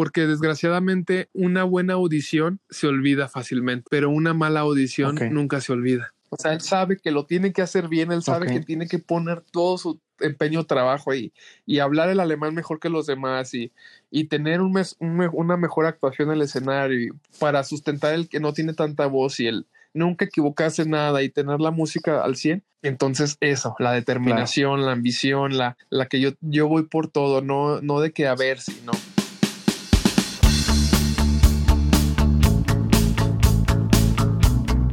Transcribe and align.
porque 0.00 0.26
desgraciadamente 0.26 1.28
una 1.34 1.62
buena 1.62 1.92
audición 1.92 2.58
se 2.70 2.86
olvida 2.86 3.28
fácilmente, 3.28 3.84
pero 3.90 4.08
una 4.08 4.32
mala 4.32 4.60
audición 4.60 5.18
nunca 5.30 5.60
se 5.60 5.74
olvida. 5.74 6.14
O 6.30 6.38
sea, 6.38 6.54
él 6.54 6.62
sabe 6.62 6.96
que 6.96 7.10
lo 7.10 7.26
tiene 7.26 7.52
que 7.52 7.60
hacer 7.60 7.86
bien, 7.86 8.10
él 8.10 8.22
sabe 8.22 8.46
que 8.46 8.60
tiene 8.60 8.88
que 8.88 8.98
poner 8.98 9.42
todo 9.42 9.76
su 9.76 10.00
empeño, 10.18 10.64
trabajo 10.64 11.10
ahí 11.10 11.34
y 11.66 11.80
hablar 11.80 12.08
el 12.08 12.18
alemán 12.18 12.54
mejor 12.54 12.80
que 12.80 12.88
los 12.88 13.04
demás 13.04 13.52
y, 13.52 13.72
y 14.10 14.24
tener 14.24 14.62
un 14.62 14.72
mes, 14.72 14.96
una 15.00 15.58
mejor 15.58 15.84
actuación 15.84 16.28
en 16.28 16.36
el 16.36 16.42
escenario 16.44 17.14
para 17.38 17.62
sustentar 17.62 18.14
el 18.14 18.30
que 18.30 18.40
no 18.40 18.54
tiene 18.54 18.72
tanta 18.72 19.04
voz 19.04 19.38
y 19.38 19.48
el 19.48 19.66
nunca 19.92 20.24
equivocarse 20.24 20.86
nada 20.86 21.22
y 21.22 21.28
tener 21.28 21.60
la 21.60 21.70
música 21.70 22.22
al 22.22 22.36
100. 22.36 22.62
Entonces 22.82 23.36
eso, 23.40 23.74
la 23.78 23.92
determinación, 23.92 24.86
la 24.86 24.92
ambición, 24.92 25.58
la, 25.58 25.76
la 25.90 26.06
que 26.06 26.20
yo, 26.20 26.30
yo 26.40 26.68
voy 26.68 26.84
por 26.84 27.08
todo, 27.08 27.42
no, 27.42 27.82
no 27.82 28.00
de 28.00 28.12
que 28.12 28.26
a 28.26 28.34
ver 28.34 28.60
si 28.60 28.80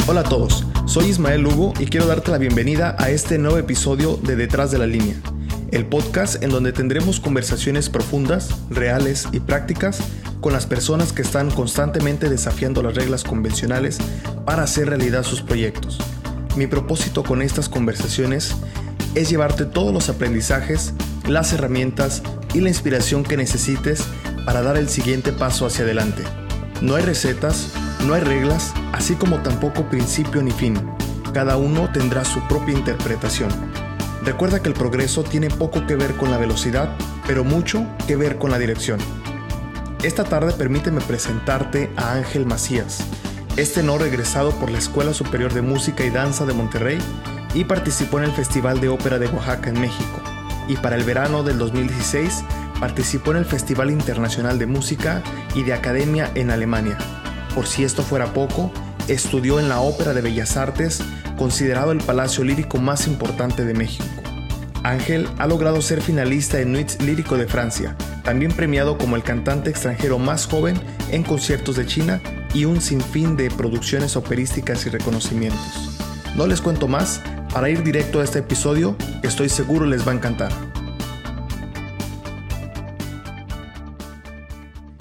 Hola 0.10 0.22
a 0.22 0.24
todos, 0.24 0.64
soy 0.86 1.08
Ismael 1.08 1.42
Lugo 1.42 1.74
y 1.82 1.88
quiero 1.88 2.08
darte 2.08 2.32
la 2.32 2.38
bienvenida 2.38 2.96
a 2.98 3.10
este 3.10 3.38
nuevo 3.38 3.58
episodio 3.58 4.16
de 4.16 4.38
Detrás 4.38 4.72
de 4.72 4.78
la 4.78 4.88
Línea, 4.88 5.18
el 5.72 5.86
podcast 5.86 6.42
en 6.42 6.50
donde 6.50 6.72
tendremos 6.72 7.20
conversaciones 7.20 7.90
profundas, 7.90 8.56
reales 8.70 9.28
y 9.34 9.42
prácticas 9.42 10.00
con 10.40 10.54
las 10.54 10.66
personas 10.66 11.12
que 11.12 11.24
están 11.24 11.52
constantemente 11.52 12.30
desafiando 12.30 12.82
las 12.82 12.96
reglas 12.96 13.26
convencionales 13.26 13.98
para 14.46 14.64
hacer 14.64 14.88
realidad 14.88 15.24
sus 15.24 15.42
proyectos. 15.42 15.98
Mi 16.55 16.68
propósito 16.68 17.24
con 17.24 17.42
estas 17.42 17.68
conversaciones 17.68 18.55
es 19.14 19.30
llevarte 19.30 19.66
todos 19.66 19.94
los 19.94 20.08
aprendizajes, 20.08 20.94
las 21.28 21.52
herramientas 21.52 22.24
y 22.54 22.62
la 22.62 22.70
inspiración 22.70 23.26
que 23.26 23.36
necesites 23.36 24.05
para 24.46 24.62
dar 24.62 24.78
el 24.78 24.88
siguiente 24.88 25.34
paso 25.34 25.66
hacia 25.66 25.84
adelante. 25.84 26.24
No 26.81 26.95
hay 26.95 27.04
recetas, 27.04 27.70
no 28.05 28.13
hay 28.13 28.22
reglas, 28.22 28.73
así 28.93 29.15
como 29.15 29.41
tampoco 29.41 29.90
principio 29.90 30.43
ni 30.43 30.52
fin. 30.52 30.79
Cada 31.34 31.57
uno 31.57 31.91
tendrá 31.91 32.24
su 32.24 32.40
propia 32.48 32.77
interpretación. 32.77 33.49
Recuerda 34.24 34.62
que 34.62 34.70
el 34.70 34.76
progreso 34.76 35.24
tiene 35.24 35.49
poco 35.49 35.87
que 35.87 35.96
ver 35.96 36.15
con 36.15 36.29
la 36.29 36.37
velocidad, 36.37 36.96
pero 37.26 37.43
mucho 37.43 37.87
que 38.07 38.15
ver 38.15 38.37
con 38.37 38.52
la 38.52 38.60
dirección. 38.60 38.99
Esta 40.04 40.24
tarde 40.24 40.54
permíteme 40.54 41.02
presentarte 41.02 41.91
a 41.96 42.13
Ángel 42.13 42.46
Macías. 42.46 42.99
Este 43.55 43.82
no 43.82 43.98
regresado 43.98 44.52
por 44.52 44.70
la 44.70 44.77
Escuela 44.77 45.13
Superior 45.13 45.54
de 45.54 45.63
Música 45.63 46.05
y 46.05 46.12
Danza 46.12 46.46
de 46.46 46.54
Monterrey 46.54 46.99
y 47.55 47.63
participó 47.63 48.20
en 48.20 48.26
el 48.26 48.32
Festival 48.32 48.80
de 48.80 48.90
Ópera 48.90 49.18
de 49.18 49.27
Oaxaca 49.27 49.70
en 49.70 49.82
México. 49.82 50.21
Y 50.68 50.76
para 50.76 50.96
el 50.96 51.04
verano 51.04 51.41
del 51.41 51.57
2016 51.57 52.43
participó 52.80 53.32
en 53.32 53.38
el 53.38 53.46
Festival 53.46 53.92
Internacional 53.92 54.60
de 54.60 54.66
Música 54.66 55.24
y 55.56 55.64
de 55.64 55.74
Academia 55.74 56.32
en 56.36 56.52
Alemania. 56.52 56.98
Por 57.54 57.68
si 57.68 57.84
esto 57.84 58.04
fuera 58.04 58.34
poco, 58.34 58.72
estudió 59.08 59.60
en 59.60 59.70
la 59.70 59.80
Ópera 59.80 60.14
de 60.14 60.22
Bellas 60.22 60.58
Artes, 60.58 61.02
considerado 61.38 61.92
el 61.92 62.00
palacio 62.00 62.44
lírico 62.44 62.78
más 62.78 63.08
importante 63.08 63.66
de 63.66 63.74
México. 63.74 64.06
Ángel 64.84 65.28
ha 65.38 65.48
logrado 65.48 65.81
ser 65.81 66.02
finalista 66.02 66.59
en 66.59 66.72
Nuits 66.72 67.02
Lírico 67.02 67.38
de 67.38 67.48
Francia, 67.48 67.96
también 68.24 68.52
premiado 68.52 68.98
como 68.98 69.16
el 69.16 69.24
cantante 69.24 69.70
extranjero 69.70 70.20
más 70.20 70.46
joven 70.46 70.80
en 71.12 71.24
conciertos 71.24 71.75
de 71.75 71.86
China 71.86 72.22
y 72.53 72.66
un 72.66 72.81
sinfín 72.81 73.36
de 73.38 73.50
producciones 73.50 74.16
operísticas 74.16 74.86
y 74.86 74.90
reconocimientos. 74.90 75.98
No 76.36 76.48
les 76.48 76.62
cuento 76.62 76.88
más, 76.88 77.22
para 77.53 77.70
ir 77.70 77.84
directo 77.84 78.20
a 78.20 78.24
este 78.24 78.40
episodio, 78.40 78.96
estoy 79.24 79.50
seguro 79.50 79.86
les 79.86 80.08
va 80.08 80.12
a 80.12 80.16
encantar. 80.16 80.52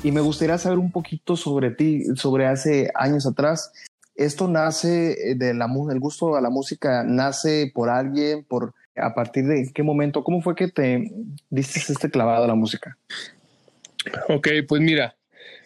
Y 0.06 0.12
me 0.12 0.20
gustaría 0.20 0.56
saber 0.56 0.78
un 0.78 0.92
poquito 0.92 1.36
sobre 1.36 1.72
ti, 1.72 2.04
sobre 2.14 2.46
hace 2.46 2.92
años 2.94 3.26
atrás. 3.26 3.72
¿Esto 4.14 4.46
nace 4.46 5.34
de 5.34 5.52
la, 5.52 5.68
el 5.90 5.98
gusto 5.98 6.36
a 6.36 6.40
la 6.40 6.48
música, 6.48 7.02
nace 7.02 7.72
por 7.74 7.88
alguien, 7.90 8.44
por 8.44 8.72
a 8.94 9.16
partir 9.16 9.46
de 9.46 9.68
qué 9.74 9.82
momento? 9.82 10.22
¿Cómo 10.22 10.42
fue 10.42 10.54
que 10.54 10.68
te 10.68 11.10
diste 11.50 11.80
este 11.92 12.08
clavado 12.08 12.44
a 12.44 12.46
la 12.46 12.54
música? 12.54 12.96
Ok, 14.28 14.46
pues 14.68 14.80
mira, 14.80 15.16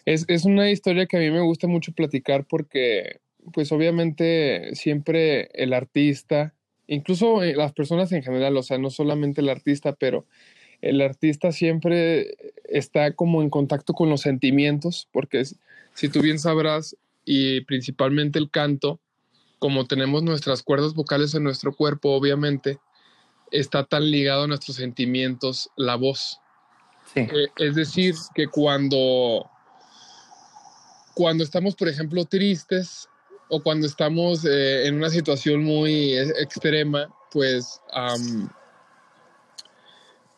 es, 0.05 0.25
es 0.27 0.43
una 0.43 0.71
historia 0.71 1.05
que 1.05 1.17
a 1.17 1.19
mí 1.19 1.29
me 1.29 1.41
gusta 1.41 1.67
mucho 1.67 1.91
platicar 1.91 2.45
porque, 2.45 3.19
pues 3.53 3.71
obviamente 3.71 4.73
siempre 4.73 5.51
el 5.53 5.71
artista, 5.71 6.55
incluso 6.87 7.43
eh, 7.43 7.53
las 7.55 7.73
personas 7.73 8.11
en 8.11 8.23
general, 8.23 8.57
o 8.57 8.63
sea, 8.63 8.79
no 8.79 8.89
solamente 8.89 9.41
el 9.41 9.49
artista, 9.49 9.93
pero 9.93 10.25
el 10.81 11.01
artista 11.01 11.51
siempre 11.51 12.53
está 12.65 13.13
como 13.13 13.41
en 13.41 13.49
contacto 13.49 13.93
con 13.93 14.09
los 14.09 14.21
sentimientos, 14.21 15.07
porque 15.11 15.43
si 15.93 16.09
tú 16.09 16.21
bien 16.21 16.39
sabrás, 16.39 16.95
y 17.23 17.61
principalmente 17.61 18.39
el 18.39 18.49
canto, 18.49 18.99
como 19.59 19.85
tenemos 19.85 20.23
nuestras 20.23 20.63
cuerdas 20.63 20.93
vocales 20.93 21.35
en 21.35 21.43
nuestro 21.43 21.75
cuerpo, 21.75 22.09
obviamente, 22.09 22.79
está 23.51 23.83
tan 23.83 24.09
ligado 24.09 24.43
a 24.43 24.47
nuestros 24.47 24.77
sentimientos 24.77 25.69
la 25.75 25.95
voz. 25.95 26.39
Eh, 27.15 27.47
es 27.57 27.75
decir, 27.75 28.15
que 28.33 28.47
cuando, 28.47 29.49
cuando 31.13 31.43
estamos, 31.43 31.75
por 31.75 31.89
ejemplo, 31.89 32.25
tristes 32.25 33.07
o 33.49 33.61
cuando 33.61 33.85
estamos 33.85 34.45
eh, 34.45 34.87
en 34.87 34.95
una 34.95 35.09
situación 35.09 35.63
muy 35.63 36.13
e, 36.13 36.23
extrema, 36.41 37.13
pues 37.31 37.79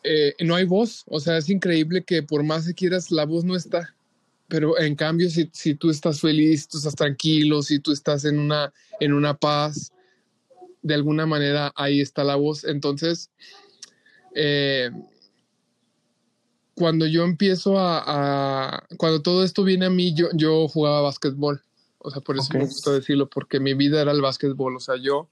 eh, 0.04 0.36
no 0.40 0.56
hay 0.56 0.66
voz. 0.66 1.04
O 1.08 1.20
sea, 1.20 1.38
es 1.38 1.50
increíble 1.50 2.04
que 2.04 2.24
por 2.24 2.44
más 2.44 2.68
que 2.68 2.74
quieras, 2.74 3.12
la 3.12 3.26
voz 3.26 3.44
no 3.44 3.56
está. 3.56 3.96
Pero 4.48 4.78
en 4.80 4.96
cambio, 4.96 5.30
si, 5.30 5.50
si 5.54 5.76
tú 5.76 5.90
estás 5.90 6.20
feliz, 6.20 6.68
tú 6.68 6.78
estás 6.78 6.96
tranquilo, 6.96 7.62
si 7.62 7.80
tú 7.80 7.92
estás 7.92 8.26
en 8.26 8.38
una, 8.38 8.74
en 9.00 9.14
una 9.14 9.34
paz, 9.36 9.92
de 10.82 10.94
alguna 10.94 11.26
manera 11.26 11.72
ahí 11.76 12.02
está 12.02 12.24
la 12.24 12.36
voz. 12.36 12.64
Entonces, 12.66 13.32
eh, 14.36 14.92
cuando 16.76 17.06
yo 17.06 17.24
empiezo 17.24 17.76
a, 17.78 18.84
Cuando 18.98 19.22
todo 19.22 19.44
esto 19.44 19.64
viene 19.64 19.86
a 19.86 19.90
mí, 19.90 20.14
yo, 20.14 20.28
yo 20.34 20.68
jugaba 20.68 21.02
básquetbol. 21.02 21.64
O 22.00 22.12
sea, 22.12 22.22
por 22.22 22.38
eso 22.38 22.54
me 22.54 22.66
gusta 22.66 22.92
decirlo, 22.92 23.30
porque 23.30 23.62
mi 23.62 23.74
vida 23.74 24.02
era 24.02 24.12
el 24.12 24.22
básquetbol. 24.22 24.76
O 24.76 24.80
sea, 24.80 24.96
yo 24.98 25.30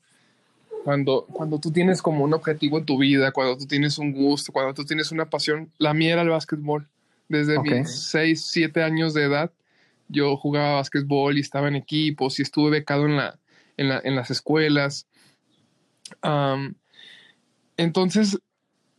cuando, 0.83 1.25
cuando 1.31 1.59
tú 1.59 1.71
tienes 1.71 2.01
como 2.01 2.23
un 2.23 2.33
objetivo 2.33 2.77
en 2.77 2.85
tu 2.85 2.97
vida, 2.97 3.31
cuando 3.31 3.57
tú 3.57 3.65
tienes 3.65 3.97
un 3.97 4.13
gusto, 4.13 4.51
cuando 4.51 4.73
tú 4.73 4.85
tienes 4.85 5.11
una 5.11 5.29
pasión, 5.29 5.71
la 5.77 5.93
mía 5.93 6.13
era 6.13 6.21
el 6.21 6.29
básquetbol. 6.29 6.87
Desde 7.29 7.59
mis 7.61 7.89
6, 8.09 8.45
7 8.51 8.83
años 8.83 9.13
de 9.13 9.23
edad, 9.23 9.51
yo 10.09 10.35
jugaba 10.35 10.75
básquetbol 10.75 11.37
y 11.37 11.41
estaba 11.41 11.69
en 11.69 11.75
equipos 11.75 12.39
y 12.39 12.41
estuve 12.41 12.69
becado 12.69 13.05
en, 13.05 13.15
la, 13.15 13.39
en, 13.77 13.89
la, 13.89 14.01
en 14.03 14.15
las 14.15 14.31
escuelas. 14.31 15.07
entonces, 17.77 18.37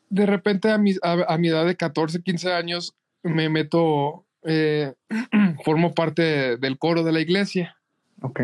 de 0.09 0.27
repente 0.27 0.71
a 0.71 0.79
mi, 0.79 0.95
a, 1.03 1.39
mi, 1.39 1.49
edad 1.49 1.67
de 1.67 1.77
14, 1.77 2.23
15 2.23 2.53
años, 2.53 2.95
me 3.23 3.49
meto, 3.49 4.25
eh, 4.45 4.95
formo 5.65 5.93
parte 5.93 6.57
del 6.57 6.79
coro 6.79 7.03
de 7.03 7.13
la 7.13 7.21
iglesia. 7.21 7.77
Ok. 8.23 8.41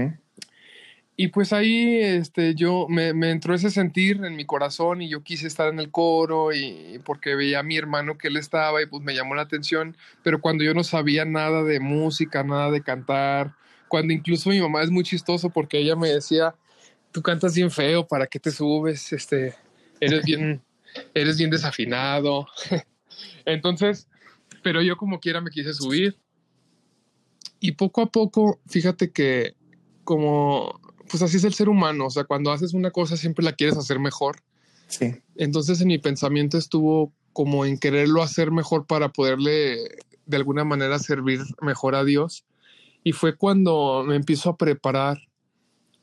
Y 1.21 1.29
pues 1.29 1.53
ahí 1.53 1.97
este, 1.97 2.55
yo 2.55 2.87
me, 2.89 3.13
me, 3.13 3.33
entró 3.33 3.53
ese 3.53 3.71
sentir 3.71 4.25
en 4.25 4.37
mi 4.37 4.45
corazón 4.45 5.03
y 5.03 5.09
yo 5.09 5.25
quise 5.25 5.49
estar 5.49 5.67
en 5.67 5.81
el 5.81 5.91
coro 5.91 6.53
y 6.53 7.01
porque 7.05 7.35
veía 7.35 7.59
a 7.59 7.65
mi 7.65 7.77
hermano 7.77 8.17
que 8.17 8.29
él 8.29 8.37
estaba 8.37 8.81
y 8.81 8.87
pues 8.87 9.03
me 9.03 9.17
llamó 9.17 9.35
la 9.35 9.43
atención, 9.43 9.97
pero 10.23 10.41
cuando 10.41 10.63
yo 10.63 10.75
no 10.75 10.85
sabía 10.85 11.25
nada 11.25 11.65
de 11.65 11.81
música, 11.81 12.45
nada 12.45 12.71
de 12.71 12.83
cantar, 12.83 13.57
cuando 13.89 14.13
incluso 14.15 14.51
mi 14.51 14.61
mamá 14.61 14.85
es 14.85 14.91
muy 14.93 15.03
chistoso 15.03 15.51
porque 15.51 15.79
ella 15.81 15.97
me 15.97 16.09
decía, 16.09 16.55
tú 17.11 17.21
cantas 17.21 17.53
bien 17.53 17.73
feo, 17.73 18.07
¿para 18.07 18.29
qué 18.29 18.39
te 18.39 18.53
subes? 18.53 19.13
Este, 19.13 19.57
eres 19.99 20.25
bien, 20.25 20.63
eres 21.15 21.37
bien 21.37 21.51
desafinado. 21.51 22.47
Entonces, 23.45 24.07
pero 24.63 24.83
yo 24.83 24.97
como 24.97 25.19
quiera 25.19 25.41
me 25.41 25.51
quise 25.51 25.75
subir. 25.75 26.17
Y 27.59 27.73
poco 27.73 28.03
a 28.03 28.07
poco, 28.07 28.61
fíjate 28.69 29.11
que 29.11 29.57
como 30.05 30.88
pues 31.09 31.23
así 31.23 31.37
es 31.39 31.45
el 31.45 31.55
ser 31.55 31.69
humano, 31.69 32.07
o 32.07 32.11
sea, 32.11 32.25
cuando 32.25 32.53
haces 32.53 32.75
una 32.75 32.91
cosa 32.91 33.17
siempre 33.17 33.45
la 33.45 33.53
quieres 33.53 33.77
hacer 33.77 33.99
mejor. 33.99 34.43
Sí. 34.87 35.17
Entonces 35.37 35.81
en 35.81 35.89
mi 35.89 35.99
pensamiento 35.99 36.57
estuvo 36.59 37.13
como 37.33 37.65
en 37.65 37.79
quererlo 37.79 38.23
hacer 38.23 38.51
mejor 38.51 38.87
para 38.87 39.11
poderle 39.11 39.77
de 40.27 40.37
alguna 40.37 40.65
manera 40.65 40.99
servir 40.99 41.41
mejor 41.61 41.95
a 41.95 42.05
Dios. 42.05 42.45
Y 43.05 43.13
fue 43.13 43.37
cuando 43.37 44.05
me 44.07 44.17
empiezo 44.17 44.51
a 44.51 44.57
preparar, 44.57 45.19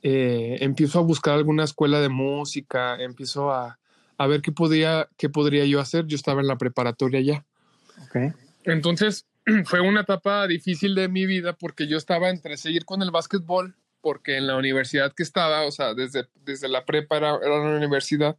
eh, 0.02 0.58
empiezo 0.62 1.00
a 1.00 1.04
buscar 1.04 1.36
alguna 1.36 1.64
escuela 1.64 2.00
de 2.00 2.10
música, 2.10 2.96
empiezo 3.02 3.52
a, 3.52 3.80
a 4.18 4.28
ver 4.28 4.42
qué 4.42 4.52
podía, 4.52 5.10
qué 5.18 5.30
podría 5.30 5.66
yo 5.66 5.80
hacer. 5.80 6.06
Yo 6.08 6.16
estaba 6.16 6.42
en 6.42 6.48
la 6.48 6.58
preparatoria 6.58 7.22
ya. 7.22 7.46
Okay. 8.08 8.32
Entonces 8.64 9.26
fue 9.66 9.82
una 9.82 10.02
etapa 10.02 10.48
difícil 10.48 10.96
de 10.96 11.10
mi 11.10 11.26
vida 11.26 11.54
porque 11.54 11.88
yo 11.88 11.98
estaba 11.98 12.30
entre 12.30 12.58
seguir 12.58 12.86
con 12.86 13.02
el 13.02 13.12
básquetbol 13.12 13.76
porque 14.06 14.38
en 14.38 14.46
la 14.46 14.56
universidad 14.56 15.14
que 15.14 15.24
estaba, 15.24 15.66
o 15.66 15.72
sea, 15.72 15.96
desde, 15.96 16.28
desde 16.46 16.68
la 16.68 16.86
prepa 16.86 17.18
era, 17.18 17.38
una 17.38 17.76
universidad, 17.76 18.38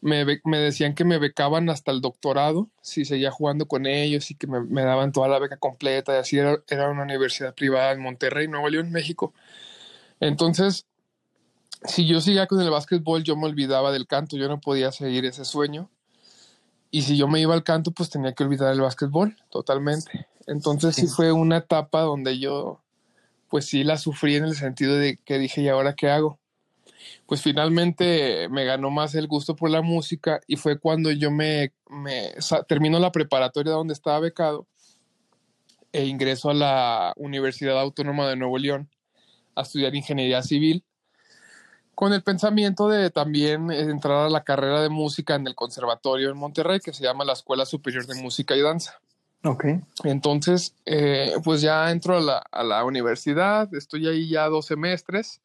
me, 0.00 0.24
me, 0.44 0.58
decían 0.58 0.94
que 0.94 1.04
me 1.04 1.18
becaban 1.18 1.68
hasta 1.70 1.90
el 1.90 2.00
doctorado 2.00 2.70
si 2.82 3.04
seguía 3.04 3.32
jugando 3.32 3.66
con 3.66 3.86
ellos 3.86 4.30
y 4.30 4.36
que 4.36 4.46
me, 4.46 4.60
me 4.60 4.82
daban 4.82 5.10
toda 5.10 5.26
la 5.26 5.40
beca 5.40 5.56
completa 5.56 6.14
y 6.14 6.18
así 6.18 6.38
era, 6.38 6.62
era, 6.68 6.88
una 6.88 7.02
universidad 7.02 7.52
privada 7.52 7.90
en 7.90 8.00
Monterrey, 8.00 8.46
Nuevo 8.46 8.68
León, 8.68 8.92
México. 8.92 9.34
Entonces, 10.20 10.86
si 11.84 12.06
yo 12.06 12.20
seguía 12.20 12.46
con 12.46 12.60
el 12.60 12.70
básquetbol, 12.70 13.24
yo 13.24 13.34
me 13.34 13.46
olvidaba 13.46 13.90
del 13.90 14.06
canto, 14.06 14.36
yo 14.36 14.46
no 14.46 14.60
podía 14.60 14.92
seguir 14.92 15.24
ese 15.24 15.44
sueño. 15.44 15.90
Y 16.92 17.02
si 17.02 17.16
yo 17.16 17.26
me 17.26 17.40
iba 17.40 17.54
al 17.54 17.64
canto, 17.64 17.90
pues 17.90 18.08
tenía 18.08 18.34
que 18.34 18.44
olvidar 18.44 18.72
el 18.72 18.82
básquetbol 18.82 19.36
totalmente. 19.50 20.28
Entonces 20.46 20.94
sí, 20.94 21.08
sí 21.08 21.12
fue 21.12 21.32
una 21.32 21.56
etapa 21.56 22.02
donde 22.02 22.38
yo, 22.38 22.78
pues 23.52 23.66
sí 23.66 23.84
la 23.84 23.98
sufrí 23.98 24.36
en 24.36 24.44
el 24.44 24.54
sentido 24.54 24.96
de 24.96 25.18
que 25.26 25.38
dije, 25.38 25.60
¿y 25.60 25.68
ahora 25.68 25.94
qué 25.94 26.08
hago? 26.08 26.40
pues 27.26 27.42
finalmente 27.42 28.48
me 28.48 28.64
ganó 28.64 28.90
más 28.90 29.14
el 29.14 29.26
gusto 29.26 29.54
por 29.54 29.68
la 29.68 29.82
música 29.82 30.40
y 30.46 30.56
fue 30.56 30.78
cuando 30.78 31.10
yo 31.10 31.30
me, 31.30 31.74
me 31.90 32.32
termino 32.66 32.98
la 32.98 33.12
preparatoria 33.12 33.74
donde 33.74 33.92
estaba 33.92 34.20
becado 34.20 34.66
e 35.92 36.06
ingreso 36.06 36.48
a 36.48 36.54
la 36.54 37.12
Universidad 37.16 37.78
Autónoma 37.78 38.26
de 38.26 38.36
Nuevo 38.36 38.56
León 38.56 38.88
a 39.54 39.60
estudiar 39.62 39.94
ingeniería 39.94 40.42
civil 40.42 40.82
con 41.94 42.14
el 42.14 42.22
pensamiento 42.22 42.88
de 42.88 43.10
también 43.10 43.70
entrar 43.70 44.24
a 44.24 44.30
la 44.30 44.44
carrera 44.44 44.80
de 44.80 44.88
música 44.88 45.34
en 45.34 45.46
el 45.46 45.54
conservatorio 45.54 46.30
en 46.30 46.38
Monterrey 46.38 46.80
que 46.80 46.94
se 46.94 47.04
llama 47.04 47.26
la 47.26 47.34
Escuela 47.34 47.66
Superior 47.66 48.06
de 48.06 48.14
Música 48.14 48.56
y 48.56 48.62
Danza. 48.62 48.98
Ok. 49.44 49.64
Entonces, 50.04 50.74
eh, 50.86 51.34
pues 51.42 51.60
ya 51.60 51.90
entro 51.90 52.16
a 52.16 52.20
la, 52.20 52.38
a 52.50 52.62
la 52.62 52.84
universidad, 52.84 53.72
estoy 53.74 54.06
ahí 54.06 54.28
ya 54.28 54.46
dos 54.46 54.66
semestres 54.66 55.40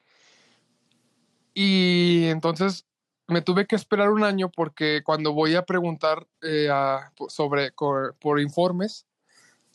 y 1.60 2.26
entonces 2.26 2.86
me 3.28 3.42
tuve 3.42 3.66
que 3.66 3.76
esperar 3.76 4.12
un 4.12 4.24
año 4.24 4.50
porque 4.50 5.02
cuando 5.04 5.34
voy 5.34 5.56
a 5.56 5.66
preguntar 5.66 6.28
eh, 6.44 6.70
a, 6.72 7.12
sobre 7.30 7.72
por, 7.72 8.40
informes, 8.40 9.08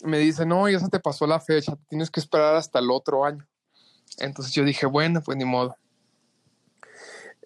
me 0.04 0.18
dicen, 0.18 0.48
no, 0.48 0.68
ya 0.68 0.78
se 0.78 0.88
te 0.88 1.00
pasó 1.00 1.26
la 1.26 1.40
fecha, 1.40 1.76
tienes 1.88 2.08
que 2.08 2.20
esperar 2.20 2.54
hasta 2.54 2.78
el 2.78 2.88
otro 2.90 3.24
año. 3.24 3.46
Entonces 4.18 4.54
yo 4.54 4.64
dije, 4.64 4.86
bueno, 4.86 5.22
pues 5.22 5.36
ni 5.36 5.44
modo. 5.44 5.76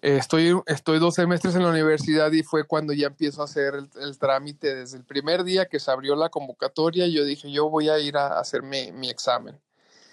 Estoy, 0.01 0.59
estoy 0.65 0.99
dos 0.99 1.15
semestres 1.15 1.55
en 1.55 1.63
la 1.63 1.69
universidad 1.69 2.31
y 2.31 2.43
fue 2.43 2.63
cuando 2.65 2.93
ya 2.93 3.07
empiezo 3.07 3.41
a 3.41 3.45
hacer 3.45 3.73
el, 3.99 4.17
trámite. 4.17 4.75
Desde 4.75 4.97
el 4.97 5.03
primer 5.03 5.43
día 5.43 5.65
que 5.65 5.79
se 5.79 5.91
abrió 5.91 6.15
la 6.15 6.29
convocatoria, 6.29 7.07
yo 7.07 7.25
dije, 7.25 7.51
yo 7.51 7.69
voy 7.69 7.89
a 7.89 7.99
ir 7.99 8.17
a 8.17 8.39
hacer 8.39 8.63
mi, 8.63 8.91
mi 8.91 9.09
examen. 9.09 9.57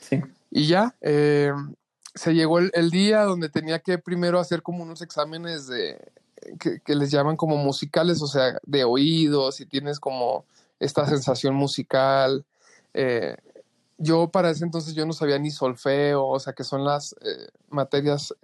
Sí. 0.00 0.20
Y 0.50 0.66
ya, 0.66 0.94
eh, 1.00 1.52
se 2.14 2.32
llegó 2.32 2.60
el, 2.60 2.90
día 2.90 3.22
donde 3.22 3.48
tenía 3.48 3.80
que 3.80 3.98
primero 3.98 4.38
hacer 4.38 4.62
como 4.62 4.84
unos 4.84 5.02
exámenes 5.02 5.66
de 5.66 5.98
que, 6.58 6.94
les 6.94 7.10
llaman 7.10 7.36
como 7.36 7.56
musicales, 7.56 8.22
o 8.22 8.26
sea, 8.26 8.58
de 8.64 8.84
oídos, 8.84 9.56
si 9.56 9.66
tienes 9.66 9.98
como 9.98 10.44
esta 10.78 11.06
sensación 11.08 11.54
musical. 11.54 12.44
Eh, 12.92 13.36
yo 13.98 14.28
para 14.28 14.50
ese 14.50 14.64
entonces 14.64 14.94
yo 14.94 15.06
no 15.06 15.12
sabía 15.12 15.38
ni 15.38 15.50
solfeo, 15.50 16.26
o 16.26 16.38
sea, 16.38 16.52
que 16.52 16.64
son 16.64 16.84
las 16.84 17.14
eh, 17.22 17.48
materias 17.68 18.34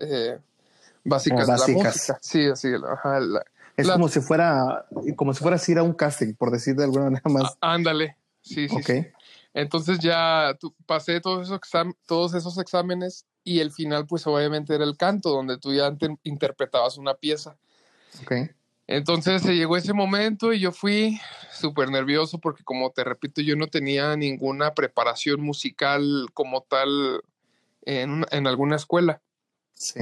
básicas, 1.05 1.47
de 1.47 1.53
la 1.53 1.83
música. 1.83 2.19
Sí, 2.21 2.47
así, 2.47 2.69
ajá, 2.75 3.21
es 3.77 3.91
como 3.91 4.09
si 4.09 4.21
fuera, 4.21 4.87
como 5.17 5.33
si 5.35 5.41
fueras 5.41 5.69
ir 5.69 5.79
a 5.79 5.83
un 5.83 5.95
casting, 5.95 6.35
por 6.35 6.51
decir 6.51 6.75
de 6.77 6.85
alguna 6.85 7.05
manera 7.05 7.23
más. 7.27 7.57
ándale, 7.61 8.17
sí, 8.43 8.69
sí. 8.69 8.77
Okay. 8.77 9.07
Entonces 9.53 9.99
ya 9.99 10.57
pasé 10.87 11.21
todos 11.21 11.49
esos, 11.49 11.61
todos 12.07 12.35
esos 12.35 12.59
exámenes 12.59 13.27
y 13.43 13.61
el 13.61 13.73
final 13.73 14.07
pues 14.07 14.27
obviamente 14.27 14.75
era 14.75 14.85
el 14.85 14.97
canto, 14.97 15.31
donde 15.31 15.59
tú 15.59 15.73
ya 15.73 15.93
interpretabas 16.23 16.99
una 16.99 17.15
pieza. 17.15 17.57
Okay. 18.23 18.51
Entonces 18.87 19.43
se 19.43 19.55
llegó 19.55 19.77
ese 19.77 19.93
momento 19.93 20.53
y 20.53 20.61
yo 20.61 20.73
fui 20.73 21.21
súper 21.53 21.91
nervioso 21.91 22.39
porque 22.39 22.65
como 22.65 22.91
te 22.91 23.05
repito, 23.05 23.41
yo 23.41 23.57
no 23.57 23.69
tenía 23.69 24.17
ninguna 24.17 24.75
preparación 24.75 25.41
musical 25.41 26.29
como 26.35 26.63
tal 26.63 27.23
en, 27.83 28.25
en 28.31 28.47
alguna 28.47 28.77
escuela. 28.77 29.21
Sí. 29.83 30.01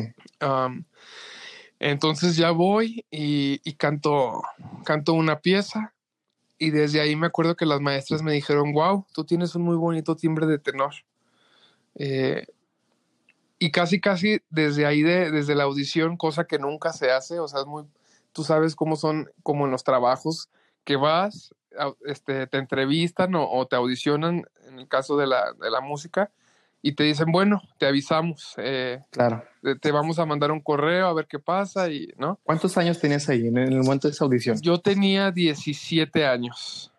entonces 1.78 2.36
ya 2.36 2.50
voy 2.50 3.04
y, 3.12 3.60
y, 3.62 3.74
canto, 3.74 4.42
canto 4.84 5.12
una 5.12 5.38
pieza 5.38 5.94
y 6.58 6.70
desde 6.70 7.00
ahí 7.00 7.14
me 7.14 7.28
acuerdo 7.28 7.56
que 7.56 7.64
las 7.64 7.80
maestras 7.80 8.22
me 8.22 8.32
dijeron, 8.32 8.72
wow, 8.72 9.06
tú 9.12 9.24
tienes 9.24 9.54
un 9.54 9.62
muy 9.62 9.76
bonito 9.76 10.16
timbre 10.16 10.46
de 10.46 10.58
tenor. 10.58 10.92
Eh, 11.94 12.46
y 13.60 13.70
casi, 13.70 14.00
casi 14.00 14.40
desde 14.50 14.84
ahí, 14.84 15.02
de, 15.02 15.30
desde 15.30 15.54
la 15.54 15.64
audición, 15.64 16.16
cosa 16.16 16.44
que 16.44 16.58
nunca 16.58 16.92
se 16.92 17.12
hace, 17.12 17.38
o 17.38 17.46
sea, 17.46 17.60
es 17.60 17.66
muy, 17.66 17.84
tú 18.32 18.42
sabes 18.42 18.74
cómo 18.74 18.96
son, 18.96 19.30
como 19.42 19.66
en 19.66 19.70
los 19.70 19.84
trabajos, 19.84 20.50
que 20.84 20.96
vas, 20.96 21.54
este, 22.04 22.46
te 22.48 22.58
entrevistan 22.58 23.34
o, 23.34 23.66
te 23.66 23.76
audicionan, 23.76 24.44
en 24.66 24.78
el 24.80 24.88
caso 24.88 25.16
de 25.16 25.26
la, 25.26 25.52
de 25.60 25.70
la, 25.70 25.80
música, 25.80 26.30
y 26.82 26.92
te 26.92 27.04
dicen, 27.04 27.30
bueno, 27.30 27.62
te 27.78 27.86
avisamos. 27.86 28.54
Eh, 28.58 29.00
claro. 29.10 29.44
Te, 29.76 29.92
vamos 29.92 30.18
a 30.18 30.26
mandar 30.26 30.50
un 30.50 30.60
correo 30.60 31.06
a 31.06 31.14
ver 31.14 31.26
qué 31.26 31.38
pasa 31.38 31.90
y, 31.90 32.12
¿no? 32.16 32.38
¿Cuántos 32.42 32.76
años 32.78 32.98
tenías 32.98 33.28
ahí 33.28 33.46
en 33.46 33.58
el 33.58 33.78
momento 33.78 34.08
de 34.08 34.12
esa 34.12 34.24
audición? 34.24 34.60
Yo 34.60 34.78
tenía 34.78 35.30
17 35.30 36.26
años. 36.26 36.92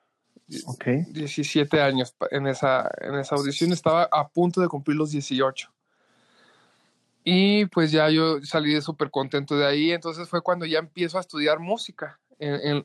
Ok. 0.66 0.86
17 1.12 1.82
años 1.82 2.16
en 2.32 2.48
esa, 2.48 2.90
en 3.02 3.16
esa 3.16 3.36
audición, 3.36 3.72
estaba 3.72 4.10
a 4.12 4.28
punto 4.28 4.62
de 4.62 4.68
cumplir 4.68 4.98
los 4.98 5.12
18. 5.12 5.72
Y 7.24 7.66
pues 7.68 7.92
ya 7.92 8.10
yo 8.10 8.42
salí 8.44 8.80
súper 8.82 9.12
contento 9.12 9.58
de 9.58 9.66
ahí, 9.66 9.92
entonces 9.92 10.28
fue 10.28 10.42
cuando 10.42 10.66
ya 10.66 10.80
empiezo 10.80 11.18
a 11.18 11.22
estudiar 11.22 11.60
música. 11.60 12.20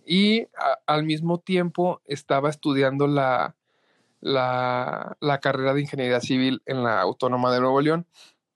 y 0.07 0.47
al 0.87 1.05
mismo 1.05 1.39
tiempo 1.39 2.03
estaba 2.07 2.51
estudiando 2.51 3.07
la, 3.07 3.55
la, 4.21 5.17
la, 5.21 5.39
carrera 5.39 5.75
de 5.75 5.83
ingeniería 5.83 6.21
civil 6.21 6.61
en 6.67 6.83
la 6.83 7.01
Autónoma 7.01 7.53
de 7.53 7.61
Nuevo 7.61 7.81
León. 7.81 8.07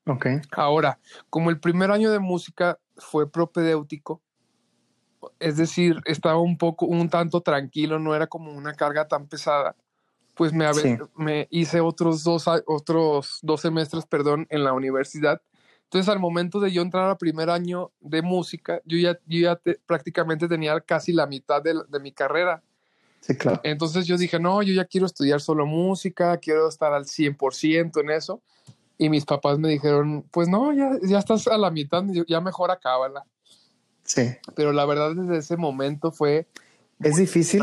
Ok. 0.08 0.26
Ahora, 0.52 0.98
como 1.30 1.50
el 1.50 1.60
primer 1.60 1.90
año 1.90 2.10
de 2.10 2.18
música 2.18 2.78
fue 2.96 3.30
propedéutico, 3.30 4.20
es 5.38 5.56
decir, 5.56 6.00
estaba 6.04 6.38
un 6.38 6.58
poco, 6.58 6.86
un 6.86 7.08
tanto 7.08 7.40
tranquilo, 7.40 7.98
no 7.98 8.14
era 8.14 8.26
como 8.26 8.52
una 8.52 8.74
carga 8.74 9.06
tan 9.06 9.26
pesada, 9.26 9.76
pues 10.34 10.52
me, 10.52 10.66
me 11.16 11.46
hice 11.50 11.80
otros 11.80 12.24
dos, 12.24 12.44
otros 12.66 13.38
dos 13.42 13.60
semestres, 13.60 14.06
perdón, 14.06 14.46
en 14.50 14.64
la 14.64 14.72
universidad 14.72 15.40
entonces, 15.88 16.10
al 16.10 16.18
momento 16.18 16.60
de 16.60 16.70
yo 16.70 16.82
entrar 16.82 17.08
al 17.08 17.16
primer 17.16 17.48
año 17.48 17.92
de 18.00 18.20
música, 18.20 18.82
yo 18.84 18.98
ya, 18.98 19.18
ya 19.26 19.58
prácticamente 19.86 20.46
tenía 20.46 20.78
casi 20.82 21.14
la 21.14 21.26
mitad 21.26 21.62
de, 21.62 21.80
de, 21.88 21.98
mi 21.98 22.12
carrera. 22.12 22.62
Sí, 23.20 23.34
claro. 23.34 23.62
Entonces 23.64 24.06
yo 24.06 24.18
dije, 24.18 24.38
no, 24.38 24.62
yo 24.62 24.74
ya 24.74 24.84
quiero 24.84 25.06
estudiar 25.06 25.40
solo 25.40 25.64
música, 25.64 26.36
quiero 26.36 26.68
estar 26.68 26.92
al 26.92 27.06
100% 27.06 28.02
en 28.02 28.10
eso. 28.10 28.42
Y 28.98 29.08
mis 29.08 29.24
papás 29.24 29.58
me 29.58 29.68
dijeron, 29.68 30.24
pues 30.30 30.48
no, 30.48 30.72
ya, 30.72 30.90
ya 31.02 31.18
estás 31.18 31.46
a 31.46 31.56
la 31.56 31.70
mitad, 31.70 32.04
ya 32.26 32.40
mejor 32.40 32.70
acábala. 32.70 33.24
Sí. 34.02 34.22
Pero 34.54 34.72
la 34.72 34.84
verdad 34.84 35.14
desde 35.14 35.38
ese 35.38 35.56
momento 35.56 36.10
fue... 36.10 36.46
Es 37.00 37.16
difícil. 37.16 37.62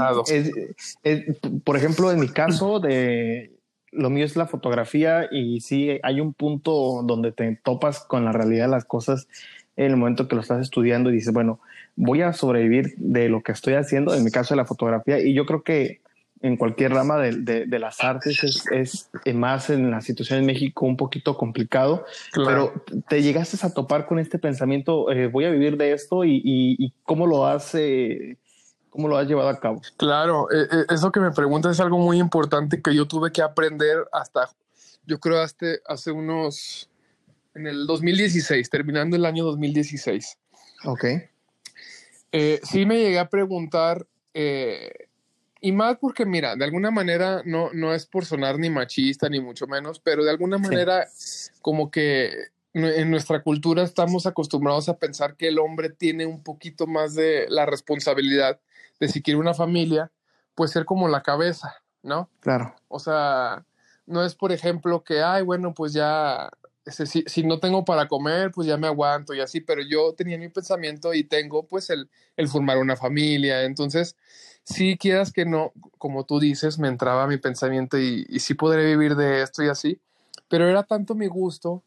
por 1.66 1.76
ejemplo, 1.76 2.10
en 2.12 2.22
mi 2.22 2.30
caso 2.30 2.80
de 2.80 3.52
lo 3.92 4.10
mío 4.10 4.26
es 4.26 4.36
la 4.36 4.46
fotografía 4.46 5.28
y 5.32 5.62
sí 5.62 6.00
hay 6.04 6.22
un 6.22 6.34
punto 6.34 7.02
donde 7.04 7.32
te 7.32 7.60
topas 7.64 8.00
con 8.00 8.26
la 8.26 8.32
realidad 8.32 8.66
de 8.66 8.72
las 8.72 8.86
cosas 8.86 9.28
en 9.76 9.92
el 9.92 9.98
momento 9.98 10.28
que 10.28 10.36
lo 10.36 10.42
estás 10.42 10.62
estudiando 10.62 11.10
y 11.10 11.16
dices, 11.16 11.34
bueno, 11.34 11.60
voy 11.96 12.22
a 12.22 12.34
sobrevivir 12.34 12.94
de 12.98 13.30
lo 13.30 13.42
que 13.42 13.52
estoy 13.52 13.74
haciendo, 13.74 14.14
en 14.14 14.24
mi 14.24 14.32
caso 14.32 14.54
de 14.54 14.58
la 14.58 14.66
fotografía, 14.66 15.20
y 15.20 15.34
yo 15.34 15.46
creo 15.46 15.64
que 15.64 16.02
en 16.46 16.58
cualquier 16.58 16.94
rama 16.94 17.18
de, 17.18 17.66
de, 17.66 17.80
las 17.80 18.04
artes 18.04 18.44
es, 18.44 18.64
es, 18.72 19.10
más 19.34 19.72
en 19.72 19.90
la 19.90 20.02
situación 20.02 20.40
en 20.40 20.46
México 20.46 20.86
un 20.86 20.96
poquito 20.96 21.36
complicado, 21.38 22.06
pero 22.34 22.72
te 23.08 23.24
llegaste 23.24 23.58
a 23.66 23.74
topar 23.74 24.06
con 24.06 24.20
este 24.20 24.38
pensamiento, 24.38 25.12
eh, 25.12 25.28
voy 25.28 25.46
a 25.46 25.50
vivir 25.50 25.76
de 25.76 25.94
esto 25.94 26.24
y, 26.24 26.42
y, 26.44 26.94
cómo 27.04 27.26
lo 27.26 27.48
hace 27.48 28.38
¿Cómo 28.92 29.10
lo 29.10 29.18
has 29.18 29.28
llevado 29.28 29.50
a 29.50 29.60
cabo? 29.60 29.82
Claro, 29.98 30.50
eh, 30.50 30.68
eh, 30.72 30.86
eso 30.90 31.12
que 31.12 31.20
me 31.20 31.32
preguntas 31.32 31.74
es 31.74 31.80
algo 31.82 31.98
muy 31.98 32.18
importante 32.18 32.82
que 32.82 32.96
yo 32.96 33.06
tuve 33.06 33.30
que 33.30 33.42
aprender 33.42 34.08
hasta, 34.14 34.50
yo 35.06 35.20
creo, 35.20 35.42
hasta 35.42 35.66
hace 35.86 36.12
unos, 36.12 36.90
en 37.56 37.68
el 37.68 37.88
2016, 37.88 38.70
terminando 38.70 39.18
el 39.18 39.26
año 39.26 39.44
2016. 39.44 40.38
Ok. 40.86 41.04
Eh, 42.32 42.62
sí 42.64 42.86
me 42.86 42.98
llegué 43.00 43.20
a 43.20 43.28
preguntar, 43.28 44.08
y 45.66 45.72
más 45.72 45.98
porque, 45.98 46.28
mira, 46.28 46.56
de 46.56 46.64
alguna 46.64 46.92
manera 46.92 47.42
no, 47.44 47.72
no 47.74 47.92
es 47.92 48.06
por 48.06 48.24
sonar 48.24 48.60
ni 48.60 48.70
machista, 48.70 49.30
ni 49.30 49.42
mucho 49.42 49.66
menos, 49.66 50.00
pero 50.00 50.24
de 50.24 50.30
alguna 50.30 50.60
manera 50.60 51.08
como 51.64 51.90
que 51.90 52.30
en 52.76 53.10
nuestra 53.10 53.42
cultura 53.42 53.82
estamos 53.82 54.28
acostumbrados 54.28 54.90
a 54.90 55.00
pensar 55.00 55.36
que 55.36 55.48
el 55.48 55.58
hombre 55.58 55.90
tiene 55.90 56.28
un 56.28 56.44
poquito 56.44 56.86
más 56.86 57.16
de 57.16 57.48
la 57.50 57.66
responsabilidad 57.66 58.60
de 59.00 59.08
si 59.08 59.24
quiere 59.24 59.40
una 59.40 59.56
familia, 59.56 60.12
pues 60.54 60.70
ser 60.70 60.86
como 60.86 61.08
la 61.08 61.24
cabeza, 61.24 61.74
¿no? 62.04 62.30
Claro. 62.42 62.76
O 62.88 63.00
sea, 63.00 63.66
no 64.06 64.24
es, 64.24 64.36
por 64.36 64.52
ejemplo, 64.52 65.04
que, 65.04 65.24
ay, 65.24 65.42
bueno, 65.42 65.74
pues 65.74 65.94
ya 65.94 66.52
si, 66.86 67.24
si, 67.26 67.44
no 67.44 67.60
tengo 67.60 67.84
para 67.84 68.08
comer, 68.08 68.52
pues 68.52 68.68
ya 68.68 68.78
me 68.78 68.86
aguanto 68.86 69.34
y 69.34 69.42
así, 69.42 69.62
pero 69.62 69.82
yo 69.82 70.14
tenía 70.14 70.38
mi 70.38 70.50
pensamiento 70.50 71.12
y 71.16 71.24
tengo 71.24 71.66
pues 71.66 71.90
el, 71.90 72.08
el 72.38 72.48
formar 72.48 72.78
una 72.78 72.96
familia. 72.96 73.64
Entonces, 73.64 74.16
si 74.66 74.98
quieras 74.98 75.32
que 75.32 75.46
no, 75.46 75.72
como 76.00 76.26
tú 76.26 76.40
dices, 76.40 76.80
me 76.80 76.88
entraba 76.88 77.28
mi 77.28 77.38
pensamiento 77.38 78.00
y, 78.00 78.26
sí 78.40 78.56
podré 78.56 78.86
vivir 78.88 79.16
de 79.16 79.44
esto 79.44 79.64
y 79.64 79.70
así, 79.70 80.00
pero 80.50 80.68
era 80.68 80.84
tanto 80.84 81.14
mi 81.14 81.28
gusto 81.28 81.84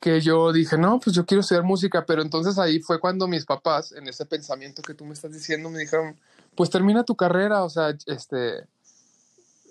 que 0.00 0.20
yo 0.20 0.52
dije, 0.52 0.76
no, 0.76 0.98
pues 0.98 1.14
yo 1.14 1.26
quiero 1.26 1.42
estudiar 1.42 1.62
música, 1.62 2.04
pero 2.04 2.22
entonces 2.22 2.58
ahí 2.58 2.80
fue 2.80 2.98
cuando 2.98 3.28
mis 3.28 3.44
papás, 3.44 3.92
en 3.92 4.08
ese 4.08 4.26
pensamiento 4.26 4.82
que 4.82 4.94
tú 4.94 5.04
me 5.04 5.12
estás 5.12 5.32
diciendo, 5.32 5.70
me 5.70 5.78
dijeron, 5.78 6.18
pues 6.56 6.68
termina 6.68 7.04
tu 7.04 7.14
carrera, 7.14 7.62
o 7.62 7.70
sea, 7.70 7.94
este, 8.06 8.64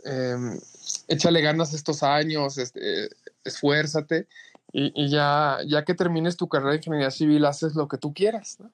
eh, 0.06 0.60
échale 1.08 1.42
ganas 1.42 1.74
estos 1.74 2.04
años, 2.04 2.58
este, 2.58 3.10
esfuérzate 3.44 4.28
y, 4.72 4.94
y, 4.96 5.10
ya, 5.10 5.58
ya 5.68 5.84
que 5.84 5.96
termines 5.96 6.38
tu 6.38 6.48
carrera 6.48 6.72
de 6.72 6.78
ingeniería 6.78 7.12
civil, 7.12 7.44
haces 7.46 7.76
lo 7.76 7.88
que 7.88 7.98
tú 7.98 8.14
quieras. 8.14 8.58
¿no? 8.60 8.72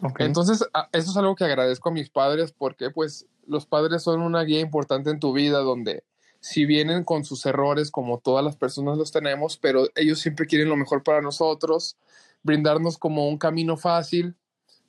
Okay. 0.00 0.26
Entonces, 0.26 0.64
eso 0.92 1.10
es 1.10 1.16
algo 1.16 1.36
que 1.36 1.44
agradezco 1.44 1.90
a 1.90 1.92
mis 1.92 2.08
padres 2.08 2.52
porque 2.52 2.90
pues 2.90 3.26
los 3.46 3.66
padres 3.66 4.02
son 4.02 4.20
una 4.20 4.42
guía 4.42 4.60
importante 4.60 5.10
en 5.10 5.20
tu 5.20 5.32
vida 5.32 5.58
donde 5.58 6.04
si 6.40 6.66
vienen 6.66 7.04
con 7.04 7.24
sus 7.24 7.46
errores 7.46 7.90
como 7.90 8.18
todas 8.18 8.44
las 8.44 8.56
personas 8.56 8.98
los 8.98 9.12
tenemos, 9.12 9.56
pero 9.56 9.86
ellos 9.94 10.18
siempre 10.18 10.46
quieren 10.46 10.68
lo 10.68 10.76
mejor 10.76 11.02
para 11.02 11.20
nosotros, 11.20 11.96
brindarnos 12.42 12.98
como 12.98 13.28
un 13.28 13.38
camino 13.38 13.76
fácil, 13.76 14.34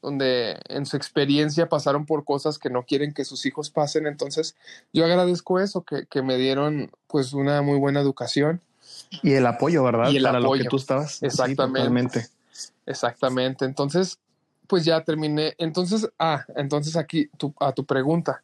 donde 0.01 0.60
en 0.67 0.86
su 0.86 0.98
experiencia 0.98 1.69
pasaron 1.69 2.05
por 2.05 2.25
cosas 2.25 2.57
que 2.57 2.69
no 2.69 2.83
quieren 2.83 3.13
que 3.13 3.24
sus 3.24 3.45
hijos 3.45 3.69
pasen. 3.69 4.07
Entonces, 4.07 4.55
yo 4.91 5.05
agradezco 5.05 5.60
eso, 5.60 5.83
que, 5.83 6.07
que 6.07 6.22
me 6.22 6.38
dieron 6.38 6.91
pues 7.07 7.33
una 7.33 7.62
muy 7.62 7.77
buena 7.77 8.01
educación. 8.01 8.60
Y 9.22 9.33
el 9.33 9.45
apoyo, 9.45 9.83
¿verdad? 9.83 10.10
Y 10.10 10.17
el 10.17 10.24
para 10.24 10.39
apoyo. 10.39 10.55
lo 10.55 10.63
que 10.63 10.69
tú 10.69 10.77
estabas. 10.77 11.22
Exactamente. 11.24 12.22
Sí, 12.51 12.69
Exactamente. 12.86 13.65
Entonces, 13.65 14.19
pues 14.74 14.86
ya 14.86 15.03
terminé. 15.03 15.53
Entonces, 15.60 16.10
ah, 16.18 16.44
entonces 16.56 16.96
aquí 16.96 17.27
tu, 17.38 17.53
a 17.60 17.74
tu 17.74 17.86
pregunta 17.86 18.42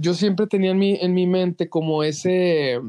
yo 0.00 0.14
siempre 0.14 0.46
tenía 0.46 0.70
en 0.70 0.78
mi, 0.78 0.94
en 0.94 1.14
mi 1.14 1.26
mente 1.26 1.68
como 1.68 2.02
ese, 2.02 2.80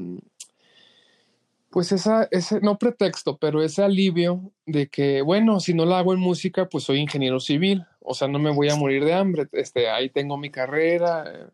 pues 1.70 1.92
esa, 1.92 2.28
ese, 2.32 2.62
no 2.62 2.78
pretexto, 2.78 3.38
pero 3.38 3.62
ese 3.62 3.84
alivio 3.84 4.52
de 4.66 4.88
que, 4.88 5.22
bueno, 5.22 5.60
si 5.60 5.74
no 5.74 5.86
la 5.86 6.00
hago 6.00 6.14
en 6.14 6.20
música, 6.20 6.70
pues 6.70 6.86
soy 6.86 7.00
ingeniero 7.00 7.40
civil, 7.42 7.86
o 8.00 8.14
sea, 8.14 8.30
no 8.30 8.40
me 8.40 8.52
voy 8.52 8.70
a 8.70 8.78
morir 8.78 9.04
de 9.04 9.14
hambre, 9.14 9.48
este, 9.52 9.90
ahí 9.90 10.10
tengo 10.10 10.38
mi 10.38 10.50
carrera, 10.52 11.52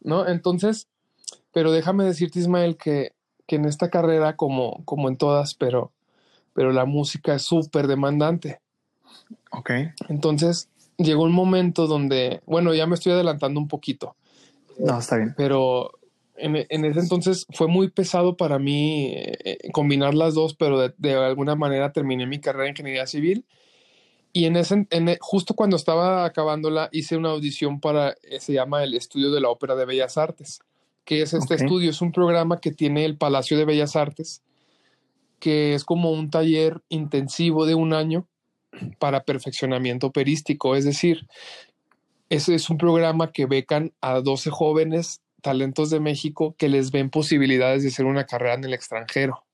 ¿no? 0.00 0.28
Entonces, 0.28 0.88
pero 1.52 1.72
déjame 1.72 2.04
decirte, 2.04 2.38
Ismael, 2.38 2.76
que, 2.76 3.12
que 3.46 3.56
en 3.56 3.64
esta 3.64 3.90
carrera, 3.90 4.36
como, 4.36 4.84
como 4.84 5.08
en 5.08 5.16
todas, 5.16 5.54
pero, 5.54 5.92
pero 6.52 6.70
la 6.72 6.84
música 6.84 7.34
es 7.34 7.42
súper 7.42 7.88
demandante. 7.88 8.60
Ok. 9.50 9.70
Entonces, 10.08 10.68
llegó 10.96 11.24
un 11.24 11.32
momento 11.32 11.86
donde, 11.86 12.40
bueno, 12.46 12.74
ya 12.74 12.86
me 12.86 12.94
estoy 12.94 13.12
adelantando 13.12 13.60
un 13.60 13.68
poquito. 13.68 14.16
No, 14.78 14.98
está 14.98 15.16
bien. 15.16 15.34
Pero 15.36 15.92
en, 16.36 16.66
en, 16.68 16.84
ese 16.84 17.00
entonces 17.00 17.46
fue 17.50 17.68
muy 17.68 17.90
pesado 17.90 18.36
para 18.36 18.58
mí 18.58 19.12
eh, 19.14 19.58
combinar 19.72 20.14
las 20.14 20.34
dos, 20.34 20.54
pero 20.54 20.80
de, 20.80 20.94
de, 20.98 21.14
alguna 21.14 21.54
manera 21.54 21.92
terminé 21.92 22.26
mi 22.26 22.40
carrera 22.40 22.66
en 22.66 22.70
ingeniería 22.70 23.06
civil. 23.06 23.44
Y 24.32 24.46
en 24.46 24.56
ese, 24.56 24.86
en, 24.90 25.16
justo 25.20 25.54
cuando 25.54 25.76
estaba 25.76 26.24
acabándola, 26.24 26.88
hice 26.90 27.16
una 27.16 27.30
audición 27.30 27.80
para, 27.80 28.16
eh, 28.22 28.40
se 28.40 28.52
llama 28.52 28.82
el 28.82 28.94
Estudio 28.94 29.30
de 29.30 29.40
la 29.40 29.48
Ópera 29.48 29.76
de 29.76 29.84
Bellas 29.84 30.18
Artes, 30.18 30.60
que 31.04 31.22
es 31.22 31.34
este 31.34 31.54
okay. 31.54 31.64
estudio, 31.64 31.90
es 31.90 32.00
un 32.00 32.10
programa 32.10 32.60
que 32.60 32.72
tiene 32.72 33.04
el 33.04 33.16
Palacio 33.16 33.56
de 33.56 33.64
Bellas 33.64 33.94
Artes, 33.94 34.42
que 35.38 35.74
es 35.74 35.84
como 35.84 36.10
un 36.10 36.30
taller 36.30 36.82
intensivo 36.88 37.64
de 37.64 37.76
un 37.76 37.92
año 37.92 38.26
para 38.98 39.24
perfeccionamiento 39.24 40.06
operístico, 40.06 40.76
es 40.76 40.84
decir, 40.84 41.26
ese 42.30 42.54
es 42.54 42.70
un 42.70 42.78
programa 42.78 43.32
que 43.32 43.46
becan 43.46 43.92
a 44.00 44.20
12 44.20 44.50
jóvenes 44.50 45.20
talentos 45.40 45.90
de 45.90 46.00
México 46.00 46.54
que 46.58 46.68
les 46.68 46.90
ven 46.90 47.10
posibilidades 47.10 47.82
de 47.82 47.90
hacer 47.90 48.06
una 48.06 48.24
carrera 48.24 48.54
en 48.54 48.64
el 48.64 48.74
extranjero. 48.74 49.44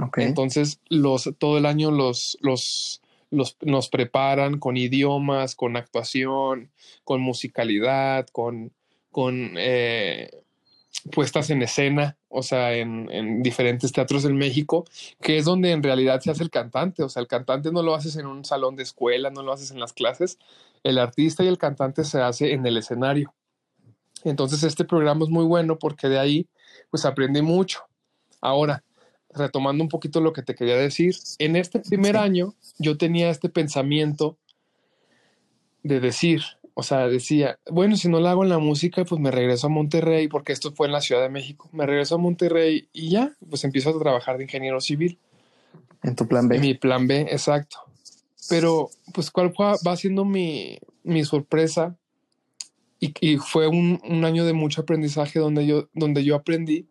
Okay. 0.00 0.24
Entonces, 0.24 0.80
los, 0.88 1.34
todo 1.38 1.58
el 1.58 1.66
año 1.66 1.90
los, 1.90 2.38
los, 2.40 3.02
los, 3.30 3.56
nos 3.62 3.88
preparan 3.88 4.58
con 4.58 4.76
idiomas, 4.76 5.56
con 5.56 5.76
actuación, 5.76 6.70
con 7.02 7.20
musicalidad, 7.20 8.28
con, 8.30 8.72
con 9.10 9.54
eh, 9.56 10.30
puestas 11.08 11.50
en 11.50 11.62
escena, 11.62 12.16
o 12.28 12.42
sea, 12.42 12.74
en, 12.74 13.10
en, 13.10 13.42
diferentes 13.42 13.92
teatros 13.92 14.24
en 14.24 14.36
México, 14.36 14.84
que 15.20 15.38
es 15.38 15.44
donde 15.44 15.72
en 15.72 15.82
realidad 15.82 16.20
se 16.20 16.30
hace 16.30 16.42
el 16.42 16.50
cantante. 16.50 17.02
O 17.02 17.08
sea, 17.08 17.20
el 17.20 17.28
cantante 17.28 17.72
no 17.72 17.82
lo 17.82 17.94
haces 17.94 18.16
en 18.16 18.26
un 18.26 18.44
salón 18.44 18.76
de 18.76 18.82
escuela, 18.82 19.30
no 19.30 19.42
lo 19.42 19.52
haces 19.52 19.70
en 19.70 19.80
las 19.80 19.92
clases. 19.92 20.38
El 20.84 20.98
artista 20.98 21.42
y 21.42 21.48
el 21.48 21.58
cantante 21.58 22.04
se 22.04 22.20
hace 22.20 22.52
en 22.52 22.64
el 22.66 22.76
escenario. 22.76 23.34
Entonces, 24.24 24.62
este 24.62 24.84
programa 24.84 25.24
es 25.24 25.30
muy 25.30 25.44
bueno 25.44 25.78
porque 25.78 26.08
de 26.08 26.18
ahí, 26.18 26.48
pues 26.90 27.04
aprendí 27.04 27.42
mucho. 27.42 27.80
Ahora, 28.40 28.84
retomando 29.30 29.82
un 29.82 29.88
poquito 29.88 30.20
lo 30.20 30.32
que 30.32 30.42
te 30.42 30.54
quería 30.54 30.76
decir, 30.76 31.16
en 31.38 31.56
este 31.56 31.80
primer 31.80 32.16
año 32.16 32.54
yo 32.78 32.96
tenía 32.96 33.30
este 33.30 33.48
pensamiento 33.48 34.38
de 35.82 36.00
decir, 36.00 36.42
o 36.80 36.84
sea, 36.84 37.08
decía, 37.08 37.58
bueno, 37.68 37.96
si 37.96 38.08
no 38.08 38.20
la 38.20 38.30
hago 38.30 38.44
en 38.44 38.50
la 38.50 38.60
música, 38.60 39.04
pues 39.04 39.20
me 39.20 39.32
regreso 39.32 39.66
a 39.66 39.70
Monterrey, 39.70 40.28
porque 40.28 40.52
esto 40.52 40.70
fue 40.70 40.86
en 40.86 40.92
la 40.92 41.00
Ciudad 41.00 41.20
de 41.20 41.28
México. 41.28 41.68
Me 41.72 41.84
regreso 41.84 42.14
a 42.14 42.18
Monterrey 42.18 42.88
y 42.92 43.10
ya, 43.10 43.32
pues 43.50 43.64
empiezo 43.64 43.90
a 43.90 43.98
trabajar 43.98 44.36
de 44.36 44.44
ingeniero 44.44 44.80
civil. 44.80 45.18
En 46.04 46.14
tu 46.14 46.28
plan 46.28 46.46
B. 46.46 46.54
En 46.54 46.60
mi 46.62 46.74
plan 46.74 47.08
B, 47.08 47.22
exacto. 47.22 47.78
Pero, 48.48 48.90
pues, 49.12 49.32
¿cuál 49.32 49.52
fue, 49.52 49.74
va 49.84 49.96
siendo 49.96 50.24
mi, 50.24 50.78
mi 51.02 51.24
sorpresa? 51.24 51.96
Y, 53.00 53.12
y 53.22 53.38
fue 53.38 53.66
un, 53.66 54.00
un, 54.08 54.24
año 54.24 54.44
de 54.44 54.52
mucho 54.52 54.82
aprendizaje 54.82 55.40
donde 55.40 55.66
yo, 55.66 55.88
donde 55.94 56.22
yo 56.22 56.36
aprendí 56.36 56.86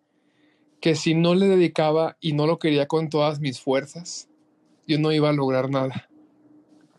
que 0.81 0.95
si 0.95 1.15
no 1.15 1.33
le 1.33 1.47
dedicaba 1.47 2.17
y 2.19 2.33
no 2.33 2.45
lo 2.45 2.59
quería 2.59 2.87
con 2.87 3.07
todas 3.07 3.39
mis 3.39 3.61
fuerzas, 3.61 4.27
yo 4.85 4.99
no 4.99 5.13
iba 5.13 5.29
a 5.29 5.33
lograr 5.33 5.69
nada. 5.69 6.09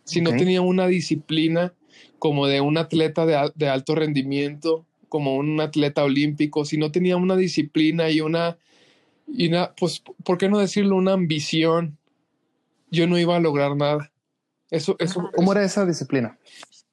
Si 0.04 0.23
okay. 0.23 0.33
no 0.33 0.38
tenía 0.38 0.62
una 0.62 0.87
disciplina 0.87 1.75
como 2.18 2.46
de 2.46 2.60
un 2.60 2.78
atleta 2.78 3.26
de, 3.26 3.52
de, 3.54 3.68
alto 3.68 3.94
rendimiento, 3.94 4.84
como 5.08 5.37
un 5.37 5.60
atleta 5.60 6.04
olímpico, 6.04 6.64
si 6.64 6.76
no 6.76 6.90
tenía 6.92 7.16
una 7.16 7.37
disciplina 7.37 8.10
y 8.10 8.20
una, 8.20 8.58
y 9.26 9.48
una, 9.48 9.75
pues, 9.75 10.02
¿por 10.25 10.38
qué 10.38 10.48
no 10.48 10.58
decirlo? 10.58 10.96
Una 10.96 11.12
ambición, 11.12 11.98
yo 12.90 13.06
no 13.06 13.18
iba 13.18 13.37
a 13.37 13.40
lograr 13.40 13.76
nada. 13.76 14.10
Eso, 14.70 14.96
eso, 14.98 15.30
¿Cómo 15.34 15.52
era 15.52 15.64
esa 15.64 15.87
disciplina? 15.87 16.38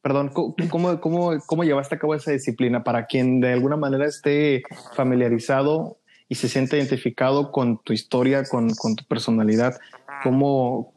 Perdón, 0.01 0.29
¿cómo, 0.29 1.01
cómo, 1.01 1.39
cómo 1.45 1.63
llevaste 1.63 1.95
a 1.95 1.99
cabo 1.99 2.13
esa 2.13 2.31
disciplina 2.31 2.83
para 2.83 3.07
quien 3.07 3.41
de 3.41 3.53
alguna 3.53 3.75
manera 3.75 4.05
esté 4.05 4.63
familiarizado 4.93 5.97
y 6.29 6.35
se 6.35 6.47
siente 6.47 6.77
identificado 6.77 7.51
con 7.51 7.79
tu 7.79 7.91
historia, 7.91 8.43
con, 8.43 8.69
con 8.75 8.95
tu 8.95 9.03
personalidad? 9.05 9.79
¿Cómo, 10.23 10.93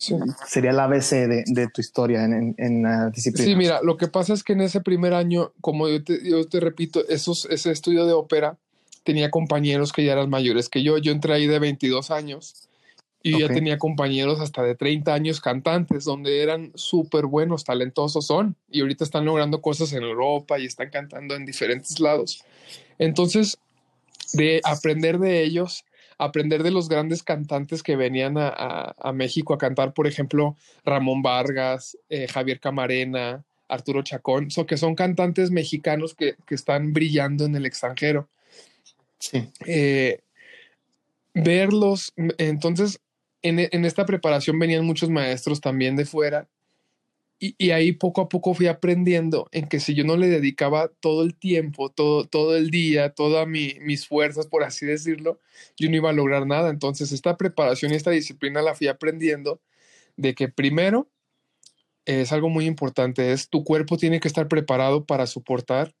Sí. 0.00 0.14
sería 0.46 0.70
el 0.70 0.80
ABC 0.80 1.10
de, 1.28 1.44
de 1.46 1.68
tu 1.68 1.82
historia 1.82 2.24
en, 2.24 2.32
en, 2.32 2.54
en, 2.56 2.82
la 2.82 3.10
disciplina. 3.10 3.46
Sí, 3.46 3.54
mira, 3.54 3.80
lo 3.82 3.98
que 3.98 4.08
pasa 4.08 4.32
es 4.32 4.42
que 4.42 4.54
en 4.54 4.62
ese 4.62 4.80
primer 4.80 5.12
año, 5.12 5.52
como 5.60 5.88
yo 5.88 6.02
te, 6.02 6.26
yo 6.26 6.42
te 6.48 6.58
repito, 6.58 7.06
esos, 7.08 7.44
ese 7.50 7.70
estudio 7.70 8.06
de 8.06 8.14
ópera 8.14 8.56
tenía 9.04 9.30
compañeros 9.30 9.92
que 9.92 10.02
ya 10.02 10.12
eran 10.12 10.30
mayores 10.30 10.70
que 10.70 10.82
yo. 10.82 10.96
Yo 10.96 11.12
entré 11.12 11.34
ahí 11.34 11.46
de 11.46 11.58
22 11.58 12.10
años 12.10 12.66
y 13.22 13.34
okay. 13.34 13.46
ya 13.46 13.52
tenía 13.52 13.78
compañeros 13.78 14.40
hasta 14.40 14.62
de 14.62 14.74
30 14.74 15.12
años 15.12 15.42
cantantes, 15.42 16.04
donde 16.04 16.42
eran 16.42 16.72
súper 16.76 17.26
buenos, 17.26 17.64
talentosos 17.64 18.26
son, 18.26 18.56
y 18.70 18.80
ahorita 18.80 19.04
están 19.04 19.26
logrando 19.26 19.60
cosas 19.60 19.92
en 19.92 20.02
Europa 20.02 20.58
y 20.58 20.64
están 20.64 20.88
cantando 20.88 21.34
en 21.34 21.44
diferentes 21.44 22.00
lados. 22.00 22.42
Entonces, 22.98 23.58
de 24.32 24.62
aprender 24.64 25.18
de 25.18 25.42
ellos, 25.42 25.84
aprender 26.20 26.62
de 26.62 26.70
los 26.70 26.88
grandes 26.88 27.22
cantantes 27.22 27.82
que 27.82 27.96
venían 27.96 28.36
a, 28.36 28.48
a, 28.48 28.94
a 28.98 29.12
México 29.12 29.54
a 29.54 29.58
cantar, 29.58 29.94
por 29.94 30.06
ejemplo, 30.06 30.56
Ramón 30.84 31.22
Vargas, 31.22 31.96
eh, 32.10 32.28
Javier 32.28 32.60
Camarena, 32.60 33.42
Arturo 33.68 34.02
Chacón, 34.02 34.50
so 34.50 34.66
que 34.66 34.76
son 34.76 34.94
cantantes 34.94 35.50
mexicanos 35.50 36.14
que, 36.14 36.36
que 36.46 36.54
están 36.54 36.92
brillando 36.92 37.44
en 37.46 37.56
el 37.56 37.64
extranjero. 37.64 38.28
Sí. 39.18 39.48
Eh, 39.66 40.20
verlos, 41.32 42.12
entonces, 42.16 43.00
en, 43.42 43.58
en, 43.58 43.84
esta 43.84 44.04
preparación 44.04 44.58
venían 44.58 44.84
muchos 44.84 45.08
maestros 45.08 45.60
también 45.60 45.96
de 45.96 46.04
fuera. 46.04 46.48
Y, 47.42 47.70
ahí 47.70 47.92
poco 47.92 48.20
a 48.20 48.28
poco 48.28 48.52
fui 48.52 48.66
aprendiendo 48.66 49.48
en 49.50 49.66
que 49.66 49.80
si 49.80 49.94
yo 49.94 50.04
no 50.04 50.18
le 50.18 50.28
dedicaba 50.28 50.90
todo 51.00 51.22
el 51.22 51.34
tiempo, 51.34 51.88
todo, 51.88 52.26
todo 52.26 52.54
el 52.54 52.70
día, 52.70 53.14
todas 53.14 53.48
mi, 53.48 53.76
mis 53.80 54.06
fuerzas, 54.06 54.46
por 54.46 54.62
así 54.62 54.84
decirlo, 54.84 55.40
yo 55.78 55.88
no 55.88 55.96
iba 55.96 56.10
a 56.10 56.12
lograr 56.12 56.46
nada. 56.46 56.68
Entonces 56.68 57.12
esta 57.12 57.38
preparación 57.38 57.92
y 57.92 57.94
esta 57.96 58.10
disciplina 58.10 58.60
la 58.60 58.74
fui 58.74 58.88
aprendiendo 58.88 59.62
de 60.18 60.34
que 60.34 60.48
primero 60.48 61.08
es 62.04 62.30
algo 62.32 62.50
muy 62.50 62.66
importante, 62.66 63.32
es 63.32 63.48
tu 63.48 63.64
cuerpo 63.64 63.96
tiene 63.96 64.20
que 64.20 64.28
estar 64.28 64.48
preparado 64.48 65.06
para 65.06 65.26
soportar 65.26 65.94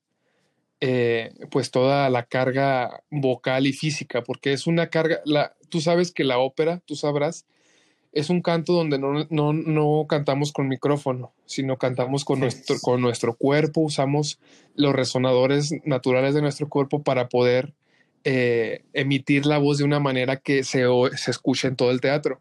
eh, 0.80 1.32
pues 1.50 1.70
toda 1.70 2.08
la 2.10 2.24
carga 2.24 3.02
vocal 3.10 3.66
y 3.66 3.72
física, 3.72 4.22
porque 4.22 4.52
es 4.52 4.66
una 4.66 4.88
carga, 4.88 5.20
la, 5.24 5.54
tú 5.68 5.80
sabes 5.80 6.10
que 6.10 6.24
la 6.24 6.38
ópera, 6.38 6.82
tú 6.86 6.96
sabrás, 6.96 7.46
es 8.12 8.28
un 8.28 8.42
canto 8.42 8.72
donde 8.72 8.98
no, 8.98 9.26
no, 9.30 9.52
no 9.52 10.06
cantamos 10.08 10.52
con 10.52 10.68
micrófono, 10.68 11.32
sino 11.46 11.78
cantamos 11.78 12.24
con, 12.24 12.40
nuestro, 12.40 12.76
con 12.80 13.00
nuestro 13.00 13.36
cuerpo, 13.36 13.82
usamos 13.82 14.40
los 14.74 14.94
resonadores 14.94 15.72
naturales 15.84 16.34
de 16.34 16.42
nuestro 16.42 16.68
cuerpo 16.68 17.02
para 17.02 17.28
poder 17.28 17.72
eh, 18.24 18.82
emitir 18.92 19.46
la 19.46 19.58
voz 19.58 19.78
de 19.78 19.84
una 19.84 20.00
manera 20.00 20.36
que 20.36 20.64
se, 20.64 20.84
se 21.16 21.30
escuche 21.30 21.68
en 21.68 21.76
todo 21.76 21.90
el 21.90 22.00
teatro. 22.00 22.40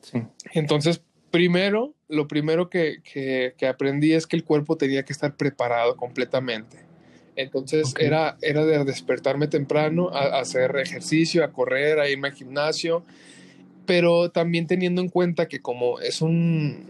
Sí. 0.00 0.22
Entonces, 0.54 1.02
primero, 1.30 1.94
lo 2.08 2.26
primero 2.26 2.70
que, 2.70 2.98
que, 3.02 3.54
que, 3.58 3.66
aprendí 3.66 4.12
es 4.14 4.26
que 4.26 4.36
el 4.36 4.44
cuerpo 4.44 4.76
tenía 4.76 5.04
que 5.04 5.12
estar 5.12 5.36
preparado 5.36 5.96
completamente. 5.96 6.78
Entonces 7.34 7.90
okay. 7.90 8.06
era, 8.06 8.38
era 8.40 8.64
de 8.64 8.82
despertarme 8.84 9.46
temprano, 9.46 10.08
a, 10.08 10.20
a, 10.20 10.40
hacer 10.40 10.76
ejercicio, 10.76 11.44
a 11.44 11.52
correr, 11.52 12.00
a 12.00 12.08
irme 12.08 12.28
al 12.28 12.34
gimnasio, 12.34 13.04
pero 13.86 14.30
también 14.30 14.66
teniendo 14.66 15.00
en 15.00 15.08
cuenta 15.08 15.48
que 15.48 15.60
como 15.60 16.00
es 16.00 16.20
un... 16.20 16.84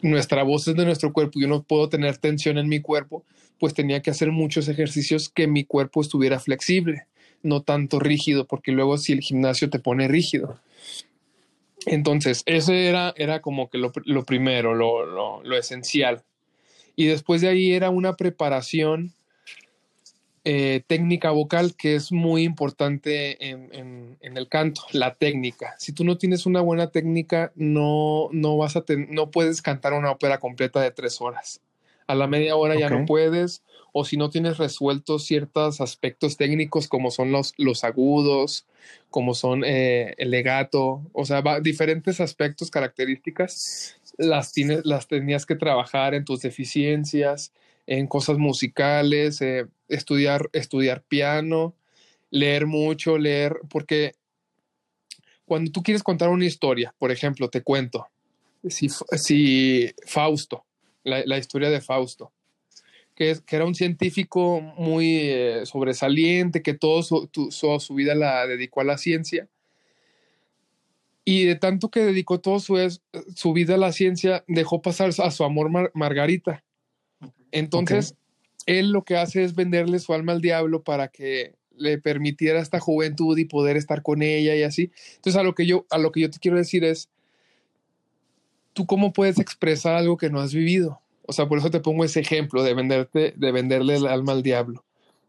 Nuestra 0.00 0.44
voz 0.44 0.68
es 0.68 0.76
de 0.76 0.84
nuestro 0.84 1.12
cuerpo 1.12 1.40
yo 1.40 1.48
no 1.48 1.64
puedo 1.64 1.88
tener 1.88 2.18
tensión 2.18 2.56
en 2.56 2.68
mi 2.68 2.80
cuerpo, 2.80 3.24
pues 3.58 3.74
tenía 3.74 4.00
que 4.00 4.10
hacer 4.10 4.30
muchos 4.30 4.68
ejercicios 4.68 5.28
que 5.28 5.48
mi 5.48 5.64
cuerpo 5.64 6.00
estuviera 6.00 6.38
flexible, 6.38 7.06
no 7.42 7.62
tanto 7.62 7.98
rígido, 7.98 8.46
porque 8.46 8.70
luego 8.70 8.96
si 8.96 9.12
el 9.12 9.20
gimnasio 9.20 9.70
te 9.70 9.80
pone 9.80 10.06
rígido. 10.06 10.60
Entonces, 11.86 12.42
ese 12.46 12.88
era, 12.88 13.12
era 13.16 13.40
como 13.40 13.70
que 13.70 13.78
lo, 13.78 13.92
lo 14.04 14.24
primero, 14.24 14.74
lo, 14.74 15.04
lo, 15.04 15.42
lo, 15.42 15.56
esencial. 15.56 16.22
Y 16.96 17.06
después 17.06 17.40
de 17.40 17.48
ahí 17.48 17.72
era 17.72 17.90
una 17.90 18.14
preparación 18.14 19.14
eh, 20.50 20.82
técnica 20.86 21.30
vocal 21.30 21.76
que 21.76 21.94
es 21.94 22.10
muy 22.10 22.42
importante 22.42 23.50
en, 23.50 23.68
en, 23.70 24.16
en, 24.22 24.38
el 24.38 24.48
canto, 24.48 24.80
la 24.92 25.14
técnica. 25.14 25.74
Si 25.76 25.92
tú 25.92 26.04
no 26.04 26.16
tienes 26.16 26.46
una 26.46 26.62
buena 26.62 26.90
técnica, 26.90 27.52
no, 27.54 28.30
no, 28.32 28.56
vas 28.56 28.74
a 28.74 28.82
no 29.10 29.30
puedes 29.30 29.60
cantar 29.60 29.92
una 29.92 30.10
ópera 30.10 30.38
completa 30.38 30.80
de 30.80 30.90
tres 30.90 31.20
horas. 31.20 31.60
A 32.06 32.14
la 32.14 32.26
media 32.28 32.56
hora 32.56 32.72
okay. 32.72 32.80
ya 32.80 32.88
no 32.88 33.04
puedes, 33.04 33.62
o 33.92 34.06
si 34.06 34.16
no 34.16 34.30
tienes 34.30 34.56
resueltos 34.56 35.26
ciertos 35.26 35.82
aspectos 35.82 36.38
técnicos 36.38 36.88
como 36.88 37.10
son 37.10 37.30
los, 37.30 37.52
los 37.58 37.84
agudos, 37.84 38.64
como 39.10 39.34
son 39.34 39.64
eh, 39.66 40.14
el 40.16 40.30
legato, 40.30 41.02
o 41.12 41.26
sea, 41.26 41.42
va, 41.42 41.60
diferentes 41.60 42.22
aspectos, 42.22 42.70
características, 42.70 44.00
las, 44.16 44.54
tienes, 44.54 44.86
las 44.86 45.08
tenías 45.08 45.44
que 45.44 45.56
trabajar 45.56 46.14
en 46.14 46.24
tus 46.24 46.40
deficiencias, 46.40 47.52
en 47.86 48.06
cosas 48.06 48.38
musicales, 48.38 49.42
eh, 49.42 49.66
estudiar, 49.88 50.48
estudiar 50.52 51.02
piano, 51.02 51.74
leer 52.30 52.66
mucho, 52.66 53.18
leer, 53.18 53.56
porque 53.68 54.14
cuando 55.44 55.70
tú 55.70 55.82
quieres 55.82 56.02
contar 56.02 56.28
una 56.28 56.44
historia, 56.44 56.94
por 56.98 57.10
ejemplo, 57.10 57.48
te 57.48 57.62
cuento, 57.62 58.06
si, 58.68 58.88
si 58.88 59.90
Fausto, 60.06 60.64
la, 61.04 61.22
la 61.24 61.38
historia 61.38 61.70
de 61.70 61.80
Fausto, 61.80 62.32
que, 63.14 63.36
que, 63.44 63.56
era 63.56 63.64
un 63.64 63.74
científico 63.74 64.60
muy 64.60 65.22
eh, 65.22 65.66
sobresaliente, 65.66 66.62
que 66.62 66.74
toda 66.74 67.02
su, 67.02 67.28
su, 67.50 67.80
su, 67.80 67.94
vida 67.94 68.14
la 68.14 68.46
dedicó 68.46 68.80
a 68.80 68.84
la 68.84 68.96
ciencia. 68.96 69.48
Y 71.24 71.44
de 71.44 71.56
tanto 71.56 71.90
que 71.90 72.00
dedicó 72.00 72.40
toda 72.40 72.60
su, 72.60 72.76
su 73.34 73.52
vida 73.52 73.74
a 73.74 73.78
la 73.78 73.92
ciencia, 73.92 74.44
dejó 74.46 74.80
pasar 74.80 75.10
a 75.18 75.30
su 75.32 75.42
amor 75.42 75.68
Mar 75.68 75.90
Margarita. 75.94 76.62
Entonces, 77.50 78.12
okay. 78.12 78.27
Él 78.68 78.90
lo 78.90 79.02
que 79.02 79.16
hace 79.16 79.42
es 79.44 79.54
venderle 79.54 79.98
su 79.98 80.12
alma 80.12 80.32
al 80.32 80.42
diablo 80.42 80.82
para 80.82 81.08
que 81.08 81.54
le 81.74 81.96
permitiera 81.96 82.60
esta 82.60 82.80
juventud 82.80 83.36
y 83.38 83.46
poder 83.46 83.78
estar 83.78 84.02
con 84.02 84.20
ella 84.22 84.54
y 84.54 84.62
así. 84.62 84.92
Entonces, 85.16 85.40
a 85.40 85.42
lo 85.42 85.54
que 85.54 85.64
yo, 85.64 85.86
a 85.90 85.96
lo 85.96 86.12
que 86.12 86.20
yo 86.20 86.30
te 86.30 86.38
quiero 86.38 86.58
decir 86.58 86.84
es, 86.84 87.08
¿tú 88.74 88.84
cómo 88.84 89.14
puedes 89.14 89.38
expresar 89.38 89.94
algo 89.94 90.18
que 90.18 90.28
no 90.28 90.40
has 90.40 90.52
vivido? 90.52 91.00
O 91.26 91.32
sea, 91.32 91.48
por 91.48 91.58
eso 91.58 91.70
te 91.70 91.80
pongo 91.80 92.04
ese 92.04 92.20
ejemplo 92.20 92.62
de 92.62 92.74
venderte, 92.74 93.32
de 93.34 93.52
venderle 93.52 93.96
el 93.96 94.06
alma 94.06 94.32
al 94.32 94.42
diablo. 94.42 94.84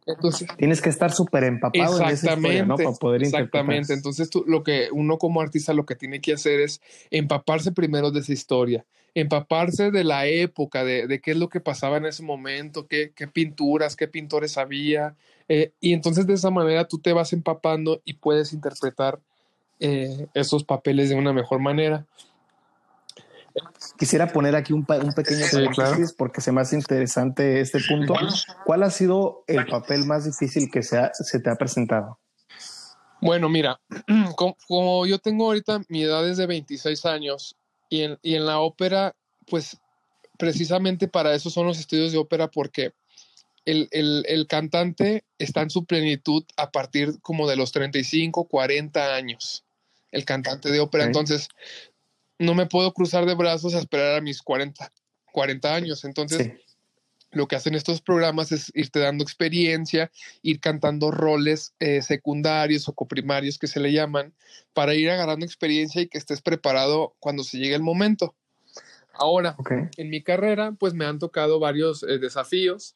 Entonces, 0.06 0.48
tienes 0.58 0.82
que 0.82 0.90
estar 0.90 1.12
súper 1.14 1.46
empapado 1.46 2.02
exactamente, 2.02 2.10
en 2.10 2.14
esa 2.14 2.34
historia, 2.34 2.66
¿no? 2.66 2.76
Para 2.76 2.92
poder 2.92 3.24
Exactamente. 3.24 3.94
Entonces, 3.94 4.30
tú, 4.30 4.44
lo 4.48 4.64
que 4.64 4.90
uno 4.92 5.18
como 5.18 5.40
artista 5.40 5.74
lo 5.74 5.86
que 5.86 5.96
tiene 5.96 6.20
que 6.20 6.34
hacer 6.34 6.60
es 6.60 6.82
empaparse 7.10 7.72
primero 7.72 8.12
de 8.12 8.20
esa 8.20 8.34
historia, 8.34 8.86
empaparse 9.14 9.92
de 9.92 10.04
la 10.04 10.26
época, 10.26 10.84
de, 10.84 11.08
de 11.08 11.22
qué 11.22 11.32
es 11.32 11.38
lo 11.38 11.50
que 11.50 11.60
pasaba 11.60 11.98
en 11.98 12.06
ese 12.06 12.24
momento, 12.24 12.88
qué, 12.88 13.12
qué 13.16 13.28
pinturas, 13.28 13.96
qué 13.96 14.08
pintores 14.08 14.58
había. 14.58 15.16
Eh, 15.48 15.74
y 15.80 15.94
entonces 15.94 16.28
de 16.28 16.34
esa 16.34 16.52
manera 16.52 16.88
tú 16.88 17.00
te 17.00 17.14
vas 17.14 17.34
empapando 17.34 18.02
y 18.06 18.14
puedes 18.14 18.54
interpretar 18.54 19.20
eh, 19.80 20.28
esos 20.34 20.64
papeles 20.64 21.10
de 21.10 21.16
una 21.16 21.34
mejor 21.34 21.60
manera. 21.60 22.06
Quisiera 23.98 24.28
poner 24.28 24.56
aquí 24.56 24.74
un, 24.74 24.86
un 24.88 25.14
pequeño 25.14 25.46
sí, 25.46 25.66
claro. 25.74 25.98
porque 26.18 26.40
se 26.40 26.52
me 26.52 26.62
hace 26.62 26.76
interesante 26.76 27.60
este 27.60 27.80
punto. 27.88 28.14
¿Cuál 28.64 28.84
ha 28.84 28.92
sido 28.92 29.44
el 29.48 29.66
papel 29.66 30.06
más 30.06 30.26
difícil 30.26 30.70
que 30.72 30.84
se, 30.84 30.98
ha, 30.98 31.12
se 31.14 31.40
te 31.40 31.50
ha 31.50 31.56
presentado? 31.56 32.20
Bueno, 33.22 33.50
mira, 33.50 33.82
como, 34.36 34.56
como, 34.68 35.06
yo 35.06 35.20
tengo 35.20 35.46
ahorita 35.46 35.82
mi 35.90 36.04
edad 36.04 36.28
es 36.30 36.38
de 36.38 36.46
26 36.46 37.06
años 37.06 37.59
y 37.90 38.04
en, 38.04 38.20
y 38.22 38.36
en 38.36 38.46
la 38.46 38.60
ópera, 38.60 39.16
pues 39.48 39.78
precisamente 40.38 41.08
para 41.08 41.34
eso 41.36 41.50
son 41.50 41.68
los 41.68 41.80
estudios 41.80 42.12
de 42.12 42.18
ópera 42.18 42.50
porque 42.50 42.94
el, 43.66 43.88
el, 43.92 44.24
el, 44.28 44.48
cantante 44.48 45.26
está 45.38 45.62
en 45.62 45.70
su 45.70 45.86
plenitud 45.86 46.44
a 46.56 46.72
partir 46.72 47.20
como 47.22 47.48
de 47.48 47.56
los 47.56 47.72
35, 47.72 48.46
40 48.48 49.16
años, 49.16 49.66
el 50.12 50.26
cantante 50.26 50.72
de 50.72 50.80
ópera. 50.80 51.04
Okay. 51.04 51.10
Entonces, 51.10 51.50
no 52.40 52.56
me 52.56 52.66
puedo 52.66 52.94
cruzar 52.94 53.26
de 53.26 53.36
brazos 53.36 53.76
a 53.76 53.80
esperar 53.80 54.16
a 54.16 54.22
mis 54.22 54.42
40, 54.42 54.92
40 55.34 55.76
años. 55.76 56.06
Entonces, 56.06 56.48
sí. 56.48 56.69
Lo 57.32 57.48
que 57.48 57.56
hacen 57.56 57.76
estos 57.76 58.02
programas 58.02 58.52
es 58.52 58.72
irte 58.76 59.00
dando 59.00 59.24
experiencia, 59.24 60.12
ir 60.42 60.60
cantando 60.60 61.12
roles 61.12 61.74
eh, 61.80 62.02
secundarios 62.02 62.88
o 62.90 62.94
coprimarios 62.94 63.58
que 63.58 63.68
se 63.68 63.80
le 63.80 63.92
llaman, 63.92 64.34
para 64.74 64.96
ir 64.96 65.10
agarrando 65.10 65.46
experiencia 65.46 66.02
y 66.02 66.08
que 66.08 66.18
estés 66.18 66.42
preparado 66.42 67.16
cuando 67.20 67.44
se 67.44 67.58
llegue 67.58 67.76
el 67.76 67.84
momento. 67.84 68.36
Ahora, 69.14 69.56
okay. 69.58 69.90
en 69.98 70.10
mi 70.10 70.24
carrera, 70.24 70.72
pues 70.72 70.94
me 70.94 71.06
han 71.06 71.20
tocado 71.20 71.60
varios 71.60 72.04
eh, 72.04 72.20
desafíos. 72.20 72.96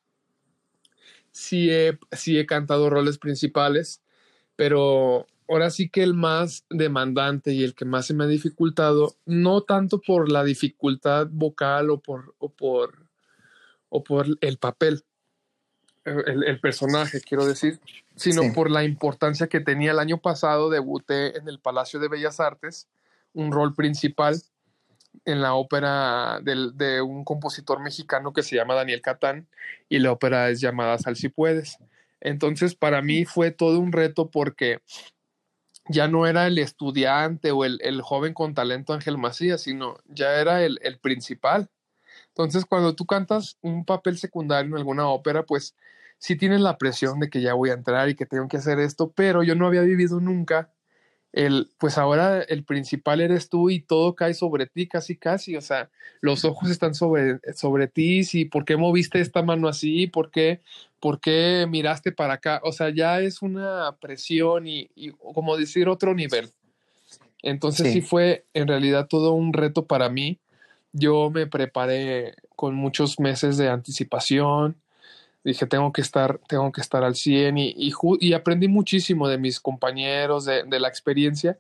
Sí 1.32 1.70
he, 1.70 1.98
sí 2.12 2.38
he 2.40 2.46
cantado 2.46 2.90
roles 2.90 3.18
principales, 3.18 4.02
pero 4.56 5.28
ahora 5.50 5.70
sí 5.70 5.90
que 5.90 6.04
el 6.04 6.14
más 6.14 6.66
demandante 6.70 7.52
y 7.52 7.64
el 7.64 7.76
que 7.76 7.86
más 7.86 8.08
se 8.08 8.14
me 8.14 8.24
ha 8.24 8.28
dificultado, 8.28 9.16
no 9.26 9.62
tanto 9.62 10.00
por 10.00 10.32
la 10.32 10.44
dificultad 10.44 11.28
vocal 11.30 11.90
o 11.90 12.00
por, 12.00 12.36
o 12.38 12.50
por, 12.50 13.03
o 13.94 14.04
por 14.04 14.26
el 14.42 14.58
papel, 14.58 15.04
el, 16.04 16.44
el 16.44 16.60
personaje, 16.60 17.22
quiero 17.22 17.46
decir, 17.46 17.80
sino 18.16 18.42
sí. 18.42 18.52
por 18.52 18.72
la 18.72 18.84
importancia 18.84 19.48
que 19.48 19.60
tenía 19.60 19.92
el 19.92 20.00
año 20.00 20.18
pasado. 20.18 20.72
Debuté 20.72 21.38
en 21.38 21.48
el 21.48 21.60
Palacio 21.60 22.00
de 22.00 22.08
Bellas 22.08 22.40
Artes, 22.40 22.88
un 23.34 23.52
rol 23.52 23.76
principal 23.76 24.42
en 25.26 25.42
la 25.42 25.54
ópera 25.54 26.40
del, 26.42 26.76
de 26.76 27.04
un 27.04 27.24
compositor 27.24 27.80
mexicano 27.80 28.34
que 28.34 28.42
se 28.42 28.56
llama 28.56 28.74
Daniel 28.74 29.02
Catán 29.02 29.48
y 29.88 30.00
la 30.00 30.12
ópera 30.12 30.50
es 30.50 30.60
llamada 30.60 30.98
Sal 30.98 31.16
si 31.16 31.30
puedes. 31.30 31.78
Entonces, 32.20 32.74
para 32.74 33.04
mí 33.04 33.26
fue 33.26 33.52
todo 33.52 33.78
un 33.80 33.92
reto 33.92 34.32
porque 34.32 34.82
ya 35.88 36.08
no 36.08 36.26
era 36.26 36.48
el 36.48 36.58
estudiante 36.58 37.52
o 37.52 37.64
el, 37.64 37.80
el 37.84 38.02
joven 38.02 38.34
con 38.34 38.56
talento 38.56 38.94
Ángel 38.94 39.20
Macías, 39.20 39.62
sino 39.62 39.98
ya 40.08 40.40
era 40.42 40.64
el, 40.64 40.80
el, 40.82 40.98
principal. 40.98 41.70
Entonces, 42.36 42.66
cuando 42.66 42.96
tú 42.96 43.06
cantas 43.06 43.58
un 43.62 43.86
papel 43.86 44.18
secundario 44.18 44.72
en 44.72 44.78
alguna 44.78 45.08
ópera, 45.08 45.44
pues 45.44 45.76
sí 46.18 46.36
tienes 46.36 46.62
la 46.62 46.78
presión 46.78 47.20
de 47.20 47.30
que 47.30 47.42
ya 47.42 47.54
voy 47.54 47.70
a 47.70 47.74
entrar 47.74 48.10
y 48.10 48.16
que 48.16 48.26
tengo 48.26 48.48
que 48.48 48.58
hacer 48.58 48.80
esto, 48.80 49.12
pero 49.12 49.44
yo 49.44 49.56
no 49.56 49.68
había 49.68 49.82
vivido 49.82 50.20
nunca 50.20 50.72
el, 51.34 51.72
pues 51.80 51.98
ahora 51.98 52.44
el 52.44 52.64
principal 52.64 53.20
eres 53.20 53.50
tú 53.50 53.72
y 53.72 53.82
todo 53.82 54.14
cae 54.14 54.36
sobre 54.36 54.68
ti 54.68 54.88
casi 54.88 55.18
casi, 55.18 55.58
o 55.58 55.62
sea, 55.62 55.90
los 56.22 56.46
ojos 56.46 56.70
están 56.70 56.94
sobre, 56.94 57.40
sobre 57.56 57.88
ti, 57.88 58.24
si, 58.24 58.46
¿por 58.46 58.66
qué 58.66 58.78
moviste 58.78 59.20
esta 59.20 59.42
mano 59.42 59.68
así? 59.68 60.06
¿Por 60.06 60.30
qué, 60.30 60.62
¿Por 61.00 61.20
qué 61.20 61.66
miraste 61.68 62.12
para 62.12 62.36
acá? 62.36 62.62
O 62.64 62.72
sea, 62.72 62.92
ya 62.92 63.20
es 63.20 63.42
una 63.42 63.98
presión 64.00 64.68
y, 64.68 64.92
y 64.96 65.10
como 65.12 65.58
decir 65.58 65.90
otro 65.90 66.14
nivel. 66.14 66.52
Entonces 67.42 67.88
sí. 67.88 67.94
sí 67.94 68.02
fue 68.02 68.46
en 68.54 68.68
realidad 68.68 69.08
todo 69.10 69.34
un 69.34 69.54
reto 69.54 69.88
para 69.88 70.10
mí. 70.10 70.40
Yo 70.94 71.30
me 71.30 71.48
preparé 71.48 72.36
con 72.56 72.76
muchos 72.76 73.20
meses 73.20 73.58
de 73.58 73.70
anticipación, 73.70 74.78
dije, 75.44 75.66
tengo 75.66 75.92
que 75.92 76.02
estar, 76.02 76.40
tengo 76.48 76.72
que 76.72 76.82
estar 76.82 77.04
al 77.04 77.16
100 77.16 77.58
y, 77.58 77.74
y, 77.78 77.94
y 78.20 78.34
aprendí 78.34 78.68
muchísimo 78.68 79.28
de 79.28 79.38
mis 79.38 79.60
compañeros, 79.60 80.46
de, 80.46 80.64
de, 80.64 80.80
la 80.80 80.88
experiencia. 80.88 81.58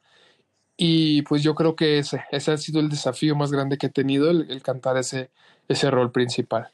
Y 0.78 1.22
pues 1.24 1.44
yo 1.44 1.54
creo 1.56 1.76
que 1.76 2.00
ese, 2.00 2.24
ese 2.32 2.52
ha 2.52 2.58
sido 2.58 2.80
el 2.80 2.90
desafío 2.90 3.36
más 3.36 3.52
grande 3.52 3.78
que 3.78 3.88
he 3.88 3.92
tenido, 3.92 4.30
el, 4.32 4.62
cantar 4.62 4.98
ese, 4.98 5.30
ese 5.68 5.92
rol 5.92 6.12
principal. 6.12 6.70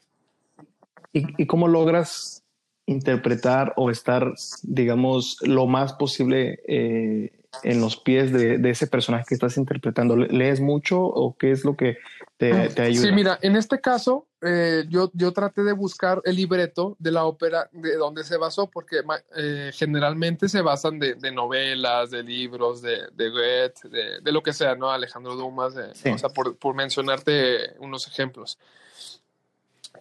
¿Y, 1.12 1.42
¿Y, 1.42 1.46
cómo 1.46 1.68
logras 1.68 2.44
interpretar 2.86 3.72
o 3.76 3.90
estar, 3.90 4.32
digamos, 4.62 5.38
lo 5.42 5.66
más 5.66 5.92
posible 5.92 6.60
eh, 6.66 7.32
en 7.62 7.80
los 7.80 7.96
pies 7.96 8.32
de, 8.32 8.70
ese 8.70 8.86
personaje 8.86 9.24
que 9.28 9.34
estás 9.34 9.56
interpretando? 9.56 10.16
¿Lees 10.16 10.60
mucho 10.60 11.02
o 11.02 11.36
qué 11.36 11.50
es 11.50 11.64
lo 11.64 11.76
que 11.76 11.98
te, 12.40 12.82
ayuda? 12.82 13.06
Sí, 13.06 13.12
mira, 13.12 13.38
en 13.42 13.54
este 13.54 13.80
caso 13.80 14.26
eh, 14.40 14.84
yo, 14.88 15.10
yo 15.12 15.32
traté 15.32 15.62
de 15.62 15.74
buscar 15.74 16.22
el 16.24 16.36
libreto 16.36 16.96
de 16.98 17.12
la 17.12 17.24
ópera 17.24 17.68
de 17.72 17.96
donde 17.96 18.24
se 18.24 18.38
basó, 18.38 18.70
porque 18.70 19.02
eh, 19.36 19.70
generalmente 19.74 20.48
se 20.48 20.62
basan 20.62 20.98
de, 20.98 21.16
novelas, 21.32 22.10
de 22.10 22.22
libros, 22.22 22.80
de, 22.80 23.08
de 23.12 23.30
Goethe, 23.30 24.20
de, 24.22 24.32
lo 24.32 24.42
que 24.42 24.54
sea, 24.54 24.74
¿no? 24.74 24.90
Alejandro 24.90 25.36
Dumas, 25.36 25.74
o 25.76 26.18
sea, 26.18 26.30
por, 26.30 26.56
por 26.56 26.74
mencionarte 26.74 27.76
unos 27.78 28.06
ejemplos 28.08 28.58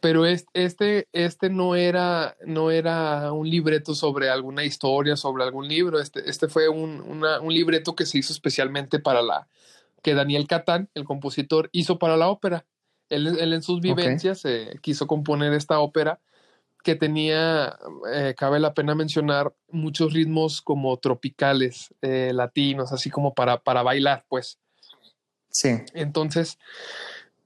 pero 0.02 0.26
este, 0.26 1.08
este 1.12 1.50
no, 1.50 1.76
era, 1.76 2.38
no 2.46 2.72
era 2.72 3.34
un 3.34 3.50
libreto 3.50 3.94
sobre 3.96 4.30
alguna 4.30 4.64
historia, 4.64 5.18
sobre 5.18 5.44
algún 5.44 5.68
libro, 5.68 6.00
este, 6.00 6.30
este 6.30 6.48
fue 6.48 6.70
un, 6.70 7.02
un 7.02 7.54
libreto 7.54 7.96
que 7.96 8.06
se 8.06 8.20
hizo 8.20 8.32
especialmente 8.32 9.00
para 9.00 9.22
la, 9.22 9.48
que 10.02 10.14
Daniel 10.14 10.48
Catán, 10.48 10.90
el 10.94 11.04
compositor, 11.04 11.70
hizo 11.72 12.00
para 12.00 12.18
la 12.18 12.30
ópera. 12.30 12.66
Él, 13.10 13.28
él 13.40 13.54
en 13.54 13.62
sus 13.62 13.82
vivencias 13.82 14.46
eh, 14.46 14.78
quiso 14.82 15.08
componer 15.08 15.54
esta 15.54 15.80
ópera 15.80 16.20
que 16.84 16.96
tenía, 16.96 17.78
eh, 18.14 18.36
cabe 18.38 18.60
la 18.60 18.74
pena 18.74 18.96
mencionar, 18.96 19.54
muchos 19.70 20.14
ritmos 20.14 20.62
como 20.62 20.96
tropicales, 20.98 21.94
eh, 22.02 22.32
latinos, 22.34 22.94
así 22.94 23.10
como 23.10 23.34
para, 23.34 23.60
para 23.62 23.84
bailar, 23.84 24.26
pues. 24.30 24.60
Sí. 25.50 25.70
Entonces, 25.94 26.58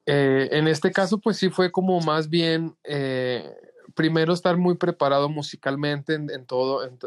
en 0.06 0.68
este 0.68 0.92
caso, 0.92 1.18
pues 1.18 1.38
sí 1.38 1.50
fue 1.50 1.72
como 1.72 2.00
más 2.02 2.30
bien, 2.30 2.76
primero 3.96 4.34
estar 4.34 4.58
muy 4.58 4.76
preparado 4.76 5.30
musicalmente 5.30 6.16
en, 6.16 6.46
todo, 6.46 6.86
en, 6.86 7.00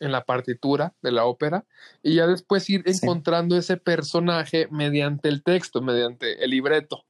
la 0.00 0.24
partitura 0.24 0.94
de 1.02 1.12
la 1.12 1.24
ópera, 1.24 1.64
y 2.02 2.16
ya 2.16 2.26
después 2.26 2.68
ir 2.70 2.82
encontrando 2.86 3.56
ese 3.56 3.76
personaje 3.76 4.68
mediante 4.70 5.28
el 5.28 5.42
texto, 5.42 5.80
mediante 5.80 6.44
el 6.44 6.50
libreto. 6.50 7.04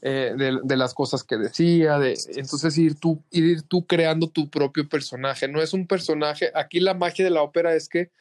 Eh, 0.00 0.32
de, 0.62 0.76
las 0.76 0.94
cosas 0.94 1.24
que 1.24 1.36
decía, 1.36 1.98
de, 1.98 2.16
entonces 2.36 2.78
ir 2.78 2.94
tú, 2.94 3.20
ir 3.32 3.62
tú 3.62 3.84
creando 3.84 4.28
tu 4.28 4.48
propio 4.48 4.88
personaje. 4.88 5.48
No 5.48 5.60
es 5.60 5.72
un 5.72 5.88
personaje, 5.88 6.52
aquí 6.54 6.78
la 6.78 6.94
magia 6.94 7.24
de 7.24 7.32
la 7.32 7.42
ópera 7.42 7.74
es 7.74 7.88
que, 7.88 8.12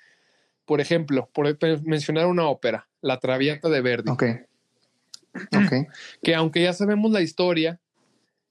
por 0.66 0.82
ejemplo, 0.82 1.30
por 1.32 1.56
mencionar 1.84 2.26
una 2.26 2.48
ópera, 2.48 2.88
La 3.02 3.20
Traviata 3.20 3.70
de 3.70 3.82
Verdi. 3.82 4.10
Okay. 4.10 4.38
Que 6.24 6.34
aunque 6.34 6.64
ya 6.64 6.74
sabemos 6.74 7.12
la 7.12 7.22
historia, 7.22 7.80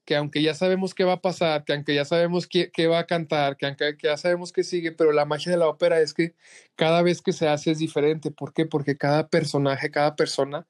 que 0.07 0.15
aunque 0.15 0.41
ya 0.41 0.53
sabemos 0.53 0.95
qué 0.95 1.03
va 1.03 1.13
a 1.13 1.21
pasar, 1.21 1.65
que 1.65 1.73
aunque 1.73 1.93
ya 1.93 2.05
sabemos 2.05 2.47
qué, 2.47 2.87
va 2.87 2.99
a 2.99 3.05
cantar, 3.05 3.57
que 3.57 3.65
aunque 3.65 3.93
ya 4.01 4.15
sabemos 4.15 4.53
qué 4.53 4.63
sigue, 4.63 4.93
pero 4.93 5.11
la 5.11 5.25
magia 5.25 5.51
de 5.51 5.57
la 5.57 5.67
ópera 5.67 5.99
es 5.99 6.13
que 6.13 6.33
cada 6.77 7.01
vez 7.01 7.21
que 7.21 7.33
se 7.33 7.49
hace 7.49 7.71
es 7.71 7.79
diferente. 7.79 8.31
¿Por 8.31 8.53
qué? 8.53 8.65
Porque 8.65 8.95
cada 8.95 9.27
personaje, 9.27 9.91
cada 9.91 10.15
persona, 10.15 10.65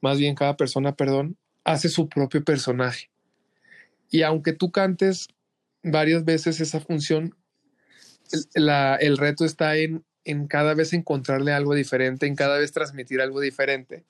más 0.00 0.18
bien 0.18 0.36
cada 0.36 0.56
persona, 0.56 0.94
perdón, 0.94 1.36
hace 1.64 1.88
su 1.88 2.08
propio 2.08 2.44
personaje. 2.44 3.10
Y 4.12 4.22
aunque 4.22 4.52
tú 4.52 4.70
cantes 4.70 5.26
varias 5.82 6.24
veces 6.24 6.60
esa 6.60 6.78
función, 6.78 7.34
el, 8.54 8.70
el 9.00 9.18
reto 9.18 9.44
está 9.44 9.76
en, 9.76 10.04
en 10.24 10.46
cada 10.46 10.74
vez 10.74 10.92
encontrarle 10.92 11.50
algo 11.50 11.74
diferente, 11.74 12.28
en 12.28 12.36
cada 12.36 12.58
vez 12.58 12.70
transmitir 12.70 13.20
algo 13.20 13.40
diferente 13.40 14.04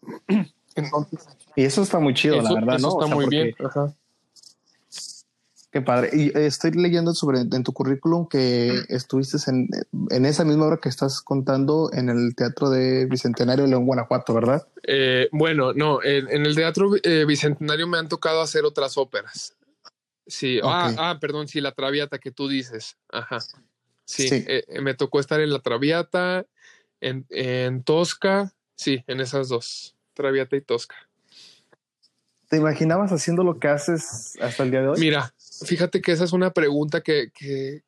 y 1.56 1.64
eso 1.64 1.82
está 1.82 1.98
muy 1.98 2.14
chido, 2.14 2.40
la 2.40 2.54
verdad, 2.54 2.78
¿no? 2.78 3.00
Está 3.00 3.14
muy 3.14 3.26
bien. 3.26 3.54
Qué 5.74 5.82
padre. 5.82 6.10
Y 6.12 6.28
eh, 6.28 6.46
estoy 6.46 6.70
leyendo 6.70 7.14
sobre 7.14 7.40
en 7.40 7.64
tu 7.64 7.72
currículum 7.72 8.28
que 8.28 8.84
estuviste 8.88 9.38
en, 9.50 9.68
en, 10.10 10.24
esa 10.24 10.44
misma 10.44 10.66
obra 10.66 10.76
que 10.76 10.88
estás 10.88 11.20
contando 11.20 11.90
en 11.92 12.08
el 12.08 12.36
Teatro 12.36 12.70
de 12.70 13.06
Bicentenario 13.06 13.64
de 13.64 13.70
León, 13.70 13.84
Guanajuato, 13.84 14.32
¿verdad? 14.34 14.68
Eh, 14.84 15.28
bueno, 15.32 15.72
no, 15.72 16.00
en, 16.00 16.46
el 16.46 16.54
Teatro 16.54 16.92
eh, 17.02 17.24
Bicentenario 17.26 17.88
me 17.88 17.98
han 17.98 18.08
tocado 18.08 18.40
hacer 18.40 18.64
otras 18.64 18.96
óperas. 18.96 19.56
Sí, 20.28 20.60
ah, 20.62 20.94
ah, 20.96 21.18
perdón, 21.20 21.48
sí, 21.48 21.60
la 21.60 21.72
Traviata 21.72 22.20
que 22.20 22.30
tú 22.30 22.46
dices. 22.46 22.96
Ajá. 23.10 23.38
Sí, 24.04 24.28
me 24.80 24.94
tocó 24.94 25.18
estar 25.18 25.40
en 25.40 25.50
la 25.50 25.58
Traviata, 25.58 26.46
en, 27.00 27.26
en 27.30 27.82
Tosca, 27.82 28.52
sí, 28.76 29.02
en 29.08 29.20
esas 29.20 29.48
dos. 29.48 29.93
Traviata 30.14 30.56
y 30.56 30.60
Tosca. 30.60 30.96
¿Te 32.48 32.56
imaginabas 32.56 33.10
haciendo 33.10 33.42
lo 33.42 33.58
que 33.58 33.68
haces 33.68 34.34
hasta 34.40 34.62
el 34.62 34.70
día 34.70 34.82
de 34.82 34.88
hoy? 34.88 35.00
Mira, 35.00 35.34
fíjate 35.66 36.00
que 36.00 36.12
esa 36.12 36.24
es 36.24 36.32
una 36.32 36.52
pregunta 36.52 37.00
que, 37.00 37.32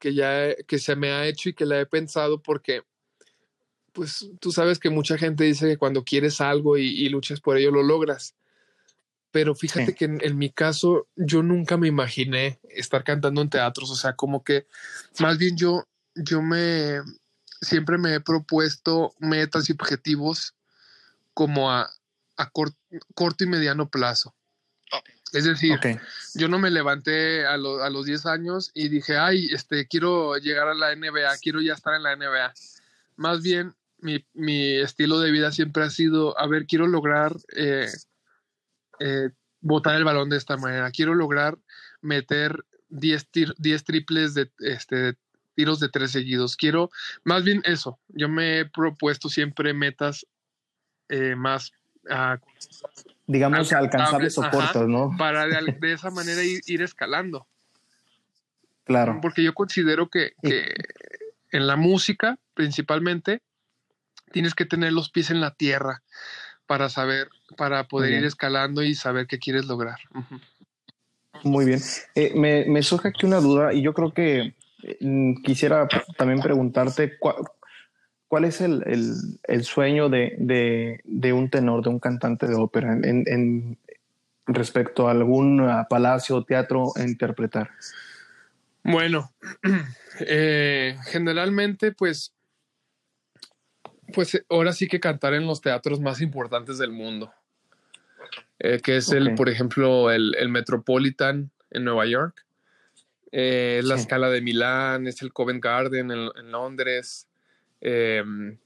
ya 0.00 0.54
que 0.66 0.78
se 0.78 0.96
me 0.96 1.12
ha 1.12 1.26
hecho 1.26 1.50
y 1.50 1.54
que 1.54 1.66
la 1.66 1.78
he 1.78 1.86
pensado 1.86 2.42
porque, 2.42 2.82
pues 3.92 4.30
tú 4.40 4.52
sabes 4.52 4.78
que 4.78 4.90
mucha 4.90 5.18
gente 5.18 5.44
dice 5.44 5.68
que 5.68 5.76
cuando 5.76 6.04
quieres 6.04 6.40
algo 6.40 6.78
y, 6.78 7.08
luchas 7.10 7.40
por 7.40 7.58
ello 7.58 7.70
lo 7.70 7.82
logras. 7.82 8.34
Pero 9.30 9.54
fíjate 9.54 9.94
que 9.94 10.06
en, 10.06 10.38
mi 10.38 10.50
caso 10.50 11.06
yo 11.14 11.42
nunca 11.42 11.76
me 11.76 11.88
imaginé 11.88 12.58
estar 12.70 13.04
cantando 13.04 13.42
en 13.42 13.50
teatros, 13.50 13.90
o 13.90 13.94
sea, 13.94 14.14
como 14.14 14.42
que 14.42 14.66
más 15.20 15.36
bien 15.36 15.56
yo, 15.56 15.86
yo 16.14 16.40
me, 16.40 17.02
siempre 17.60 17.98
me 17.98 18.14
he 18.14 18.20
propuesto 18.20 19.14
metas 19.18 19.68
y 19.68 19.72
objetivos 19.74 20.54
como 21.34 21.70
a, 21.70 21.90
a 22.36 22.50
corto 22.50 23.44
y 23.44 23.46
mediano 23.46 23.88
plazo. 23.88 24.34
Es 25.32 25.44
decir, 25.44 25.78
yo 26.34 26.48
no 26.48 26.58
me 26.58 26.70
levanté 26.70 27.44
a, 27.44 27.54
a, 27.54 27.90
los 27.90 28.06
10 28.06 28.26
años 28.26 28.70
y 28.74 28.88
dije, 28.88 29.16
ay, 29.16 29.48
este, 29.52 29.86
quiero 29.88 30.36
llegar 30.36 30.68
a 30.68 30.74
la 30.74 30.94
NBA, 30.94 31.36
quiero 31.42 31.60
ya 31.60 31.74
estar 31.74 31.94
en 31.94 32.04
la 32.04 32.14
NBA. 32.14 32.54
Más 33.16 33.42
bien, 33.42 33.74
mi, 33.98 34.24
mi 34.34 34.76
estilo 34.76 35.18
de 35.18 35.32
vida 35.32 35.50
siempre 35.50 35.82
ha 35.82 35.90
sido, 35.90 36.38
a 36.38 36.46
ver, 36.46 36.66
quiero 36.66 36.86
lograr 36.86 37.36
eh, 37.56 37.88
eh, 39.00 39.30
botar 39.60 39.96
el 39.96 40.04
balón 40.04 40.30
de 40.30 40.36
esta 40.36 40.56
manera, 40.56 40.90
quiero 40.90 41.14
lograr 41.14 41.58
meter 42.00 42.64
10, 42.88 43.28
10 43.58 43.84
triples 43.84 44.34
de 44.34 44.50
este, 44.60 45.16
tiros 45.54 45.80
de 45.80 45.88
tres 45.88 46.12
seguidos. 46.12 46.56
Quiero, 46.56 46.90
más 47.24 47.42
bien 47.42 47.62
eso, 47.64 47.98
yo 48.08 48.28
me 48.28 48.60
he 48.60 48.64
propuesto 48.64 49.28
siempre 49.28 49.74
metas 49.74 50.26
eh, 51.08 51.34
más 51.34 51.72
digamos, 53.26 53.72
alcanzables 53.72 54.34
soportes, 54.34 54.88
¿no? 54.88 55.14
Para 55.18 55.46
de, 55.46 55.76
esa 55.92 56.10
manera 56.10 56.42
ir, 56.42 56.82
escalando. 56.82 57.46
Claro. 58.84 59.18
Porque 59.20 59.42
yo 59.42 59.52
considero 59.52 60.08
que, 60.08 60.32
en 60.42 61.66
la 61.66 61.76
música, 61.76 62.38
principalmente, 62.54 63.42
tienes 64.32 64.54
que 64.54 64.64
tener 64.64 64.92
los 64.92 65.10
pies 65.10 65.30
en 65.30 65.40
la 65.40 65.52
tierra 65.52 66.02
para 66.66 66.88
saber, 66.88 67.28
para 67.56 67.88
poder 67.88 68.12
ir 68.12 68.24
escalando 68.24 68.82
y 68.82 68.94
saber 68.94 69.26
qué 69.26 69.38
quieres 69.38 69.66
lograr. 69.66 69.98
Muy 71.42 71.64
bien. 71.64 71.80
Eh, 72.14 72.32
me, 72.34 72.82
surge 72.82 73.08
aquí 73.08 73.26
una 73.26 73.40
duda 73.40 73.72
y 73.72 73.82
yo 73.82 73.94
creo 73.94 74.12
que 74.12 74.54
eh, 74.82 75.34
quisiera 75.44 75.88
también 76.16 76.40
preguntarte 76.40 77.18
¿Cuál 78.28 78.44
es 78.44 78.60
el, 78.60 79.64
sueño 79.64 80.08
de, 80.08 81.00
un 81.32 81.48
tenor, 81.48 81.82
de 81.82 81.88
un 81.90 82.00
cantante 82.00 82.46
de 82.46 82.56
ópera 82.56 82.92
en, 82.92 83.78
respecto 84.46 85.06
a 85.06 85.12
algún 85.12 85.64
palacio 85.88 86.36
o 86.36 86.44
teatro 86.44 86.92
a 86.96 87.02
interpretar? 87.02 87.70
Bueno, 88.82 89.32
eh, 90.20 90.96
generalmente 91.06 91.92
pues, 91.92 92.34
pues 94.12 94.44
ahora 94.48 94.72
sí 94.72 94.88
que 94.88 95.00
cantar 95.00 95.34
en 95.34 95.46
los 95.46 95.60
teatros 95.60 96.00
más 96.00 96.20
importantes 96.20 96.78
del 96.78 96.90
mundo, 96.90 97.32
eh, 98.58 98.80
que 98.82 98.96
es 98.96 99.10
el, 99.10 99.36
por 99.36 99.48
ejemplo, 99.48 100.10
el, 100.10 100.48
Metropolitan 100.48 101.52
en 101.70 101.84
Nueva 101.84 102.06
York, 102.06 102.44
eh, 103.30 103.82
la 103.84 103.98
Scala 103.98 104.30
de 104.30 104.40
Milán, 104.40 105.06
es 105.06 105.22
el 105.22 105.32
Covent 105.32 105.62
Garden 105.62 106.10
en 106.10 106.50
Londres, 106.50 107.28
Em, 107.80 108.58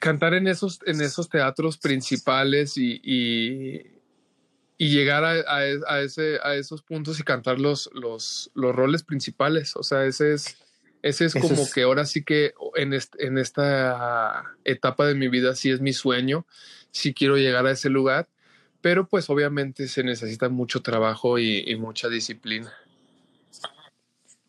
cantar 0.00 0.34
en 0.34 0.46
esos, 0.46 0.80
en 0.86 1.00
esos 1.00 1.28
teatros 1.28 1.78
principales 1.78 2.76
y, 2.76 3.00
y, 3.02 3.96
llegar 4.78 5.24
a, 5.24 6.00
ese, 6.00 6.38
a 6.42 6.54
esos 6.54 6.82
puntos 6.82 7.18
y 7.18 7.22
cantar 7.22 7.58
los, 7.58 7.90
los, 7.94 8.50
los 8.54 8.74
roles 8.74 9.02
principales. 9.02 9.74
O 9.76 9.82
sea, 9.82 10.04
ese 10.04 10.34
es, 10.34 10.58
ese 11.02 11.24
es 11.26 11.34
como 11.34 11.68
que 11.72 11.82
ahora 11.82 12.04
sí 12.04 12.22
que 12.24 12.52
en, 12.74 12.92
en 12.92 13.38
esta 13.38 14.44
etapa 14.64 15.06
de 15.06 15.14
mi 15.14 15.28
vida 15.28 15.54
sí 15.54 15.70
es 15.70 15.80
mi 15.80 15.92
sueño, 15.92 16.46
sí 16.90 17.14
quiero 17.14 17.36
llegar 17.36 17.66
a 17.66 17.72
ese 17.72 17.88
lugar, 17.88 18.28
pero 18.82 19.08
pues 19.08 19.30
obviamente 19.30 19.88
se 19.88 20.04
necesita 20.04 20.48
mucho 20.48 20.82
trabajo 20.82 21.38
y, 21.38 21.64
y 21.66 21.76
mucha 21.76 22.08
disciplina. 22.08 22.72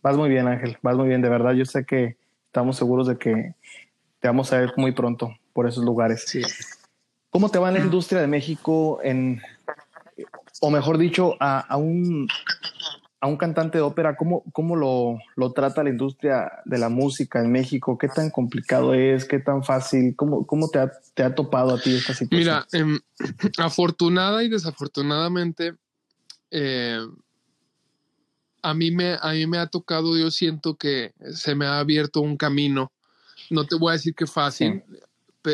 Vas 0.02 0.18
muy 0.18 0.30
bien, 0.30 0.48
Ángel, 0.48 0.78
vas 0.82 0.96
muy 0.96 1.08
bien, 1.08 1.22
de 1.22 1.30
verdad. 1.30 1.54
Yo 1.54 1.66
sé 1.66 1.86
que 1.86 2.18
estamos 2.48 2.76
seguros 2.78 3.08
de 3.08 3.18
que 3.18 3.54
te 4.20 4.28
vamos 4.28 4.52
a 4.52 4.60
ver 4.60 4.74
muy 4.78 4.92
pronto 4.92 5.36
por 5.54 5.68
esos 5.68 5.84
lugares. 5.84 6.24
Sí. 6.28 6.42
¿Cómo 7.30 7.50
te 7.50 7.60
va 7.60 7.68
en 7.68 7.76
la 7.76 7.82
industria 7.82 8.22
de 8.22 8.28
México 8.28 9.00
en, 9.04 9.42
o 10.62 10.70
mejor 10.70 10.98
dicho, 10.98 11.36
a, 11.40 11.78
un, 11.78 12.28
a 13.20 13.28
un 13.28 13.38
cantante 13.38 13.78
de 13.78 13.84
ópera, 13.84 14.16
¿cómo, 14.16 14.44
cómo 14.52 14.76
lo, 14.76 15.20
lo, 15.36 15.52
trata 15.52 15.84
la 15.84 15.90
industria 15.90 16.52
de 16.66 16.78
la 16.78 16.90
música 16.90 17.40
en 17.40 17.52
México? 17.52 17.98
¿Qué 17.98 18.08
tan 18.08 18.30
complicado 18.32 18.94
es? 18.94 19.26
¿Qué 19.26 19.40
tan 19.40 19.64
fácil? 19.64 20.16
¿Cómo, 20.16 20.46
cómo 20.48 20.70
te, 20.70 20.80
ha, 20.80 20.92
te 21.14 21.24
ha 21.24 21.36
topado 21.36 21.76
a 21.76 21.80
ti 21.82 21.96
esta 21.96 22.14
situación? 22.14 22.40
Mira, 22.40 22.68
eh, 22.74 23.00
afortunada 23.58 24.44
y 24.44 24.50
desafortunadamente, 24.50 25.76
eh, 26.52 27.00
a, 28.70 28.74
mí 28.74 28.92
me, 28.92 29.18
a 29.22 29.32
mí 29.32 29.48
me 29.48 29.58
ha 29.58 29.68
tocado, 29.68 30.18
yo 30.18 30.32
siento 30.32 30.76
que 30.76 31.14
se 31.34 31.56
me 31.56 31.66
ha 31.66 31.80
abierto 31.80 32.22
un 32.22 32.38
camino. 32.38 32.92
No 33.50 33.66
te 33.66 33.76
voy 33.76 33.92
a 33.92 33.94
decir 33.94 34.14
que 34.14 34.28
fácil, 34.28 34.84
sí. 35.44 35.52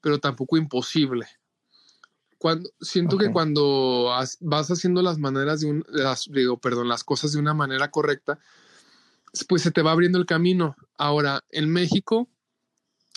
pero 0.00 0.18
tampoco 0.18 0.56
imposible 0.56 1.26
cuando, 2.40 2.70
siento 2.80 3.16
okay. 3.16 3.28
que 3.28 3.32
cuando 3.34 4.14
has, 4.14 4.38
vas 4.40 4.70
haciendo 4.70 5.02
las 5.02 5.18
maneras 5.18 5.60
de 5.60 5.66
un, 5.66 5.84
las, 5.90 6.24
digo, 6.32 6.56
perdón, 6.56 6.88
las 6.88 7.04
cosas 7.04 7.32
de 7.32 7.38
una 7.38 7.52
manera 7.52 7.90
correcta, 7.90 8.38
pues 9.46 9.60
se 9.60 9.70
te 9.70 9.82
va 9.82 9.92
abriendo 9.92 10.16
el 10.16 10.24
camino. 10.24 10.74
Ahora, 10.96 11.44
en 11.50 11.70
México, 11.70 12.30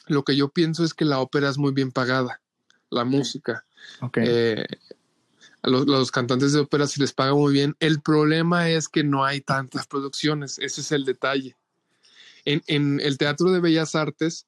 lo 0.07 0.23
que 0.25 0.35
yo 0.35 0.49
pienso 0.49 0.83
es 0.83 0.93
que 0.93 1.05
la 1.05 1.21
ópera 1.21 1.47
es 1.47 1.57
muy 1.57 1.71
bien 1.71 1.93
pagada, 1.93 2.41
la 2.89 3.05
música. 3.05 3.65
Okay. 4.01 4.25
Eh, 4.27 4.65
a 5.63 5.69
los, 5.69 5.87
los, 5.87 6.11
cantantes 6.11 6.53
de 6.53 6.59
ópera 6.59 6.87
se 6.87 7.01
les 7.01 7.13
paga 7.13 7.33
muy 7.33 7.53
bien. 7.53 7.75
El 7.79 8.01
problema 8.01 8.69
es 8.69 8.87
que 8.87 9.03
no 9.03 9.25
hay 9.25 9.41
tantas 9.41 9.87
producciones, 9.87 10.59
ese 10.59 10.81
es 10.81 10.91
el 10.91 11.05
detalle. 11.05 11.55
En, 12.45 12.61
en 12.67 12.99
el 12.99 13.17
Teatro 13.17 13.51
de 13.51 13.61
Bellas 13.61 13.95
Artes 13.95 14.45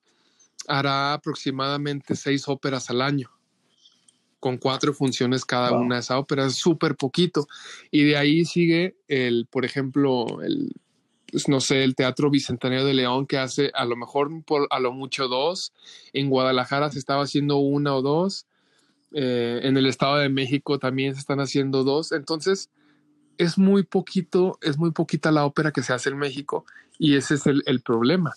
hará 0.67 1.13
aproximadamente 1.13 2.15
seis 2.15 2.47
óperas 2.47 2.89
al 2.89 3.01
año 3.01 3.32
con 4.45 4.58
cuatro 4.58 4.93
funciones 4.93 5.43
cada 5.43 5.71
wow. 5.71 5.82
una. 5.82 5.97
Esa 5.97 6.19
ópera 6.19 6.45
es 6.45 6.54
súper 6.54 6.95
poquito. 6.95 7.47
Y 7.89 8.04
de 8.04 8.15
ahí 8.15 8.45
sigue 8.45 8.95
el, 9.08 9.47
por 9.49 9.65
ejemplo, 9.65 10.39
el, 10.43 10.71
pues 11.32 11.47
no 11.47 11.60
sé, 11.60 11.84
el 11.84 11.95
Teatro 11.95 12.30
Bicentenario 12.30 12.86
de 12.86 12.93
León 12.93 13.25
que 13.25 13.39
hace 13.39 13.71
a 13.73 13.86
lo 13.86 13.95
mejor 13.95 14.30
por 14.43 14.67
a 14.69 14.80
lo 14.80 14.91
mucho 14.91 15.28
dos. 15.28 15.73
En 16.13 16.30
Guadalajara 16.30 16.91
se 16.91 16.99
estaba 16.99 17.23
haciendo 17.23 17.58
una 17.58 17.95
o 17.95 18.04
dos. 18.04 18.45
Eh, 19.17 19.62
en 19.63 19.78
el 19.78 19.86
Estado 19.86 20.17
de 20.17 20.28
México 20.28 20.78
también 20.78 21.13
se 21.13 21.21
están 21.21 21.39
haciendo 21.39 21.86
dos. 21.86 22.12
Entonces, 22.12 22.69
es 23.38 23.58
muy 23.58 23.84
poquito, 23.84 24.60
es 24.62 24.78
muy 24.78 24.91
poquita 24.91 25.32
la 25.32 25.45
ópera 25.45 25.71
que 25.71 25.84
se 25.84 25.93
hace 25.93 26.10
en 26.10 26.17
México 26.17 26.65
y 26.99 27.15
ese 27.15 27.36
es 27.36 27.47
el, 27.47 27.63
el 27.65 27.80
problema. 27.80 28.34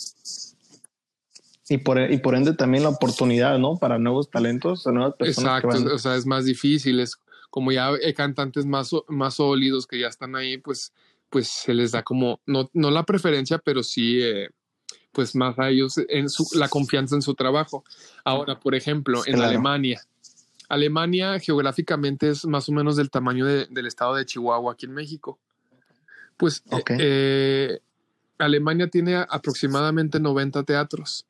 Y 1.68 1.78
por, 1.78 1.98
y 1.98 2.16
por 2.18 2.36
ende 2.36 2.54
también 2.54 2.84
la 2.84 2.90
oportunidad, 2.90 3.58
¿no? 3.58 3.76
Para 3.76 3.98
nuevos 3.98 4.30
talentos, 4.30 4.86
nuevas 4.86 5.14
personas. 5.16 5.58
Exacto, 5.58 5.84
van... 5.84 5.92
o 5.92 5.98
sea, 5.98 6.14
es 6.14 6.26
más 6.26 6.44
difícil, 6.44 7.00
es 7.00 7.16
como 7.50 7.72
ya 7.72 7.88
hay 7.88 8.14
cantantes 8.14 8.64
más, 8.64 8.90
más 9.08 9.34
sólidos 9.34 9.86
que 9.86 9.98
ya 9.98 10.06
están 10.06 10.36
ahí, 10.36 10.58
pues, 10.58 10.92
pues 11.28 11.48
se 11.48 11.74
les 11.74 11.90
da 11.90 12.04
como, 12.04 12.40
no, 12.46 12.70
no 12.72 12.90
la 12.92 13.02
preferencia, 13.02 13.58
pero 13.58 13.82
sí, 13.82 14.22
eh, 14.22 14.48
pues 15.12 15.34
más 15.34 15.58
a 15.58 15.70
ellos 15.70 16.00
en 16.08 16.30
su, 16.30 16.46
la 16.54 16.68
confianza 16.68 17.16
en 17.16 17.22
su 17.22 17.34
trabajo. 17.34 17.84
Ahora, 18.24 18.60
por 18.60 18.74
ejemplo, 18.74 19.26
en 19.26 19.34
claro. 19.34 19.48
Alemania, 19.48 20.00
Alemania 20.68 21.38
geográficamente 21.38 22.28
es 22.28 22.44
más 22.44 22.68
o 22.68 22.72
menos 22.72 22.96
del 22.96 23.10
tamaño 23.10 23.46
de, 23.46 23.66
del 23.70 23.86
estado 23.86 24.14
de 24.14 24.26
Chihuahua 24.26 24.72
aquí 24.72 24.86
en 24.86 24.92
México. 24.92 25.38
Pues 26.36 26.62
okay. 26.70 26.96
eh, 27.00 27.80
Alemania 28.38 28.88
tiene 28.88 29.16
aproximadamente 29.16 30.20
90 30.20 30.62
teatros. 30.64 31.26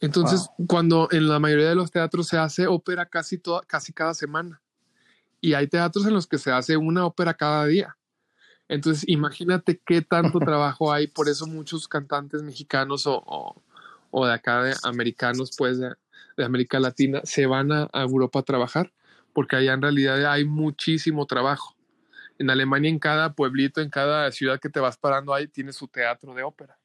Entonces, 0.00 0.46
wow. 0.58 0.66
cuando 0.66 1.08
en 1.12 1.28
la 1.28 1.38
mayoría 1.38 1.68
de 1.68 1.74
los 1.74 1.90
teatros 1.90 2.26
se 2.26 2.38
hace 2.38 2.66
ópera 2.66 3.06
casi, 3.06 3.38
toda, 3.38 3.62
casi 3.62 3.92
cada 3.92 4.14
semana. 4.14 4.60
Y 5.40 5.54
hay 5.54 5.66
teatros 5.68 6.06
en 6.06 6.14
los 6.14 6.26
que 6.26 6.38
se 6.38 6.50
hace 6.50 6.76
una 6.76 7.06
ópera 7.06 7.34
cada 7.34 7.66
día. 7.66 7.96
Entonces, 8.66 9.04
imagínate 9.06 9.80
qué 9.84 10.00
tanto 10.00 10.38
trabajo 10.40 10.92
hay. 10.92 11.06
Por 11.06 11.28
eso 11.28 11.46
muchos 11.46 11.86
cantantes 11.86 12.42
mexicanos 12.42 13.06
o, 13.06 13.22
o, 13.26 13.62
o 14.10 14.26
de 14.26 14.32
acá 14.32 14.62
de 14.62 14.74
americanos, 14.82 15.50
pues 15.56 15.78
de, 15.78 15.94
de, 16.36 16.44
América 16.44 16.80
Latina, 16.80 17.20
se 17.24 17.46
van 17.46 17.72
a, 17.72 17.88
a 17.92 18.02
Europa 18.02 18.40
a 18.40 18.42
trabajar, 18.42 18.92
porque 19.32 19.56
allá 19.56 19.72
en 19.72 19.82
realidad 19.82 20.30
hay 20.30 20.44
muchísimo 20.44 21.26
trabajo. 21.26 21.74
En 22.38 22.50
Alemania, 22.50 22.90
en 22.90 22.98
cada 22.98 23.34
pueblito, 23.34 23.80
en 23.80 23.90
cada 23.90 24.30
ciudad 24.32 24.58
que 24.60 24.68
te 24.68 24.80
vas 24.80 24.96
parando, 24.96 25.32
ahí 25.32 25.46
tiene 25.46 25.72
su 25.72 25.86
teatro 25.86 26.34
de 26.34 26.42
ópera. 26.42 26.76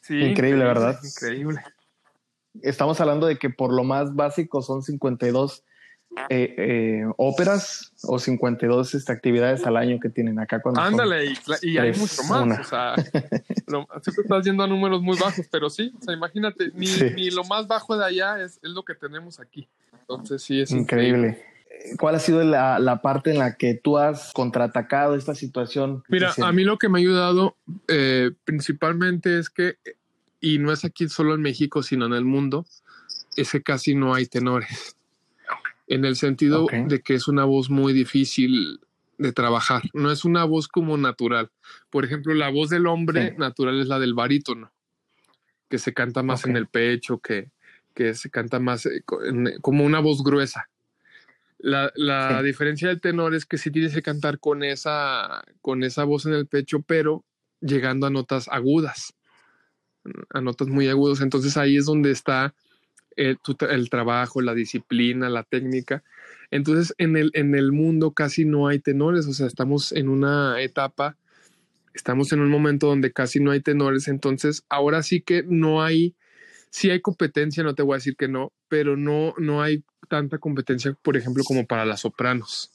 Sí, 0.00 0.14
increíble, 0.14 0.30
increíble, 0.30 0.64
¿verdad? 0.64 0.98
Increíble. 1.02 1.60
Estamos 2.62 3.00
hablando 3.00 3.26
de 3.26 3.38
que 3.38 3.50
por 3.50 3.72
lo 3.72 3.84
más 3.84 4.14
básico 4.14 4.62
son 4.62 4.82
52 4.82 5.64
eh, 6.30 6.54
eh, 6.58 7.06
óperas 7.16 7.92
o 8.02 8.18
52 8.18 8.94
este, 8.94 9.12
actividades 9.12 9.66
al 9.66 9.76
año 9.76 10.00
que 10.00 10.08
tienen 10.08 10.38
acá. 10.38 10.60
Cuando 10.60 10.80
Ándale, 10.80 11.26
y, 11.26 11.36
y, 11.62 11.78
hay 11.78 11.92
mucho 11.92 12.22
más. 12.24 12.42
Una. 12.42 12.60
O 12.60 12.64
sea, 12.64 12.94
lo, 13.66 13.86
siempre 14.02 14.22
estás 14.22 14.44
yendo 14.44 14.62
a 14.62 14.66
números 14.66 15.02
muy 15.02 15.16
bajos, 15.18 15.46
pero 15.50 15.70
sí, 15.70 15.92
o 16.00 16.02
sea, 16.02 16.14
imagínate, 16.14 16.70
ni, 16.74 16.86
sí. 16.86 17.10
ni 17.14 17.30
lo 17.30 17.44
más 17.44 17.66
bajo 17.66 17.96
de 17.96 18.04
allá 18.04 18.42
es, 18.42 18.58
es, 18.62 18.70
lo 18.70 18.82
que 18.84 18.94
tenemos 18.94 19.40
aquí. 19.40 19.68
Entonces, 20.00 20.42
sí, 20.42 20.60
es 20.60 20.70
increíble. 20.70 21.28
increíble. 21.28 21.56
¿Cuál 21.98 22.14
ha 22.14 22.18
sido 22.18 22.42
la, 22.42 22.78
la, 22.78 23.02
parte 23.02 23.30
en 23.30 23.38
la 23.38 23.56
que 23.56 23.74
tú 23.74 23.98
has 23.98 24.32
contraatacado 24.32 25.14
esta 25.14 25.34
situación? 25.34 26.02
Mira, 26.08 26.32
a 26.42 26.52
mí 26.52 26.64
lo 26.64 26.78
que 26.78 26.88
me 26.88 26.98
ha 26.98 27.00
ayudado 27.00 27.56
eh, 27.88 28.30
principalmente 28.44 29.38
es 29.38 29.50
que, 29.50 29.76
y 30.40 30.58
no 30.58 30.72
es 30.72 30.84
aquí 30.84 31.08
solo 31.08 31.34
en 31.34 31.42
México, 31.42 31.82
sino 31.82 32.06
en 32.06 32.14
el 32.14 32.24
mundo, 32.24 32.66
es 33.36 33.52
que 33.52 33.62
casi 33.62 33.94
no 33.94 34.14
hay 34.14 34.26
tenores. 34.26 34.96
En 35.86 36.04
el 36.04 36.16
sentido 36.16 36.64
okay. 36.64 36.84
de 36.86 37.00
que 37.00 37.14
es 37.14 37.28
una 37.28 37.44
voz 37.44 37.70
muy 37.70 37.92
difícil 37.92 38.80
de 39.18 39.32
trabajar. 39.32 39.82
No 39.94 40.10
es 40.10 40.24
una 40.24 40.44
voz 40.44 40.68
como 40.68 40.96
natural. 40.96 41.50
Por 41.90 42.04
ejemplo, 42.04 42.34
la 42.34 42.50
voz 42.50 42.70
del 42.70 42.86
hombre 42.86 43.30
sí. 43.30 43.34
natural 43.38 43.80
es 43.80 43.86
la 43.86 43.98
del 43.98 44.14
barítono, 44.14 44.72
que 45.68 45.78
se 45.78 45.94
canta 45.94 46.22
más 46.22 46.40
okay. 46.40 46.50
en 46.50 46.56
el 46.56 46.66
pecho, 46.66 47.18
que, 47.18 47.50
que 47.94 48.14
se 48.14 48.30
canta 48.30 48.58
más 48.58 48.86
eh, 48.86 49.02
como 49.60 49.84
una 49.84 50.00
voz 50.00 50.22
gruesa. 50.22 50.68
La, 51.58 51.90
la 51.94 52.40
sí. 52.40 52.46
diferencia 52.46 52.88
del 52.88 53.00
tenor 53.00 53.34
es 53.34 53.46
que 53.46 53.56
sí 53.56 53.70
tienes 53.70 53.94
que 53.94 54.02
cantar 54.02 54.38
con 54.38 54.62
esa, 54.62 55.42
con 55.62 55.82
esa 55.82 56.04
voz 56.04 56.26
en 56.26 56.34
el 56.34 56.46
pecho, 56.46 56.82
pero 56.82 57.24
llegando 57.60 58.06
a 58.06 58.10
notas 58.10 58.48
agudas, 58.48 59.14
a 60.30 60.40
notas 60.40 60.68
muy 60.68 60.88
agudas. 60.88 61.22
Entonces 61.22 61.56
ahí 61.56 61.76
es 61.76 61.86
donde 61.86 62.10
está 62.10 62.54
el, 63.16 63.38
tu, 63.38 63.56
el 63.68 63.90
trabajo, 63.90 64.40
la 64.40 64.54
disciplina, 64.54 65.28
la 65.28 65.42
técnica. 65.42 66.04
Entonces 66.50 66.94
en 66.98 67.16
el, 67.16 67.30
en 67.34 67.54
el 67.54 67.72
mundo 67.72 68.12
casi 68.12 68.44
no 68.44 68.68
hay 68.68 68.78
tenores, 68.78 69.26
o 69.26 69.32
sea, 69.32 69.46
estamos 69.46 69.92
en 69.92 70.08
una 70.08 70.60
etapa, 70.60 71.16
estamos 71.94 72.32
en 72.32 72.40
un 72.40 72.50
momento 72.50 72.86
donde 72.86 73.12
casi 73.12 73.40
no 73.40 73.50
hay 73.50 73.60
tenores. 73.60 74.08
Entonces 74.08 74.64
ahora 74.68 75.02
sí 75.02 75.20
que 75.20 75.42
no 75.42 75.82
hay, 75.82 76.14
sí 76.70 76.90
hay 76.90 77.00
competencia, 77.00 77.64
no 77.64 77.74
te 77.74 77.82
voy 77.82 77.94
a 77.94 77.96
decir 77.98 78.16
que 78.16 78.28
no, 78.28 78.52
pero 78.68 78.96
no, 78.96 79.34
no 79.38 79.62
hay 79.62 79.82
tanta 80.08 80.38
competencia, 80.38 80.96
por 81.02 81.16
ejemplo, 81.16 81.42
como 81.44 81.66
para 81.66 81.84
las 81.84 82.00
sopranos. 82.00 82.70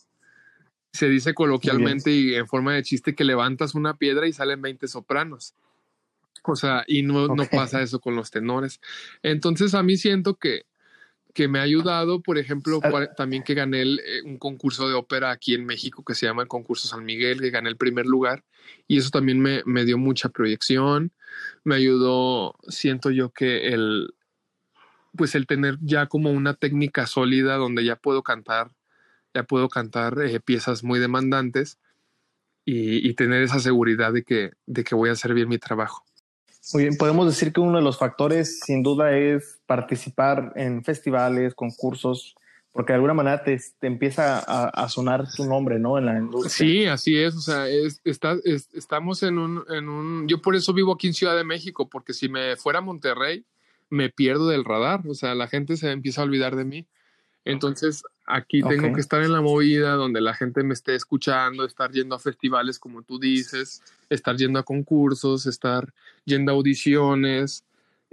Se 0.93 1.07
dice 1.07 1.33
coloquialmente 1.33 2.11
y 2.11 2.35
en 2.35 2.47
forma 2.47 2.73
de 2.73 2.83
chiste 2.83 3.15
que 3.15 3.23
levantas 3.23 3.75
una 3.75 3.95
piedra 3.95 4.27
y 4.27 4.33
salen 4.33 4.61
20 4.61 4.89
sopranos. 4.89 5.55
O 6.43 6.55
sea, 6.55 6.83
y 6.87 7.03
no, 7.03 7.23
okay. 7.23 7.35
no 7.35 7.45
pasa 7.45 7.81
eso 7.81 7.99
con 7.99 8.15
los 8.15 8.31
tenores. 8.31 8.79
Entonces, 9.21 9.73
a 9.73 9.83
mí 9.83 9.97
siento 9.97 10.35
que, 10.35 10.65
que 11.33 11.47
me 11.47 11.59
ha 11.59 11.63
ayudado, 11.63 12.21
por 12.21 12.37
ejemplo, 12.37 12.77
uh, 12.77 13.15
también 13.15 13.43
que 13.43 13.53
gané 13.53 13.81
el, 13.81 13.99
eh, 13.99 14.21
un 14.23 14.37
concurso 14.37 14.87
de 14.87 14.95
ópera 14.95 15.31
aquí 15.31 15.53
en 15.53 15.65
México 15.65 16.03
que 16.03 16.15
se 16.15 16.25
llama 16.25 16.41
el 16.41 16.47
concurso 16.47 16.87
San 16.87 17.05
Miguel, 17.05 17.41
que 17.41 17.51
gané 17.51 17.69
el 17.69 17.77
primer 17.77 18.05
lugar, 18.05 18.43
y 18.87 18.97
eso 18.97 19.09
también 19.09 19.39
me, 19.39 19.61
me 19.65 19.85
dio 19.85 19.97
mucha 19.97 20.29
proyección, 20.29 21.11
me 21.63 21.75
ayudó, 21.75 22.55
siento 22.67 23.11
yo 23.11 23.31
que 23.31 23.67
el, 23.67 24.13
pues 25.15 25.35
el 25.35 25.47
tener 25.47 25.77
ya 25.81 26.07
como 26.07 26.31
una 26.31 26.53
técnica 26.53 27.07
sólida 27.07 27.55
donde 27.55 27.85
ya 27.85 27.95
puedo 27.95 28.23
cantar, 28.23 28.71
ya 29.33 29.43
puedo 29.43 29.69
cantar 29.69 30.19
eh, 30.21 30.39
piezas 30.39 30.83
muy 30.83 30.99
demandantes 30.99 31.79
y, 32.65 33.07
y, 33.07 33.13
tener 33.15 33.41
esa 33.41 33.59
seguridad 33.59 34.13
de 34.13 34.23
que, 34.23 34.51
de 34.67 34.83
que 34.83 34.93
voy 34.93 35.09
a 35.09 35.13
hacer 35.13 35.33
bien 35.33 35.49
mi 35.49 35.57
trabajo. 35.57 36.05
Muy 36.73 36.83
bien, 36.83 36.95
podemos 36.97 37.25
decir 37.25 37.51
que 37.51 37.59
uno 37.59 37.77
de 37.77 37.83
los 37.83 37.97
factores 37.97 38.59
sin 38.59 38.83
duda 38.83 39.17
es 39.17 39.59
participar 39.65 40.53
en 40.55 40.83
festivales, 40.83 41.55
concursos, 41.55 42.35
porque 42.71 42.93
de 42.93 42.95
alguna 42.95 43.13
manera 43.13 43.43
te, 43.43 43.59
te 43.79 43.87
empieza 43.87 44.39
a, 44.39 44.69
a, 44.69 44.87
sonar 44.87 45.25
tu 45.35 45.45
nombre, 45.45 45.79
¿no? 45.79 45.97
En 45.97 46.05
la 46.05 46.17
industria. 46.17 46.49
Sí, 46.49 46.85
así 46.85 47.17
es, 47.17 47.35
o 47.35 47.41
sea, 47.41 47.67
es, 47.67 47.99
está, 48.05 48.37
es, 48.43 48.69
estamos 48.73 49.23
en 49.23 49.39
un, 49.39 49.63
en 49.69 49.89
un, 49.89 50.27
yo 50.27 50.41
por 50.41 50.55
eso 50.55 50.71
vivo 50.73 50.93
aquí 50.93 51.07
en 51.07 51.13
Ciudad 51.13 51.35
de 51.35 51.43
México, 51.43 51.89
porque 51.89 52.13
si 52.13 52.29
me 52.29 52.55
fuera 52.55 52.79
a 52.79 52.83
Monterrey, 52.83 53.43
me 53.89 54.09
pierdo 54.09 54.47
del 54.47 54.63
radar, 54.63 55.01
o 55.07 55.13
sea, 55.15 55.35
la 55.35 55.47
gente 55.47 55.75
se 55.77 55.91
empieza 55.91 56.21
a 56.21 56.25
olvidar 56.25 56.55
de 56.55 56.63
mí. 56.63 56.87
Entonces, 57.45 58.03
aquí 58.25 58.61
okay. 58.61 58.77
tengo 58.77 58.93
que 58.93 59.01
estar 59.01 59.21
en 59.23 59.31
la 59.31 59.41
movida 59.41 59.93
donde 59.93 60.21
la 60.21 60.33
gente 60.33 60.63
me 60.63 60.73
esté 60.73 60.95
escuchando, 60.95 61.65
estar 61.65 61.91
yendo 61.91 62.15
a 62.15 62.19
festivales, 62.19 62.77
como 62.77 63.01
tú 63.01 63.19
dices, 63.19 63.81
estar 64.09 64.35
yendo 64.37 64.59
a 64.59 64.63
concursos, 64.63 65.45
estar 65.47 65.91
yendo 66.25 66.51
a 66.51 66.55
audiciones, 66.55 67.63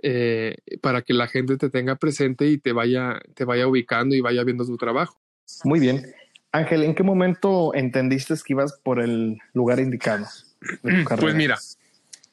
eh, 0.03 0.57
para 0.81 1.03
que 1.03 1.12
la 1.12 1.27
gente 1.27 1.57
te 1.57 1.71
tenga 1.71 1.97
presente 1.97 2.47
y 2.47 2.59
te 2.59 2.73
vaya, 2.73 3.21
te 3.35 3.45
vaya 3.45 3.67
ubicando 3.67 4.14
y 4.14 4.21
vaya 4.21 4.45
viendo 4.45 4.64
tu 4.64 4.77
trabajo. 4.77 5.19
Muy 5.64 5.81
bien. 5.81 6.14
Ángel, 6.53 6.85
¿en 6.85 6.95
qué 6.95 7.03
momento 7.03 7.75
entendiste 7.75 8.35
que 8.35 8.53
ibas 8.53 8.79
por 8.83 9.01
el 9.01 9.38
lugar 9.53 9.81
indicado? 9.81 10.27
Pues 11.21 11.35
mira, 11.37 11.57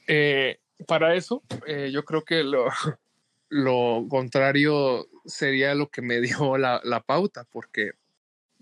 eh, 0.08 0.58
para 0.88 1.14
eso 1.14 1.44
eh, 1.68 1.92
yo 1.92 2.04
creo 2.04 2.24
que 2.24 2.44
lo, 2.44 2.66
lo, 3.50 4.06
contrario 4.10 5.08
sería 5.26 5.76
lo 5.76 5.90
que 5.90 6.02
me 6.02 6.22
dio 6.22 6.58
la, 6.58 6.82
la, 6.84 7.02
pauta, 7.02 7.46
porque 7.46 7.92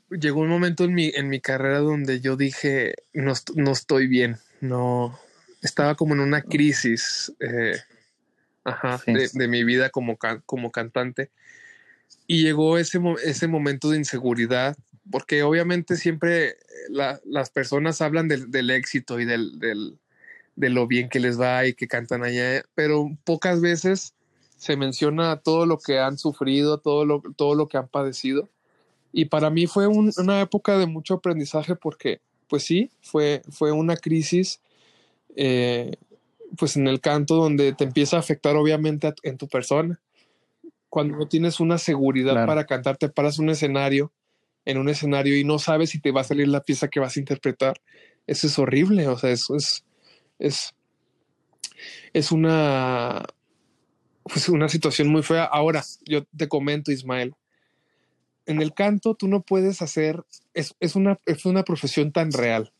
llegó 0.09 0.41
un 0.41 0.49
momento 0.49 0.83
en 0.83 0.93
mi, 0.93 1.11
en 1.13 1.29
mi 1.29 1.39
carrera 1.39 1.79
donde 1.79 2.21
yo 2.21 2.35
dije, 2.35 2.95
no, 3.13 3.33
no 3.55 3.71
estoy 3.71 4.07
bien, 4.07 4.37
no, 4.61 5.19
estaba 5.61 5.95
como 5.95 6.13
en 6.13 6.19
una 6.19 6.41
crisis 6.41 7.33
eh, 7.39 7.77
ajá, 8.63 9.01
de, 9.05 9.29
de, 9.33 9.47
mi 9.47 9.63
vida 9.63 9.89
como, 9.89 10.17
como 10.45 10.71
cantante. 10.71 11.31
Y 12.27 12.43
llegó 12.43 12.77
ese, 12.77 12.99
ese 13.23 13.47
momento 13.47 13.89
de 13.89 13.97
inseguridad, 13.97 14.77
porque 15.11 15.43
obviamente 15.43 15.97
siempre 15.97 16.57
la, 16.89 17.19
las 17.25 17.49
personas 17.49 18.01
hablan 18.01 18.27
del, 18.27 18.51
del 18.51 18.69
éxito 18.69 19.19
y 19.19 19.25
del, 19.25 19.59
del, 19.59 19.99
de 20.55 20.69
lo 20.69 20.87
bien 20.87 21.09
que 21.09 21.19
les 21.19 21.39
va 21.39 21.65
y 21.65 21.73
que 21.73 21.87
cantan 21.87 22.23
allá, 22.23 22.63
pero 22.75 23.09
pocas 23.23 23.59
veces 23.61 24.13
se 24.63 24.77
menciona 24.77 25.35
todo 25.41 25.65
lo 25.65 25.77
que 25.77 25.99
han 25.99 26.17
sufrido, 26.17 26.77
todo 26.77 27.03
lo, 27.03 27.21
todo 27.35 27.53
lo 27.53 27.67
que 27.67 27.75
han 27.75 27.89
padecido. 27.89 28.47
Y 29.11 29.25
para 29.25 29.49
mí 29.49 29.67
fue 29.67 29.87
un, 29.87 30.13
una 30.15 30.39
época 30.39 30.77
de 30.77 30.85
mucho 30.85 31.15
aprendizaje 31.15 31.75
porque, 31.75 32.21
pues 32.47 32.63
sí, 32.63 32.89
fue, 33.01 33.41
fue 33.49 33.73
una 33.73 33.97
crisis 33.97 34.61
eh, 35.35 35.97
pues 36.57 36.77
en 36.77 36.87
el 36.87 37.01
canto 37.01 37.35
donde 37.35 37.73
te 37.73 37.83
empieza 37.83 38.15
a 38.15 38.21
afectar 38.21 38.55
obviamente 38.55 39.07
a, 39.07 39.15
en 39.23 39.37
tu 39.37 39.49
persona. 39.49 39.99
Cuando 40.87 41.17
no 41.17 41.27
tienes 41.27 41.59
una 41.59 41.77
seguridad 41.77 42.31
claro. 42.31 42.47
para 42.47 42.65
cantar, 42.65 42.95
te 42.95 43.09
paras 43.09 43.39
un 43.39 43.49
escenario, 43.49 44.13
en 44.63 44.77
un 44.77 44.87
escenario 44.87 45.37
y 45.37 45.43
no 45.43 45.59
sabes 45.59 45.89
si 45.89 45.99
te 45.99 46.11
va 46.11 46.21
a 46.21 46.23
salir 46.23 46.47
la 46.47 46.61
pieza 46.61 46.87
que 46.87 47.01
vas 47.01 47.17
a 47.17 47.19
interpretar. 47.19 47.81
Eso 48.27 48.47
es 48.47 48.57
horrible, 48.57 49.09
o 49.09 49.17
sea, 49.17 49.31
eso 49.31 49.57
es, 49.57 49.83
es, 50.39 50.73
es 52.13 52.31
una, 52.31 53.25
pues 54.23 54.49
una 54.49 54.69
situación 54.69 55.09
muy 55.09 55.23
fea. 55.23 55.43
Ahora, 55.43 55.83
yo 56.05 56.23
te 56.37 56.47
comento, 56.47 56.91
Ismael, 56.91 57.35
en 58.45 58.61
el 58.61 58.73
canto 58.73 59.15
tú 59.15 59.27
no 59.27 59.41
puedes 59.41 59.81
hacer, 59.81 60.23
es, 60.53 60.75
es, 60.79 60.95
una, 60.95 61.19
es 61.25 61.45
una 61.45 61.63
profesión 61.63 62.11
tan 62.11 62.31
real. 62.31 62.71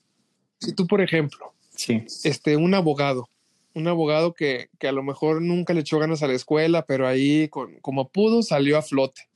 Si 0.60 0.74
tú, 0.74 0.88
por 0.88 1.02
ejemplo, 1.02 1.54
sí. 1.76 2.04
este, 2.24 2.58
un 2.58 2.74
abogado, 2.74 3.30
un 3.74 3.88
abogado 3.88 4.34
que, 4.34 4.70
que, 4.80 4.88
a 4.88 4.92
lo 4.92 5.04
mejor 5.04 5.42
nunca 5.42 5.74
le 5.74 5.82
echó 5.82 6.00
ganas 6.00 6.24
a 6.24 6.28
la 6.28 6.34
escuela, 6.34 6.86
pero 6.86 7.08
ahí 7.08 7.48
con, 7.50 7.76
como 7.80 8.10
pudo 8.10 8.44
salió 8.44 8.78
a 8.78 8.82
flote. 8.82 9.28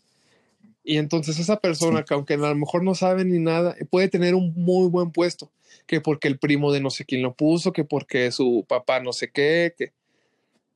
Y 0.83 0.97
entonces 0.97 1.37
esa 1.39 1.59
persona, 1.59 1.99
sí. 1.99 2.05
que 2.07 2.13
aunque 2.13 2.33
a 2.35 2.37
lo 2.37 2.55
mejor 2.55 2.83
no 2.83 2.95
sabe 2.95 3.25
ni 3.25 3.39
nada, 3.39 3.75
puede 3.89 4.07
tener 4.07 4.35
un 4.35 4.53
muy 4.55 4.87
buen 4.87 5.11
puesto, 5.11 5.51
que 5.85 5.99
porque 5.99 6.29
el 6.29 6.39
primo 6.39 6.71
de 6.71 6.79
no 6.79 6.89
sé 6.89 7.03
quién 7.03 7.21
lo 7.23 7.33
puso, 7.33 7.73
que 7.73 7.83
porque 7.83 8.31
su 8.31 8.65
papá 8.67 9.01
no 9.01 9.11
sé 9.11 9.29
qué, 9.29 9.73
que 9.77 9.91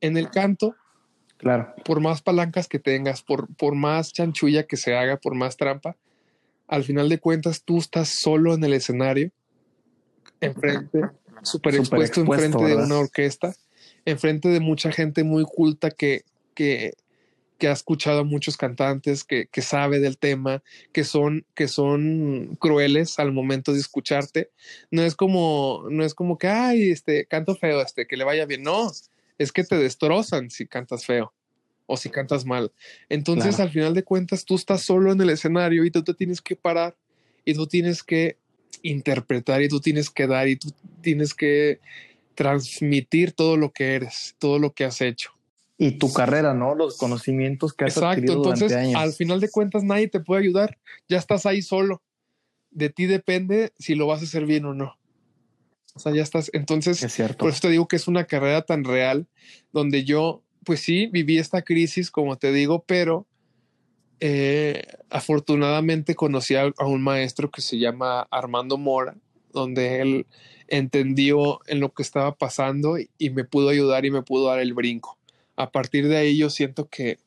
en 0.02 0.16
el 0.18 0.30
canto, 0.30 0.74
claro. 1.42 1.74
por 1.84 2.00
más 2.00 2.22
palancas 2.22 2.68
que 2.68 2.78
tengas, 2.78 3.22
por, 3.22 3.54
por 3.56 3.74
más 3.74 4.12
chanchulla 4.12 4.62
que 4.62 4.76
se 4.76 4.96
haga, 4.96 5.18
por 5.18 5.34
más 5.34 5.56
trampa, 5.56 5.96
al 6.68 6.84
final 6.84 7.08
de 7.08 7.18
cuentas 7.18 7.62
tú 7.64 7.78
estás 7.78 8.08
solo 8.08 8.54
en 8.54 8.64
el 8.64 8.72
escenario, 8.72 9.30
enfrente, 10.40 11.00
súper 11.42 11.74
expuesto, 11.74 12.20
expuesto 12.20 12.46
enfrente 12.46 12.64
¿verdad? 12.64 12.80
de 12.80 12.86
una 12.86 13.00
orquesta, 13.00 13.54
enfrente 14.04 14.48
de 14.48 14.60
mucha 14.60 14.90
gente 14.92 15.24
muy 15.24 15.44
culta 15.44 15.90
que, 15.90 16.24
que, 16.54 16.94
que 17.58 17.68
ha 17.68 17.72
escuchado 17.72 18.20
a 18.20 18.24
muchos 18.24 18.56
cantantes, 18.56 19.22
que, 19.22 19.46
que, 19.46 19.62
sabe 19.62 20.00
del 20.00 20.18
tema, 20.18 20.62
que 20.92 21.04
son, 21.04 21.44
que 21.54 21.68
son 21.68 22.56
crueles 22.58 23.18
al 23.18 23.32
momento 23.32 23.72
de 23.72 23.80
escucharte. 23.80 24.50
No 24.90 25.02
es 25.02 25.14
como, 25.14 25.84
no 25.90 26.04
es 26.04 26.14
como 26.14 26.38
que, 26.38 26.48
ay, 26.48 26.90
este, 26.90 27.26
canto 27.26 27.54
feo, 27.54 27.80
este, 27.80 28.06
que 28.06 28.16
le 28.16 28.24
vaya 28.24 28.46
bien. 28.46 28.62
No, 28.62 28.90
es 29.38 29.52
que 29.52 29.64
te 29.64 29.76
destrozan 29.76 30.50
si 30.50 30.66
cantas 30.66 31.04
feo 31.04 31.32
o 31.86 31.96
si 31.96 32.10
cantas 32.10 32.44
mal. 32.44 32.72
Entonces, 33.08 33.56
claro. 33.56 33.68
al 33.68 33.70
final 33.70 33.94
de 33.94 34.04
cuentas, 34.04 34.44
tú 34.44 34.54
estás 34.54 34.82
solo 34.82 35.12
en 35.12 35.20
el 35.20 35.30
escenario 35.30 35.84
y 35.84 35.90
tú 35.90 36.02
te 36.02 36.14
tienes 36.14 36.40
que 36.40 36.56
parar 36.56 36.96
y 37.44 37.54
tú 37.54 37.66
tienes 37.66 38.02
que 38.02 38.38
interpretar 38.82 39.62
y 39.62 39.68
tú 39.68 39.80
tienes 39.80 40.10
que 40.10 40.26
dar 40.26 40.48
y 40.48 40.56
tú 40.56 40.72
tienes 41.00 41.34
que 41.34 41.80
transmitir 42.34 43.32
todo 43.32 43.56
lo 43.56 43.72
que 43.72 43.94
eres, 43.94 44.36
todo 44.38 44.58
lo 44.58 44.72
que 44.72 44.84
has 44.84 45.00
hecho. 45.00 45.32
Y 45.78 45.92
tu 45.92 46.12
carrera, 46.12 46.54
¿no? 46.54 46.74
Los 46.74 46.96
conocimientos 46.96 47.72
que 47.72 47.84
has 47.84 47.96
Exacto, 47.96 48.12
adquirido 48.12 48.34
entonces 48.34 48.68
durante 48.68 48.88
años. 48.88 49.02
al 49.02 49.12
final 49.12 49.40
de 49.40 49.50
cuentas 49.50 49.82
nadie 49.82 50.08
te 50.08 50.20
puede 50.20 50.42
ayudar, 50.42 50.78
ya 51.08 51.18
estás 51.18 51.44
ahí 51.46 51.60
solo. 51.60 52.02
De 52.70 52.88
ti 52.88 53.06
depende 53.06 53.72
si 53.78 53.94
lo 53.94 54.06
vas 54.06 54.22
a 54.22 54.24
hacer 54.24 54.46
bien 54.46 54.64
o 54.64 54.74
no. 54.74 54.96
O 55.94 55.98
sea, 55.98 56.12
ya 56.12 56.22
estás. 56.22 56.50
Entonces, 56.52 57.02
es 57.02 57.12
cierto. 57.12 57.38
por 57.38 57.50
eso 57.50 57.60
te 57.62 57.70
digo 57.70 57.88
que 57.88 57.96
es 57.96 58.08
una 58.08 58.24
carrera 58.24 58.62
tan 58.62 58.84
real 58.84 59.26
donde 59.72 60.04
yo, 60.04 60.42
pues 60.64 60.80
sí, 60.80 61.06
viví 61.06 61.38
esta 61.38 61.62
crisis, 61.62 62.10
como 62.10 62.36
te 62.36 62.52
digo, 62.52 62.84
pero 62.86 63.26
eh, 64.20 64.84
afortunadamente 65.10 66.14
conocí 66.14 66.54
a, 66.54 66.72
a, 66.76 66.86
un 66.86 67.02
maestro 67.02 67.50
que 67.50 67.60
se 67.60 67.78
llama 67.78 68.26
Armando 68.30 68.78
Mora, 68.78 69.16
donde 69.52 70.00
él 70.00 70.26
entendió 70.68 71.60
en 71.66 71.80
lo 71.80 71.92
que 71.92 72.02
estaba 72.02 72.34
pasando 72.36 72.98
y, 72.98 73.10
y, 73.18 73.30
me 73.30 73.44
pudo 73.44 73.68
ayudar 73.68 74.06
y 74.06 74.10
me 74.10 74.22
pudo 74.22 74.46
dar 74.46 74.60
el 74.60 74.74
brinco. 74.74 75.18
A 75.56 75.70
partir 75.70 76.08
de 76.08 76.16
ahí 76.16 76.38
yo 76.38 76.48
siento 76.48 76.88
que, 76.88 77.18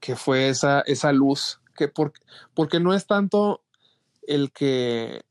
que 0.00 0.16
fue 0.16 0.48
esa, 0.48 0.80
esa 0.86 1.12
luz, 1.12 1.60
que 1.76 1.88
por, 1.88 2.12
porque 2.54 2.80
no 2.80 2.94
es 2.94 3.06
tanto 3.06 3.62
el 4.26 4.50
que, 4.50 5.22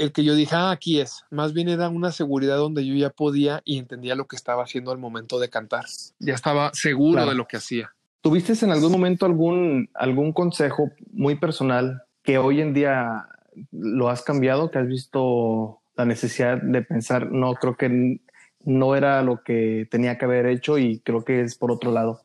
el 0.00 0.12
que 0.12 0.24
yo 0.24 0.34
dije, 0.34 0.54
ah, 0.54 0.70
aquí 0.70 1.00
es, 1.00 1.24
más 1.30 1.52
bien 1.52 1.68
era 1.68 1.88
una 1.88 2.10
seguridad 2.10 2.56
donde 2.56 2.86
yo 2.86 2.94
ya 2.94 3.10
podía 3.10 3.62
y 3.64 3.78
entendía 3.78 4.14
lo 4.14 4.26
que 4.26 4.36
estaba 4.36 4.64
haciendo 4.64 4.90
al 4.92 4.98
momento 4.98 5.38
de 5.38 5.48
cantar. 5.48 5.84
Ya 6.18 6.34
estaba 6.34 6.70
seguro 6.72 7.14
claro. 7.14 7.30
de 7.30 7.36
lo 7.36 7.46
que 7.46 7.58
hacía. 7.58 7.90
¿Tuviste 8.22 8.52
en 8.64 8.72
algún 8.72 8.92
momento 8.92 9.26
algún, 9.26 9.88
algún 9.94 10.32
consejo 10.32 10.90
muy 11.12 11.36
personal 11.36 12.02
que 12.22 12.38
hoy 12.38 12.60
en 12.60 12.74
día 12.74 13.26
lo 13.72 14.08
has 14.08 14.22
cambiado, 14.22 14.70
que 14.70 14.78
has 14.78 14.86
visto 14.86 15.80
la 15.96 16.04
necesidad 16.04 16.60
de 16.60 16.82
pensar, 16.82 17.30
no, 17.30 17.54
creo 17.54 17.76
que 17.76 18.20
no 18.64 18.94
era 18.96 19.22
lo 19.22 19.42
que 19.42 19.86
tenía 19.90 20.18
que 20.18 20.24
haber 20.24 20.46
hecho 20.46 20.78
y 20.78 21.00
creo 21.00 21.24
que 21.24 21.42
es 21.42 21.56
por 21.56 21.70
otro 21.70 21.92
lado? 21.92 22.20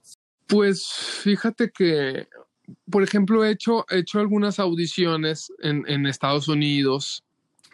Pues 0.47 0.85
fíjate 1.23 1.71
que, 1.71 2.27
por 2.89 3.03
ejemplo, 3.03 3.43
he 3.43 3.51
hecho, 3.51 3.85
he 3.89 3.99
hecho 3.99 4.19
algunas 4.19 4.59
audiciones 4.59 5.51
en, 5.61 5.83
en 5.87 6.05
Estados 6.05 6.47
Unidos, 6.47 7.24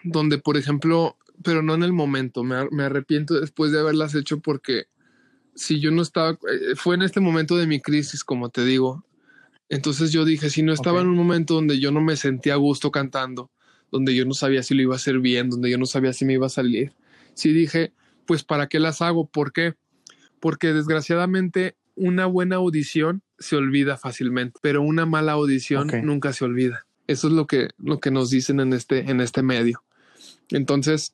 donde, 0.04 0.38
por 0.38 0.58
ejemplo, 0.58 1.18
pero 1.44 1.62
no 1.62 1.74
en 1.74 1.84
el 1.84 1.94
momento, 1.94 2.44
me, 2.44 2.70
me 2.72 2.84
arrepiento 2.84 3.40
después 3.40 3.72
de 3.72 3.80
haberlas 3.80 4.16
hecho 4.16 4.40
porque 4.40 4.86
si 5.56 5.80
yo 5.80 5.92
no 5.92 6.02
estaba, 6.02 6.32
eh, 6.32 6.76
fue 6.76 6.96
en 6.96 7.02
este 7.02 7.20
momento 7.20 7.58
de 7.58 7.68
mi 7.68 7.80
crisis, 7.80 8.24
como 8.24 8.50
te 8.50 8.64
digo. 8.64 9.06
Entonces 9.70 10.12
yo 10.12 10.26
dije, 10.26 10.50
si 10.50 10.64
no 10.64 10.74
estaba 10.74 11.00
okay. 11.00 11.06
en 11.06 11.12
un 11.12 11.18
momento 11.18 11.54
donde 11.54 11.80
yo 11.80 11.92
no 11.92 12.02
me 12.02 12.16
sentía 12.16 12.54
a 12.54 12.58
gusto 12.58 12.92
cantando, 12.92 13.52
donde 13.92 14.16
yo 14.16 14.26
no 14.26 14.34
sabía 14.34 14.64
si 14.64 14.74
lo 14.74 14.82
iba 14.82 14.96
a 14.96 14.98
hacer 14.98 15.20
bien, 15.20 15.50
donde 15.50 15.70
yo 15.70 15.78
no 15.78 15.86
sabía 15.86 16.14
si 16.14 16.26
me 16.26 16.34
iba 16.34 16.48
a 16.48 16.50
salir, 16.50 16.94
sí 17.34 17.54
dije, 17.54 17.94
pues 18.26 18.44
¿para 18.44 18.68
qué 18.68 18.80
las 18.80 19.02
hago? 19.02 19.28
¿Por 19.28 19.54
qué? 19.54 19.76
Porque 20.40 20.74
desgraciadamente 20.74 21.76
una 21.96 22.26
buena 22.26 22.58
audición 22.58 23.22
se 23.40 23.56
olvida 23.56 23.98
fácilmente, 23.98 24.60
pero 24.62 24.82
una 24.82 25.06
mala 25.06 25.34
audición 25.34 25.84
okay. 25.84 26.02
nunca 26.02 26.34
se 26.34 26.46
olvida. 26.46 26.86
Eso 27.08 27.28
es 27.28 27.34
lo 27.34 27.48
que, 27.48 27.70
lo 27.78 28.00
que 28.00 28.12
nos 28.12 28.30
dicen 28.30 28.60
en 28.60 28.74
este, 28.74 29.10
en 29.10 29.22
este 29.22 29.42
medio. 29.42 29.84
Entonces, 30.52 31.14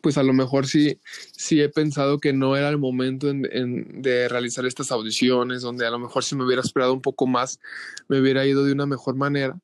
pues 0.00 0.18
a 0.18 0.22
lo 0.22 0.32
mejor 0.32 0.66
sí, 0.66 1.00
sí 1.32 1.60
he 1.60 1.68
pensado 1.68 2.18
que 2.18 2.32
no 2.32 2.56
era 2.56 2.68
el 2.68 2.78
momento 2.78 3.28
en, 3.28 3.48
en, 3.50 4.02
de 4.02 4.28
realizar 4.28 4.64
estas 4.66 4.92
audiciones, 4.92 5.62
donde 5.62 5.86
a 5.86 5.90
lo 5.90 5.98
mejor 5.98 6.22
si 6.22 6.36
me 6.36 6.44
hubiera 6.44 6.62
esperado 6.62 6.92
un 6.92 7.02
poco 7.02 7.26
más, 7.26 7.60
me 8.08 8.20
hubiera 8.20 8.46
ido 8.46 8.64
de 8.64 8.72
una 8.72 8.86
mejor 8.86 9.16
manera. 9.16 9.58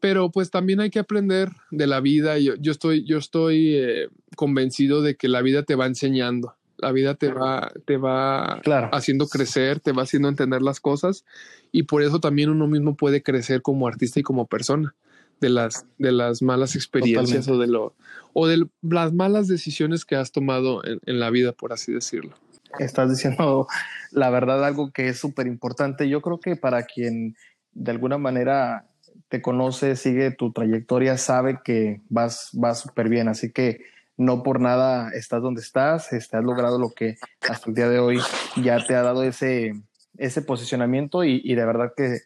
Pero 0.00 0.30
pues 0.30 0.50
también 0.50 0.80
hay 0.80 0.90
que 0.90 1.00
aprender 1.00 1.50
de 1.72 1.88
la 1.88 2.00
vida. 2.00 2.38
Yo, 2.38 2.54
yo 2.54 2.70
estoy, 2.70 3.04
yo 3.04 3.18
estoy 3.18 3.74
eh, 3.74 4.08
convencido 4.36 5.02
de 5.02 5.16
que 5.16 5.26
la 5.26 5.42
vida 5.42 5.64
te 5.64 5.74
va 5.74 5.86
enseñando. 5.86 6.54
La 6.76 6.92
vida 6.92 7.16
te 7.16 7.32
va, 7.32 7.72
te 7.84 7.96
va 7.96 8.60
claro. 8.62 8.90
haciendo 8.92 9.26
crecer, 9.26 9.80
te 9.80 9.90
va 9.90 10.04
haciendo 10.04 10.28
entender 10.28 10.62
las 10.62 10.78
cosas 10.78 11.24
y 11.72 11.82
por 11.82 12.04
eso 12.04 12.20
también 12.20 12.50
uno 12.50 12.68
mismo 12.68 12.96
puede 12.96 13.24
crecer 13.24 13.62
como 13.62 13.88
artista 13.88 14.20
y 14.20 14.22
como 14.22 14.46
persona 14.46 14.94
de 15.40 15.48
las, 15.50 15.86
de 15.98 16.12
las 16.12 16.42
malas 16.42 16.74
experiencias 16.74 17.46
Totalmente. 17.46 17.52
o 17.52 17.58
de, 17.58 17.66
lo, 17.66 17.94
o 18.32 18.46
de 18.46 18.66
las 18.82 19.12
malas 19.12 19.48
decisiones 19.48 20.04
que 20.04 20.16
has 20.16 20.32
tomado 20.32 20.84
en, 20.84 21.00
en 21.06 21.20
la 21.20 21.30
vida, 21.30 21.52
por 21.52 21.72
así 21.72 21.92
decirlo. 21.92 22.34
Estás 22.78 23.10
diciendo 23.10 23.66
la 24.10 24.30
verdad 24.30 24.64
algo 24.64 24.90
que 24.92 25.08
es 25.08 25.18
súper 25.18 25.46
importante. 25.46 26.08
Yo 26.08 26.20
creo 26.20 26.40
que 26.40 26.56
para 26.56 26.84
quien 26.84 27.36
de 27.72 27.90
alguna 27.90 28.18
manera 28.18 28.86
te 29.28 29.42
conoce, 29.42 29.96
sigue 29.96 30.30
tu 30.30 30.52
trayectoria, 30.52 31.18
sabe 31.18 31.60
que 31.64 32.00
vas, 32.08 32.50
vas 32.52 32.80
súper 32.80 33.08
bien. 33.08 33.28
Así 33.28 33.52
que 33.52 33.80
no 34.16 34.42
por 34.42 34.60
nada 34.60 35.10
estás 35.10 35.42
donde 35.42 35.60
estás, 35.60 36.12
este, 36.12 36.36
has 36.36 36.44
logrado 36.44 36.78
lo 36.78 36.90
que 36.90 37.16
hasta 37.48 37.68
el 37.68 37.74
día 37.74 37.88
de 37.88 38.00
hoy 38.00 38.18
ya 38.56 38.84
te 38.84 38.94
ha 38.94 39.02
dado 39.02 39.22
ese, 39.22 39.74
ese 40.16 40.42
posicionamiento 40.42 41.24
y, 41.24 41.40
y 41.44 41.54
de 41.54 41.64
verdad 41.64 41.92
que 41.96 42.22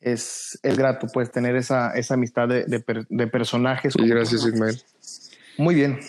es, 0.00 0.58
es 0.62 0.76
grato 0.76 1.06
pues 1.12 1.30
tener 1.30 1.56
esa, 1.56 1.92
esa 1.92 2.14
amistad 2.14 2.48
de, 2.48 2.64
de, 2.66 3.26
personajes. 3.26 3.94
Y 3.96 4.08
gracias, 4.08 4.44
Ismael. 4.46 4.80
Muy 5.58 5.74
bien. 5.74 6.00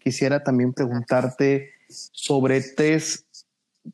Quisiera 0.00 0.42
también 0.42 0.72
preguntarte 0.72 1.70
sobre 1.88 2.60
tres 2.60 3.26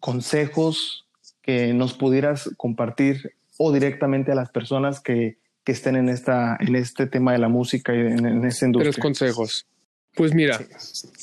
consejos 0.01 1.07
que 1.43 1.75
nos 1.75 1.95
pudieras 1.95 2.51
compartir 2.57 3.35
o 3.59 3.73
directamente 3.73 4.33
a 4.33 4.35
las 4.35 4.51
personas 4.51 5.01
que, 5.01 5.39
que 5.65 5.73
estén 5.73 5.97
en, 5.97 6.09
esta, 6.09 6.57
en 6.61 6.75
este 6.77 7.07
tema 7.07 7.33
de 7.33 7.39
la 7.39 7.49
música 7.49 7.95
y 7.95 8.01
en, 8.01 8.27
en 8.27 8.45
esta 8.45 8.67
industria. 8.67 8.93
Tres 8.93 9.03
consejos. 9.03 9.67
Pues 10.15 10.35
mira, 10.35 10.61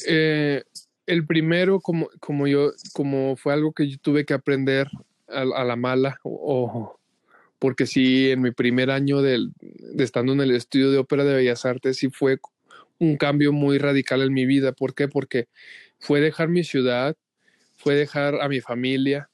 eh, 0.08 0.64
el 1.06 1.26
primero, 1.26 1.80
como, 1.80 2.10
como 2.20 2.48
yo, 2.48 2.72
como 2.94 3.36
fue 3.36 3.54
algo 3.54 3.72
que 3.72 3.90
yo 3.90 3.98
tuve 4.00 4.26
que 4.26 4.34
aprender 4.34 4.88
a, 5.28 5.64
la 5.64 5.76
mala, 5.76 6.20
o, 6.24 7.00
porque 7.62 7.86
sí, 7.86 8.32
en 8.32 8.42
mi 8.42 8.50
primer 8.50 8.90
año 8.90 9.22
de, 9.22 9.48
estando 10.00 10.34
en 10.34 10.42
el 10.42 10.50
estudio 10.50 10.90
de 10.90 10.98
ópera 10.98 11.24
de 11.24 11.36
Bellas 11.36 11.64
Artes, 11.64 11.98
sí 11.98 12.10
fue 12.10 12.40
un 12.98 13.18
cambio 13.18 13.54
muy 13.54 13.78
radical 13.78 14.24
en 14.24 14.34
mi 14.34 14.48
vida. 14.48 14.72
¿Por 14.72 14.96
qué? 14.96 15.08
Porque 15.08 15.48
fue 16.00 16.22
dejar 16.22 16.48
mi 16.48 16.64
ciudad, 16.64 17.16
fue 17.78 17.94
dejar 17.94 18.42
a 18.42 18.50
mi 18.50 18.62
familia, 18.62 19.30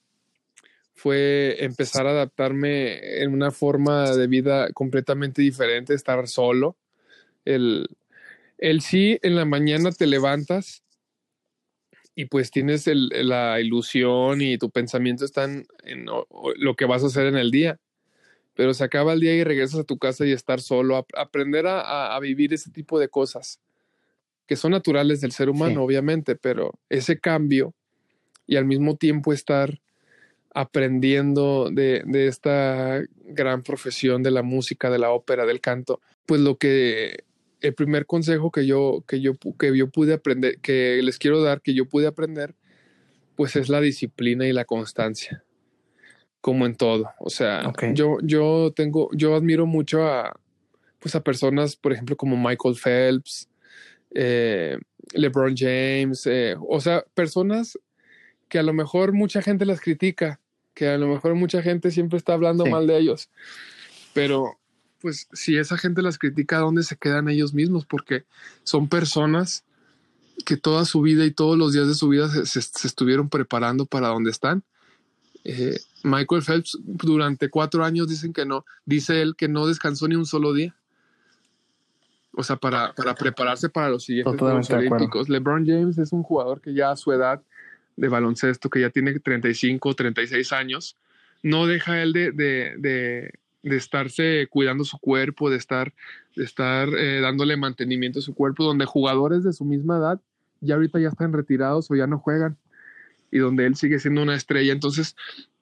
fue 0.94 1.64
empezar 1.64 2.06
a 2.06 2.12
adaptarme 2.12 3.22
en 3.22 3.34
una 3.34 3.52
forma 3.52 4.12
de 4.12 4.28
vida 4.28 4.74
completamente 4.74 5.42
diferente, 5.42 5.94
estar 5.94 6.28
solo, 6.28 6.76
el 7.46 7.88
el 8.58 8.82
sí, 8.82 9.20
en 9.22 9.36
la 9.36 9.46
mañana 9.46 9.92
te 9.92 10.08
levantas 10.08 10.84
y 12.16 12.26
pues 12.26 12.50
tienes 12.50 12.88
la 12.88 13.62
ilusión 13.62 14.42
y 14.42 14.58
tu 14.58 14.72
pensamiento 14.72 15.24
está 15.24 15.44
en, 15.46 15.68
lo 16.58 16.76
que 16.76 16.86
vas 16.86 17.04
a 17.04 17.08
hacer 17.08 17.28
en 17.28 17.38
el 17.38 17.52
día. 17.52 17.80
Pero 18.58 18.74
se 18.74 18.84
acaba 18.84 19.14
el 19.14 19.20
día 19.20 19.36
y 19.36 19.44
regresas 19.44 19.82
a 19.82 19.84
tu 19.84 20.00
casa 20.00 20.26
y 20.26 20.32
estar 20.32 20.60
solo, 20.60 21.06
aprender 21.16 21.66
a, 21.68 22.20
vivir 22.20 22.54
ese 22.54 22.72
tipo 22.72 23.00
de 23.00 23.08
cosas 23.08 23.62
que 24.48 24.56
son 24.56 24.72
naturales 24.72 25.22
del 25.22 25.32
ser 25.32 25.48
humano, 25.48 25.84
obviamente, 25.84 26.36
pero 26.36 26.74
ese 26.90 27.20
cambio 27.20 27.76
y 28.48 28.56
al 28.56 28.66
mismo 28.66 28.96
tiempo 28.96 29.32
estar 29.32 29.80
aprendiendo 30.56 31.70
de, 31.72 32.02
de, 32.08 32.28
esta 32.28 33.04
gran 33.26 33.62
profesión 33.62 34.24
de 34.24 34.32
la 34.32 34.42
música, 34.42 34.90
de 34.90 34.98
la 34.98 35.12
ópera, 35.12 35.46
del 35.46 35.62
canto, 35.62 36.02
pues 36.26 36.42
lo 36.42 36.58
que 36.58 37.26
el 37.62 37.76
primer 37.76 38.08
consejo 38.08 38.52
que 38.52 38.66
yo, 38.66 39.04
que 39.08 39.22
yo, 39.22 39.34
que 39.60 39.78
yo 39.78 39.90
pude 39.92 40.14
aprender, 40.14 40.60
que 40.62 41.00
les 41.04 41.20
quiero 41.20 41.44
dar, 41.44 41.62
que 41.62 41.76
yo 41.76 41.86
pude 41.86 42.08
aprender, 42.08 42.56
pues 43.36 43.56
es 43.56 43.70
la 43.70 43.82
disciplina 43.82 44.48
y 44.48 44.54
la 44.54 44.66
constancia, 44.66 45.44
como 46.48 46.66
en 46.66 46.78
todo. 46.78 47.10
O 47.20 47.30
sea, 47.30 47.74
yo, 47.94 48.20
yo 48.24 48.72
tengo, 48.74 49.10
yo 49.12 49.36
admiro 49.36 49.66
mucho 49.66 50.08
a, 50.08 50.40
pues 50.98 51.14
a 51.14 51.22
personas, 51.22 51.76
por 51.76 51.92
ejemplo, 51.92 52.16
como 52.16 52.38
Michael 52.38 52.78
Phelps, 52.82 53.50
eh, 54.16 54.80
LeBron 55.12 55.58
James, 55.58 56.26
eh, 56.26 56.56
o 56.58 56.80
sea, 56.80 57.04
personas 57.14 57.78
que 58.48 58.60
a 58.60 58.64
lo 58.64 58.72
mejor 58.72 59.12
mucha 59.12 59.42
gente 59.42 59.66
las 59.66 59.82
critica, 59.82 60.40
que 60.74 60.88
a 60.88 60.98
lo 60.98 61.08
mejor 61.08 61.36
mucha 61.36 61.62
gente 61.62 61.92
siempre 61.92 62.18
está 62.18 62.32
hablando 62.32 62.66
mal 62.66 62.88
de 62.88 62.98
ellos, 62.98 63.30
pero 64.14 64.58
pues 65.02 65.28
si 65.34 65.58
esa 65.58 65.78
gente 65.78 66.02
las 66.02 66.18
critica, 66.18 66.60
¿dónde 66.60 66.84
se 66.84 66.96
quedan 66.96 67.28
ellos 67.28 67.54
mismos? 67.54 67.86
Porque 67.86 68.24
son 68.64 68.88
personas 68.88 69.66
que 70.46 70.56
toda 70.56 70.86
su 70.86 71.02
vida 71.02 71.26
y 71.26 71.32
todos 71.32 71.58
los 71.58 71.74
días 71.74 71.90
de 71.90 71.94
su 71.94 72.08
vida 72.08 72.30
se, 72.46 72.60
estuvieron 72.60 73.28
preparando 73.28 73.86
para 73.86 74.08
donde 74.08 74.32
están. 74.32 74.64
Eh, 75.44 75.78
Michael 76.08 76.42
Phelps 76.42 76.78
durante 76.84 77.50
cuatro 77.50 77.84
años 77.84 78.08
dicen 78.08 78.34
que 78.34 78.46
no, 78.46 78.66
dice 78.86 79.22
él 79.22 79.36
que 79.36 79.48
no 79.48 79.68
descansó 79.68 80.08
ni 80.08 80.16
un 80.16 80.26
solo 80.26 80.54
día. 80.54 80.76
O 82.34 82.44
sea, 82.44 82.56
para, 82.56 82.94
para 82.94 83.16
prepararse 83.16 83.70
para 83.70 83.90
los 83.90 84.04
siguientes 84.04 84.40
Juegos 84.40 84.70
Olímpicos. 84.70 85.28
LeBron 85.28 85.66
James 85.66 85.98
es 85.98 86.12
un 86.12 86.24
jugador 86.24 86.62
que 86.62 86.74
ya 86.74 86.92
a 86.92 86.96
su 86.96 87.12
edad 87.12 87.42
de 87.96 88.08
baloncesto, 88.08 88.70
que 88.70 88.82
ya 88.82 88.92
tiene 88.92 89.20
35, 89.20 89.96
36 89.96 90.54
años, 90.54 90.98
no 91.42 91.66
deja 91.66 92.02
él 92.02 92.14
de 92.14 93.32
de 93.68 93.78
estarse 93.78 94.48
cuidando 94.50 94.84
su 94.84 94.98
cuerpo, 95.00 95.50
de 95.50 95.58
estar, 95.58 95.94
de 96.36 96.44
estar 96.44 96.90
eh, 96.90 97.20
dándole 97.22 97.58
mantenimiento 97.58 98.20
a 98.20 98.22
su 98.22 98.34
cuerpo, 98.34 98.64
donde 98.64 98.86
jugadores 98.86 99.44
de 99.44 99.54
su 99.54 99.66
misma 99.66 99.98
edad 99.98 100.20
ya 100.62 100.76
ahorita 100.76 101.00
ya 101.00 101.10
están 101.10 101.34
retirados 101.34 101.92
o 101.92 101.96
ya 101.96 102.08
no 102.08 102.18
juegan 102.18 102.58
y 103.32 103.38
donde 103.40 103.66
él 103.66 103.76
sigue 103.76 104.00
siendo 104.00 104.24
una 104.24 104.36
estrella. 104.36 104.74
Entonces, 104.74 105.16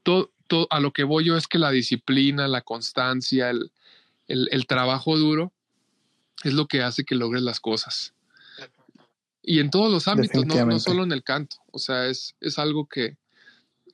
todo, 0.03 0.31
todo 0.47 0.67
a 0.69 0.79
lo 0.79 0.91
que 0.91 1.03
voy 1.03 1.25
yo 1.25 1.37
es 1.37 1.47
que 1.47 1.59
la 1.59 1.71
disciplina, 1.71 2.47
la 2.47 2.61
constancia, 2.61 3.49
el, 3.49 3.71
el, 4.27 4.67
trabajo 4.67 5.17
duro 5.17 5.51
es 6.43 6.53
lo 6.53 6.67
que 6.67 6.81
hace 6.81 7.03
que 7.03 7.15
logres 7.15 7.41
las 7.41 7.59
cosas. 7.59 8.13
Y 9.41 9.59
en 9.59 9.69
todos 9.69 9.91
los 9.91 10.07
ámbitos, 10.07 10.45
no, 10.45 10.65
no, 10.65 10.79
solo 10.79 11.03
en 11.03 11.11
el 11.11 11.23
canto. 11.23 11.57
O 11.71 11.77
sea, 11.77 12.07
es, 12.07 12.35
es 12.41 12.57
algo 12.57 12.87
que, 12.87 13.17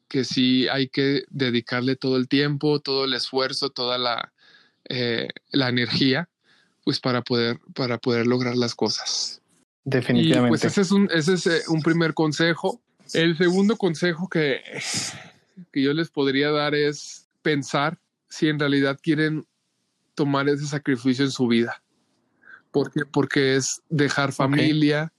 que 0.08 0.24
sí 0.24 0.68
hay 0.70 0.88
que 0.88 1.26
dedicarle 1.30 1.98
todo 1.98 2.16
el 2.16 2.30
tiempo, 2.30 2.80
todo 2.80 3.04
el 3.04 3.14
esfuerzo, 3.14 3.70
toda 3.70 3.98
la, 3.98 4.32
eh, 4.88 5.28
la 5.52 5.68
energía, 5.68 6.30
pues 6.84 7.00
para 7.02 7.22
poder, 7.22 7.60
para 7.74 7.98
poder 7.98 8.28
lograr 8.28 8.56
las 8.56 8.76
cosas. 8.76 9.42
Definitivamente. 9.84 10.48
Y 10.48 10.50
pues 10.50 10.64
ese 10.66 10.82
es 10.82 10.92
un, 10.92 11.10
ese 11.14 11.34
es 11.34 11.48
eh, 11.48 11.62
un 11.68 11.82
primer 11.82 12.14
consejo. 12.14 12.82
El 13.14 13.38
segundo 13.38 13.76
consejo 13.76 14.30
que, 14.30 14.62
que 15.72 15.82
yo 15.82 15.94
les 15.94 16.10
podría 16.10 16.52
dar 16.52 16.76
es 16.76 17.30
pensar 17.42 18.00
si 18.30 18.48
en 18.48 18.60
realidad 18.60 19.00
quieren 19.02 19.46
tomar 20.16 20.48
ese 20.50 20.66
sacrificio 20.66 21.26
en 21.26 21.32
su 21.32 21.48
vida. 21.48 21.82
Porque, 22.72 23.06
porque 23.06 23.56
es 23.56 23.82
dejar 23.90 24.32
familia, 24.32 25.12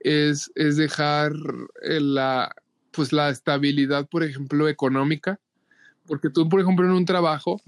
es, 0.00 0.50
es 0.54 0.76
dejar 0.76 1.32
eh, 1.82 2.00
la, 2.00 2.54
pues 2.90 3.12
la 3.12 3.30
estabilidad, 3.30 4.08
por 4.08 4.22
ejemplo, 4.22 4.68
económica. 4.68 5.40
Porque 6.06 6.30
tú, 6.30 6.48
por 6.48 6.60
ejemplo, 6.60 6.84
en 6.84 6.92
un 6.92 7.04
trabajo, 7.04 7.60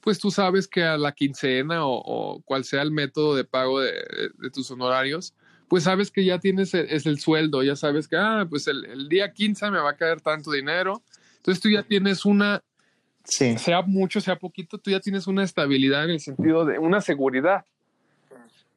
pues 0.00 0.18
tú 0.18 0.30
sabes 0.30 0.68
que 0.68 0.84
a 0.84 0.96
la 0.96 1.12
quincena 1.12 1.84
o, 1.84 2.40
cual 2.44 2.64
sea 2.64 2.82
el 2.82 2.92
método 2.92 3.34
de 3.34 3.44
pago 3.44 3.80
de, 3.80 3.92
tus 4.52 4.70
honorarios, 4.70 5.34
pues 5.68 5.84
sabes 5.84 6.10
que 6.10 6.24
ya 6.24 6.38
tienes 6.38 6.74
el, 6.74 6.86
es 6.90 7.06
el 7.06 7.18
sueldo, 7.18 7.62
ya 7.62 7.74
sabes 7.74 8.06
que, 8.06 8.16
ah, 8.16 8.46
pues 8.48 8.68
el, 8.68 9.08
día 9.08 9.32
15 9.32 9.70
me 9.72 9.78
va 9.78 9.90
a 9.90 9.96
caer 9.96 10.20
tanto 10.20 10.52
dinero. 10.52 11.02
Entonces 11.42 11.60
tú 11.60 11.68
ya 11.68 11.82
tienes 11.82 12.24
una, 12.24 12.62
sea 13.24 13.82
mucho, 13.82 14.20
sea 14.20 14.38
poquito, 14.38 14.78
tú 14.78 14.92
ya 14.92 15.00
tienes 15.00 15.26
una 15.26 15.42
estabilidad 15.42 16.04
en 16.04 16.10
el 16.10 16.20
sentido 16.20 16.64
de 16.64 16.78
una 16.78 17.00
seguridad. 17.00 17.64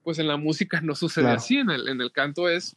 Pues 0.04 0.18
en 0.18 0.28
la 0.28 0.38
música 0.38 0.82
no 0.82 0.96
sucede 0.96 1.30
así, 1.30 1.58
en 1.58 1.70
el, 1.70 1.88
en 1.88 2.02
el 2.02 2.12
canto 2.12 2.50
es, 2.50 2.76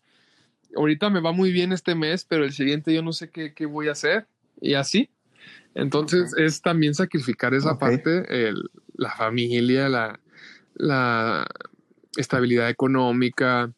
ahorita 0.77 1.09
me 1.09 1.21
va 1.21 1.33
muy 1.33 1.53
bien 1.53 1.73
este 1.73 1.95
mes, 1.95 2.25
pero 2.25 2.45
el 2.45 2.53
siguiente 2.53 2.93
yo 2.93 3.03
no 3.03 3.13
sé 3.13 3.31
qué, 3.31 3.55
qué 3.55 3.65
voy 3.65 3.89
a 3.89 3.93
hacer 3.93 4.27
y 4.61 4.75
así. 4.75 5.09
Entonces 5.75 6.35
es 6.37 6.61
también 6.61 6.95
sacrificar 6.95 7.55
esa 7.55 7.79
parte, 7.79 8.25
el, 8.29 8.71
la 8.95 9.13
familia, 9.13 9.89
la, 9.89 10.21
la, 10.75 11.47
estabilidad 12.17 12.69
económica, 12.69 13.73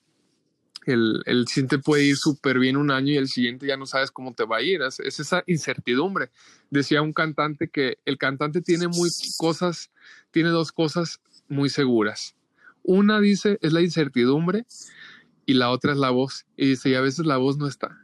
el, 0.91 1.23
el 1.27 1.47
siguiente 1.49 1.79
puede 1.79 2.05
ir 2.05 2.17
súper 2.17 2.59
bien 2.59 2.77
un 2.77 2.91
año 2.91 3.13
y 3.13 3.17
el 3.17 3.29
siguiente 3.29 3.67
ya 3.67 3.77
no 3.77 3.87
sabes 3.87 4.11
cómo 4.11 4.35
te 4.35 4.45
va 4.45 4.59
a 4.59 4.63
ir. 4.63 4.83
Es, 4.83 5.01
es, 5.01 5.21
esa 5.21 5.43
incertidumbre. 5.47 6.31
Decía 6.71 7.03
un 7.03 7.13
cantante 7.13 7.69
que 7.69 7.99
el 8.05 8.19
cantante 8.19 8.61
tiene 8.61 8.89
muy 8.89 9.11
cosas, 9.37 9.91
tiene 10.31 10.51
dos 10.51 10.73
cosas 10.73 11.21
muy 11.49 11.69
seguras. 11.69 12.35
Una 12.83 13.21
dice 13.21 13.59
es 13.61 13.73
la 13.73 13.83
incertidumbre 13.83 14.67
y 15.47 15.55
la 15.55 15.71
otra 15.71 15.93
es 15.93 15.99
la 15.99 16.11
voz. 16.11 16.47
Y 16.57 16.69
dice, 16.69 16.91
y 16.91 16.95
a 16.95 17.01
veces 17.01 17.27
la 17.27 17.37
voz 17.37 17.57
no 17.57 17.67
está. 17.67 17.99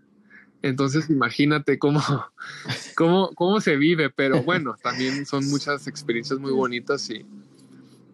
Entonces 0.63 1.09
imagínate 1.11 1.79
cómo, 1.79 2.03
cómo, 2.97 3.31
cómo 3.35 3.61
se 3.61 3.77
vive, 3.77 4.11
pero 4.11 4.43
bueno, 4.43 4.77
también 4.83 5.27
son 5.27 5.49
muchas 5.49 5.87
experiencias 5.87 6.39
muy 6.41 6.53
bonitas 6.53 7.09
y, 7.11 7.25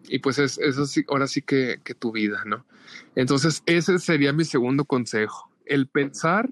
y 0.07 0.19
pues 0.19 0.39
es, 0.39 0.57
eso 0.57 0.85
sí, 0.85 1.03
ahora 1.07 1.27
sí 1.27 1.41
que, 1.41 1.79
que 1.83 1.93
tu 1.93 2.11
vida, 2.11 2.43
¿no? 2.45 2.65
Entonces 3.15 3.63
ese 3.65 3.99
sería 3.99 4.33
mi 4.33 4.45
segundo 4.45 4.85
consejo, 4.85 5.49
el 5.65 5.87
pensar 5.87 6.49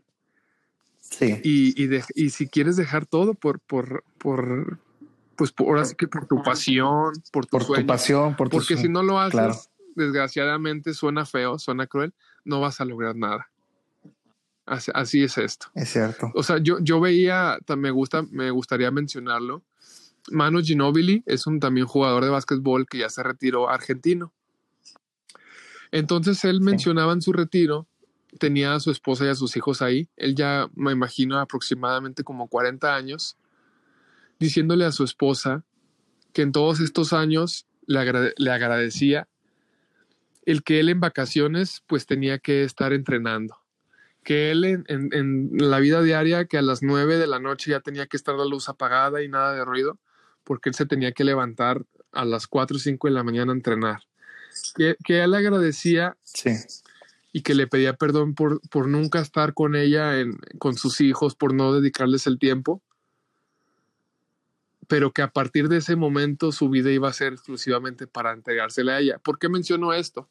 sí. 1.00 1.40
y, 1.44 1.84
y, 1.84 2.02
y 2.16 2.30
si 2.30 2.48
quieres 2.48 2.76
dejar 2.76 3.06
todo 3.06 3.34
por, 3.34 3.60
por, 3.60 4.04
por 4.18 4.80
pues 5.36 5.52
por, 5.52 5.68
ahora 5.68 5.86
sí 5.86 5.96
que 5.96 6.08
por 6.08 6.28
tu 6.28 6.44
pasión, 6.44 7.14
por 7.32 7.46
tu, 7.46 7.58
por 7.58 7.66
tu 7.66 7.86
pasión, 7.86 8.36
por 8.36 8.50
tu 8.50 8.58
Porque 8.58 8.78
si 8.78 8.88
no 8.88 9.02
lo 9.02 9.20
haces, 9.20 9.70
desgraciadamente 9.96 10.94
suena 10.94 11.26
feo, 11.26 11.58
suena 11.58 11.88
cruel, 11.88 12.14
no 12.46 12.62
vas 12.62 12.80
a 12.82 12.86
lograr 12.86 13.16
nada. 13.16 13.50
Así, 14.66 15.24
es 15.24 15.38
esto. 15.38 15.68
Es 15.76 15.90
cierto. 15.90 16.32
O 16.34 16.44
sea, 16.44 16.58
yo, 16.60 16.80
yo 16.80 17.00
veía, 17.02 17.58
me, 17.76 17.92
gusta, 17.92 18.22
me 18.32 18.52
gustaría 18.52 18.90
mencionarlo. 18.92 19.64
Manu 20.30 20.62
Ginobili 20.62 21.24
es 21.26 21.48
un 21.48 21.60
también 21.60 21.88
jugador 21.88 22.24
de 22.24 22.30
básquetbol 22.30 22.86
que 22.88 23.00
ya 23.00 23.10
se 23.10 23.24
retiró 23.24 23.70
argentino. 23.70 24.34
Entonces 25.92 26.44
él 26.46 26.62
mencionaba 26.62 27.14
en 27.14 27.22
su 27.22 27.34
retiro, 27.34 27.88
tenía 28.40 28.74
a 28.76 28.80
su 28.80 28.92
esposa 28.92 29.26
y 29.26 29.30
a 29.30 29.36
sus 29.36 29.56
hijos 29.58 29.82
ahí. 29.82 30.08
Él 30.16 30.36
ya, 30.36 30.70
me 30.76 30.92
imagino, 30.92 31.38
aproximadamente 31.40 32.24
como 32.24 32.48
40 32.48 32.96
años, 32.96 33.36
diciéndole 34.40 34.86
a 34.86 34.92
su 34.92 35.04
esposa 35.04 35.64
que 36.34 36.44
en 36.44 36.52
todos 36.52 36.80
estos 36.80 37.12
años 37.14 37.68
le, 37.88 38.00
agrade- 38.00 38.34
le 38.38 38.52
agradecía 38.52 39.28
el 40.46 40.64
que 40.64 40.80
él 40.80 40.90
en 40.90 41.00
vacaciones 41.00 41.84
pues 41.88 42.06
tenía 42.06 42.40
que 42.40 42.64
estar 42.64 42.94
entrenando. 42.94 43.58
Que 44.24 44.52
él 44.52 44.64
en, 44.66 44.84
en- 44.88 45.10
en 45.14 45.50
la 45.70 45.80
vida 45.80 46.02
diaria, 46.02 46.46
que 46.46 46.58
a 46.58 46.62
las 46.62 46.82
nueve 46.84 47.18
de 47.18 47.28
la 47.28 47.40
noche 47.40 47.72
ya 47.72 47.80
tenía 47.82 48.08
que 48.08 48.18
estar 48.18 48.36
la 48.36 48.46
luz 48.46 48.70
apagada 48.70 49.22
y 49.24 49.28
nada 49.28 49.54
de 49.54 49.66
ruido, 49.66 50.00
porque 50.44 50.70
él 50.70 50.76
se 50.76 50.86
tenía 50.86 51.12
que 51.12 51.24
levantar 51.24 51.86
a 52.12 52.26
las 52.26 52.48
4 52.48 52.78
o 52.78 52.80
5 52.80 53.08
de 53.08 53.14
la 53.14 53.24
mañana 53.24 53.52
a 53.52 53.56
entrenar. 53.56 54.02
Que, 54.76 54.96
que 55.04 55.24
él 55.24 55.34
agradecía 55.34 56.18
Sí. 56.24 56.52
y 57.32 57.42
que 57.42 57.56
le 57.56 57.68
pedía 57.68 57.94
perdón 57.94 58.36
por, 58.36 58.60
por 58.70 58.88
nunca 58.88 59.20
estar 59.20 59.54
con 59.54 59.76
ella, 59.76 60.20
en, 60.20 60.38
con 60.60 60.76
sus 60.76 61.00
hijos, 61.02 61.36
por 61.36 61.54
no 61.54 61.72
dedicarles 61.74 62.28
el 62.28 62.38
tiempo, 62.38 62.82
pero 64.88 65.12
que 65.14 65.22
a 65.22 65.30
partir 65.32 65.70
de 65.70 65.78
ese 65.78 65.96
momento 65.96 66.52
su 66.52 66.70
vida 66.70 66.92
iba 66.92 67.08
a 67.08 67.14
ser 67.14 67.34
exclusivamente 67.34 68.08
para 68.08 68.34
entregársela 68.34 68.94
a 68.96 69.00
ella. 69.00 69.20
¿Por 69.20 69.40
qué 69.40 69.48
menciono 69.48 69.94
esto? 69.94 70.28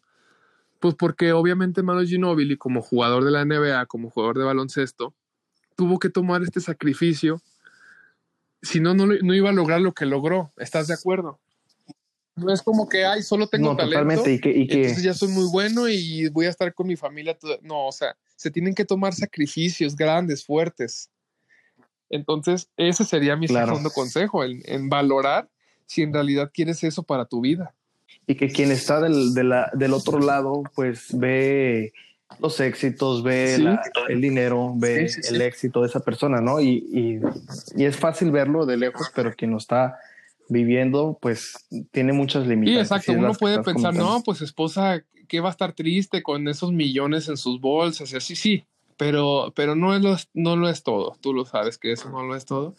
Pues 0.80 0.94
porque 0.94 1.32
obviamente 1.32 1.82
Manu 1.82 2.06
Ginóbili, 2.06 2.56
como 2.56 2.82
jugador 2.82 3.24
de 3.24 3.30
la 3.30 3.44
NBA, 3.44 3.86
como 3.86 4.10
jugador 4.10 4.36
de 4.38 4.44
baloncesto, 4.44 5.14
tuvo 5.76 5.98
que 5.98 6.10
tomar 6.10 6.42
este 6.42 6.60
sacrificio, 6.60 7.40
si 8.62 8.80
no, 8.80 8.94
no, 8.94 9.06
no 9.06 9.34
iba 9.34 9.50
a 9.50 9.52
lograr 9.52 9.80
lo 9.80 9.92
que 9.92 10.06
logró. 10.06 10.52
¿Estás 10.56 10.86
de 10.88 10.94
acuerdo? 10.94 11.38
No 12.36 12.52
es 12.52 12.62
como 12.62 12.88
que, 12.88 13.04
ay, 13.04 13.22
solo 13.22 13.46
tengo 13.48 13.70
No, 13.70 13.76
talento. 13.76 13.98
totalmente. 13.98 14.32
Y 14.34 14.40
que, 14.40 14.50
y 14.50 14.66
que 14.66 14.74
Entonces 14.82 15.02
ya 15.02 15.14
soy 15.14 15.28
muy 15.28 15.46
bueno 15.50 15.88
y 15.88 16.28
voy 16.28 16.46
a 16.46 16.50
estar 16.50 16.72
con 16.74 16.86
mi 16.86 16.96
familia. 16.96 17.36
toda- 17.36 17.58
No, 17.62 17.86
o 17.88 17.92
sea, 17.92 18.16
se 18.36 18.50
tienen 18.50 18.74
que 18.74 18.84
tomar 18.84 19.14
sacrificios 19.14 19.94
grandes, 19.96 20.44
fuertes. 20.44 21.10
Entonces, 22.08 22.68
ese 22.76 23.04
sería 23.04 23.36
mi 23.36 23.46
Claro. 23.46 23.68
segundo 23.68 23.90
consejo, 23.90 24.44
en, 24.44 24.62
en 24.64 24.88
valorar 24.88 25.48
si 25.86 26.02
en 26.02 26.12
realidad 26.12 26.50
quieres 26.52 26.82
eso 26.84 27.02
para 27.02 27.24
tu 27.26 27.40
vida. 27.40 27.74
y 28.26 28.34
que 28.36 28.48
quien 28.48 28.70
está 28.72 29.00
del, 29.00 29.34
de 29.34 29.44
la- 29.44 29.70
del 29.74 29.92
otro 29.92 30.18
lado, 30.20 30.62
pues 30.74 31.06
ve 31.12 31.92
los 32.38 32.58
éxitos, 32.60 33.22
ve 33.22 33.54
Sí. 33.56 33.62
la- 33.62 33.82
el 34.08 34.20
dinero, 34.20 34.72
ve 34.76 35.08
Sí, 35.08 35.22
sí, 35.22 35.34
el 35.34 35.40
éxito 35.42 35.80
de 35.82 35.88
esa 35.88 36.00
persona, 36.00 36.40
¿no? 36.40 36.60
Y, 36.60 36.84
y, 36.92 37.20
y 37.76 37.84
es 37.84 37.96
fácil 37.96 38.30
verlo 38.30 38.66
de 38.66 38.76
lejos, 38.76 39.10
pero 39.14 39.32
quien 39.34 39.50
lo 39.50 39.58
está 39.58 39.98
viviendo, 40.48 41.18
pues 41.20 41.66
tiene 41.92 42.12
muchas 42.12 42.44
Sí, 42.44 42.50
limitantes. 42.50 42.82
exacto. 42.90 43.12
Uno 43.12 43.34
puede 43.34 43.56
pensar, 43.56 43.74
comentando. 43.74 44.04
no, 44.18 44.22
pues 44.22 44.40
esposa, 44.40 45.04
¿qué 45.28 45.40
va 45.40 45.48
a 45.48 45.52
estar 45.52 45.72
triste 45.74 46.22
con 46.22 46.48
esos 46.48 46.72
millones 46.72 47.28
en 47.28 47.36
sus 47.36 47.60
bolsas? 47.60 48.12
Y 48.12 48.16
así, 48.16 48.34
sí, 48.34 48.64
pero, 48.96 49.52
pero 49.54 49.74
no, 49.76 49.94
es 49.94 50.02
lo, 50.02 50.16
no 50.34 50.56
lo 50.56 50.68
es 50.68 50.82
todo. 50.82 51.16
Tú 51.20 51.32
lo 51.34 51.44
sabes 51.44 51.78
que 51.78 51.92
eso 51.92 52.10
no 52.10 52.22
lo 52.24 52.34
es 52.36 52.44
todo. 52.46 52.74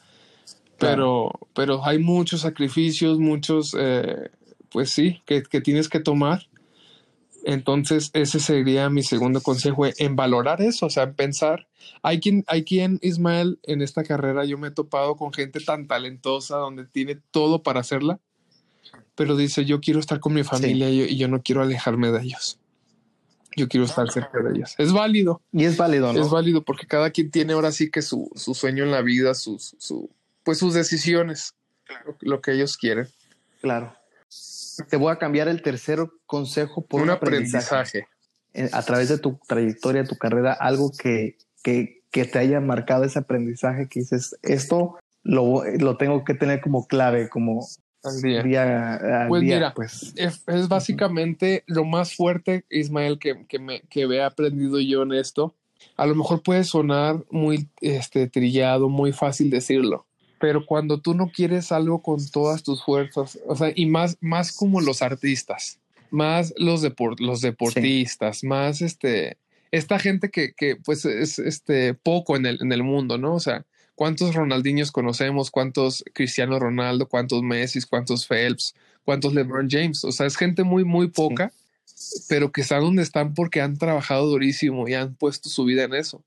Pero, 0.78 1.32
pero 1.54 1.86
hay 1.86 1.99
muchos 1.99 2.41
sacrificios, 2.41 3.20
muchos, 3.20 3.76
eh, 3.80 4.32
pues 4.70 4.89
sí, 4.89 5.22
que, 5.26 5.43
que 5.43 5.62
tienes 5.62 5.88
que 5.89 5.99
tomar. 5.99 6.47
Entonces, 7.44 8.12
ese 8.14 8.39
sería 8.39 8.89
mi 8.89 9.04
segundo 9.04 9.42
consejo, 9.42 9.86
en 9.86 10.16
valorar 10.16 10.62
eso, 10.62 10.86
o 10.86 10.89
sea, 10.89 11.04
en 11.04 11.16
pensar. 11.16 11.68
Hay 12.04 12.20
quien, 12.20 12.44
hay 12.48 12.64
quien, 12.64 13.00
Ismael, 13.02 13.60
en 13.64 13.82
esta 13.82 14.04
carrera 14.04 14.46
yo 14.46 14.58
me 14.58 14.70
he 14.70 14.72
topado 14.72 15.16
con 15.16 15.34
gente 15.34 15.60
tan 15.60 15.88
talentosa, 15.88 16.58
donde 16.58 16.86
tiene 16.86 17.18
todo 17.32 17.64
para 17.64 17.80
hacerla, 17.80 18.20
pero 19.16 19.36
dice, 19.36 19.66
yo 19.66 19.82
quiero 19.82 20.00
estar 20.00 20.20
con 20.20 20.34
mi 20.34 20.44
familia 20.44 20.89
y, 20.89 20.98
yo, 20.98 21.06
y 21.06 21.18
yo 21.18 21.28
no 21.28 21.42
quiero 21.42 21.62
alejarme 21.62 22.12
de 22.12 22.22
ellos. 22.22 22.60
Yo 23.56 23.68
quiero 23.68 23.86
estar 23.86 24.10
cerca 24.10 24.39
de 24.42 24.58
ellos. 24.58 24.76
Es 24.78 24.94
válido, 24.94 25.42
Y 25.52 25.66
es 25.66 25.76
válido, 25.76 26.14
¿no? 26.14 26.22
es 26.22 26.30
válido 26.30 26.64
porque 26.64 26.88
cada 26.88 27.10
quien 27.10 27.32
tiene 27.32 27.54
ahora 27.54 27.72
sí 27.72 27.92
que 27.92 28.02
su, 28.02 28.32
su 28.36 28.54
sueño 28.54 28.84
en 28.84 28.92
la 28.92 29.02
vida, 29.02 29.34
sus, 29.34 29.76
su, 29.78 30.10
pues 30.44 30.58
sus 30.58 30.74
decisiones, 30.74 31.56
lo, 32.06 32.16
lo 32.22 32.42
que 32.42 32.54
ellos 32.54 32.78
quieren. 32.78 33.10
Claro. 33.60 33.94
Te 34.90 34.98
voy 34.98 35.12
a 35.12 35.18
cambiar 35.18 35.48
el 35.48 35.62
tercer 35.62 36.00
consejo 36.26 36.86
por 36.86 37.02
un 37.02 37.10
un 37.10 37.16
aprendizaje. 37.16 38.06
aprendizaje. 38.54 38.76
A 38.76 38.82
través 38.84 39.10
de 39.10 39.18
tu 39.18 39.40
trayectoria, 39.48 40.04
tu 40.04 40.18
carrera, 40.18 40.54
algo 40.54 40.92
que, 40.92 41.38
que, 41.64 42.04
que 42.12 42.26
te 42.26 42.40
haya 42.40 42.60
marcado 42.60 43.06
ese 43.06 43.20
aprendizaje 43.20 43.88
que 43.88 44.02
dices, 44.02 44.36
esto 44.42 44.98
lo, 45.24 45.64
lo 45.80 45.98
tengo 45.98 46.26
que 46.26 46.34
tener 46.34 46.60
como 46.62 46.86
clave, 46.86 47.30
como 47.30 47.66
al 48.04 48.22
día. 48.22 48.44
día 48.44 49.26
a 49.26 49.28
Pues 49.28 49.42
día, 49.42 49.56
mira, 49.56 49.74
pues. 49.74 50.14
Es, 50.16 50.44
es 50.48 50.68
básicamente 50.68 51.64
lo 51.68 51.86
más 51.86 52.16
fuerte, 52.16 52.66
Ismael, 52.70 53.20
que, 53.20 53.46
que, 53.48 53.60
me, 53.60 53.82
que 53.82 54.02
he 54.02 54.24
aprendido 54.24 54.80
yo 54.80 55.04
en 55.04 55.14
esto. 55.14 55.56
A 55.98 56.06
lo 56.06 56.16
mejor 56.16 56.42
puede 56.42 56.64
sonar 56.64 57.24
muy 57.30 57.70
este, 57.80 58.28
trillado, 58.28 58.90
muy 58.90 59.12
fácil 59.14 59.50
decirlo, 59.50 60.06
pero 60.42 60.66
cuando 60.66 61.00
tú 61.00 61.14
no 61.14 61.32
quieres 61.32 61.72
algo 61.72 62.02
con 62.02 62.18
todas 62.30 62.64
tus 62.64 62.84
fuerzas, 62.84 63.39
o 63.46 63.56
sea, 63.56 63.72
y 63.74 63.86
más, 63.86 64.18
más 64.20 64.52
como 64.52 64.82
los 64.82 65.04
artistas, 65.04 65.80
más 66.10 66.52
los, 66.58 66.82
depor 66.82 67.22
los 67.22 67.42
deportistas, 67.42 68.44
más 68.44 68.82
este, 68.82 69.38
esta 69.70 70.00
gente 70.00 70.32
que, 70.32 70.54
que 70.54 70.76
pues 70.76 71.06
es 71.06 71.38
este, 71.38 71.94
poco 71.94 72.36
en 72.36 72.48
el, 72.48 72.58
en 72.60 72.72
el 72.74 72.82
mundo, 72.82 73.20
¿no? 73.20 73.36
O 73.36 73.39
sea, 73.39 73.66
¿cuántos 73.94 74.34
Ronaldinhos 74.34 74.92
conocemos? 74.92 75.52
¿Cuántos 75.52 76.04
Cristiano 76.12 76.60
Ronaldo? 76.60 77.08
¿Cuántos 77.08 77.44
Messi? 77.44 77.80
¿Cuántos 77.84 78.26
Phelps? 78.26 78.74
¿Cuántos 79.06 79.36
LeBron 79.36 79.70
James? 79.70 80.04
O 80.04 80.12
sea, 80.12 80.26
es 80.26 80.38
gente 80.38 80.64
muy, 80.64 80.84
muy 80.84 81.08
poca, 81.08 81.50
sí. 81.50 81.61
Pero 82.28 82.52
que 82.52 82.62
están 82.62 82.82
donde 82.82 83.04
están 83.04 83.34
porque 83.34 83.62
han 83.62 83.78
trabajado 83.78 84.28
durísimo 84.28 84.88
y 84.88 84.94
han 84.94 85.16
puesto 85.16 85.50
su 85.50 85.66
vida 85.66 85.84
en 85.84 85.94
eso. 85.94 86.24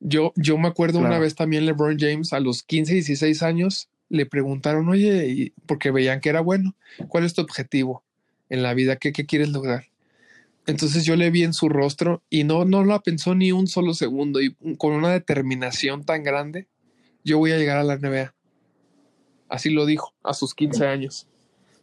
Yo, 0.00 0.32
yo 0.36 0.58
me 0.58 0.68
acuerdo 0.68 0.98
claro. 0.98 1.14
una 1.14 1.20
vez 1.20 1.34
también 1.34 1.66
LeBron 1.66 1.98
James 1.98 2.32
a 2.32 2.40
los 2.40 2.62
15, 2.62 2.94
16 2.94 3.42
años 3.42 3.88
le 4.08 4.26
preguntaron, 4.26 4.88
oye, 4.88 5.28
y 5.28 5.52
porque 5.66 5.90
veían 5.90 6.20
que 6.20 6.30
era 6.30 6.40
bueno, 6.40 6.74
¿cuál 7.08 7.24
es 7.24 7.34
tu 7.34 7.42
objetivo 7.42 8.02
en 8.48 8.62
la 8.62 8.74
vida? 8.74 8.96
¿Qué, 8.96 9.12
qué 9.12 9.26
quieres 9.26 9.50
lograr? 9.50 9.86
Entonces 10.66 11.04
yo 11.04 11.16
le 11.16 11.30
vi 11.30 11.44
en 11.44 11.54
su 11.54 11.68
rostro 11.68 12.22
y 12.28 12.44
no, 12.44 12.64
no 12.64 12.84
lo 12.84 13.00
pensó 13.00 13.34
ni 13.34 13.52
un 13.52 13.68
solo 13.68 13.94
segundo 13.94 14.40
y 14.40 14.54
con 14.76 14.92
una 14.92 15.10
determinación 15.10 16.04
tan 16.04 16.22
grande, 16.22 16.66
yo 17.24 17.38
voy 17.38 17.52
a 17.52 17.58
llegar 17.58 17.78
a 17.78 17.84
la 17.84 17.96
NBA. 17.96 18.34
Así 19.48 19.70
lo 19.70 19.86
dijo 19.86 20.12
a 20.22 20.34
sus 20.34 20.54
15 20.54 20.86
años. 20.86 21.26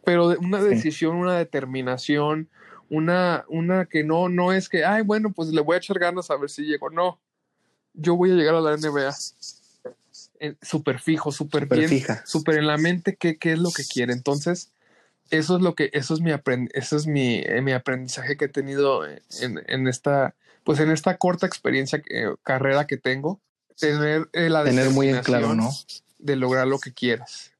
Pero 0.04 0.38
una 0.38 0.62
decisión, 0.62 1.16
una 1.16 1.36
determinación, 1.36 2.48
una, 2.90 3.44
una 3.48 3.86
que 3.86 4.04
no, 4.04 4.28
no 4.28 4.52
es 4.52 4.68
que, 4.68 4.84
ay, 4.84 5.02
bueno, 5.02 5.32
pues 5.32 5.48
le 5.48 5.60
voy 5.60 5.74
a 5.74 5.78
echar 5.78 5.98
ganas 5.98 6.30
a 6.30 6.36
ver 6.36 6.50
si 6.50 6.62
llego. 6.62 6.90
No, 6.90 7.20
yo 7.94 8.16
voy 8.16 8.30
a 8.30 8.34
llegar 8.34 8.54
a 8.54 8.60
la 8.60 8.76
NBA. 8.76 9.14
Súper 10.62 11.00
fijo, 11.00 11.32
súper 11.32 11.66
bien, 11.66 11.88
fija. 11.88 12.22
súper 12.26 12.58
en 12.58 12.66
la 12.66 12.76
mente 12.76 13.16
qué, 13.16 13.38
qué 13.38 13.52
es 13.52 13.58
lo 13.58 13.70
que 13.70 13.84
quiere. 13.84 14.12
Entonces, 14.12 14.70
eso 15.30 15.56
es 15.56 15.62
lo 15.62 15.74
que, 15.74 15.90
eso 15.92 16.14
es 16.14 16.20
mi 16.20 16.30
aprend 16.30 16.70
eso 16.74 16.96
es 16.96 17.06
mi, 17.06 17.38
eh, 17.38 17.60
mi 17.62 17.72
aprendizaje 17.72 18.36
que 18.36 18.44
he 18.44 18.48
tenido 18.48 19.04
en, 19.06 19.20
en, 19.66 19.88
esta, 19.88 20.34
pues 20.62 20.78
en 20.78 20.90
esta 20.90 21.16
corta 21.16 21.46
experiencia, 21.46 22.02
eh, 22.10 22.34
carrera 22.42 22.86
que 22.86 22.96
tengo, 22.96 23.40
tener 23.78 24.28
eh, 24.32 24.48
la 24.48 24.64
tener 24.64 24.90
muy 24.90 25.08
en 25.08 25.22
claro, 25.22 25.54
¿no? 25.54 25.70
De 26.18 26.36
lograr 26.36 26.66
lo 26.66 26.78
que 26.78 26.92
quieras, 26.92 27.52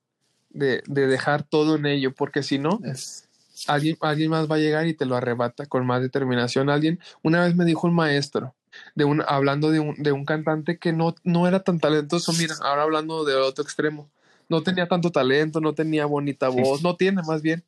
de, 0.51 0.83
de 0.87 1.07
dejar 1.07 1.43
todo 1.43 1.77
en 1.77 1.87
ello, 1.87 2.15
porque 2.15 2.43
si 2.43 2.59
no, 2.59 2.81
es. 2.85 3.26
Alguien, 3.67 3.97
alguien 4.01 4.31
más 4.31 4.51
va 4.51 4.57
a 4.57 4.59
llegar 4.59 4.87
y 4.87 4.95
te 4.95 5.07
lo 5.07 5.17
arrebata 5.17 5.67
con 5.67 5.87
más 5.87 6.03
determinación. 6.03 6.71
Alguien, 6.71 7.01
una 7.23 7.45
vez 7.45 7.55
me 7.55 7.65
dijo 7.65 7.87
un 7.87 7.95
maestro, 7.95 8.55
de 8.95 9.05
un, 9.05 9.23
hablando 9.27 9.71
de 9.71 9.81
un, 9.81 9.95
de 9.97 10.13
un 10.13 10.25
cantante 10.25 10.79
que 10.79 10.93
no, 10.93 11.15
no 11.25 11.49
era 11.49 11.61
tan 11.61 11.81
talentoso, 11.81 12.33
mira, 12.35 12.55
ahora 12.63 12.83
hablando 12.83 13.25
de 13.25 13.35
otro 13.35 13.65
extremo, 13.65 14.09
no 14.49 14.63
tenía 14.63 14.87
tanto 14.87 15.11
talento, 15.11 15.61
no 15.61 15.75
tenía 15.75 16.07
bonita 16.07 16.49
voz, 16.49 16.83
no 16.83 16.97
tiene 16.97 17.23
más 17.23 17.43
bien. 17.43 17.65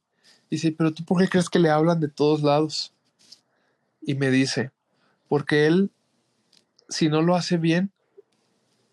Dice, 0.50 0.72
pero 0.72 0.92
tú 0.92 1.04
por 1.04 1.20
qué 1.20 1.28
crees 1.28 1.50
que 1.50 1.58
le 1.58 1.70
hablan 1.70 2.00
de 2.00 2.08
todos 2.08 2.42
lados? 2.42 2.92
Y 4.00 4.14
me 4.14 4.30
dice, 4.30 4.70
porque 5.28 5.66
él, 5.66 5.90
si 6.88 7.08
no 7.08 7.20
lo 7.20 7.34
hace 7.34 7.58
bien, 7.58 7.90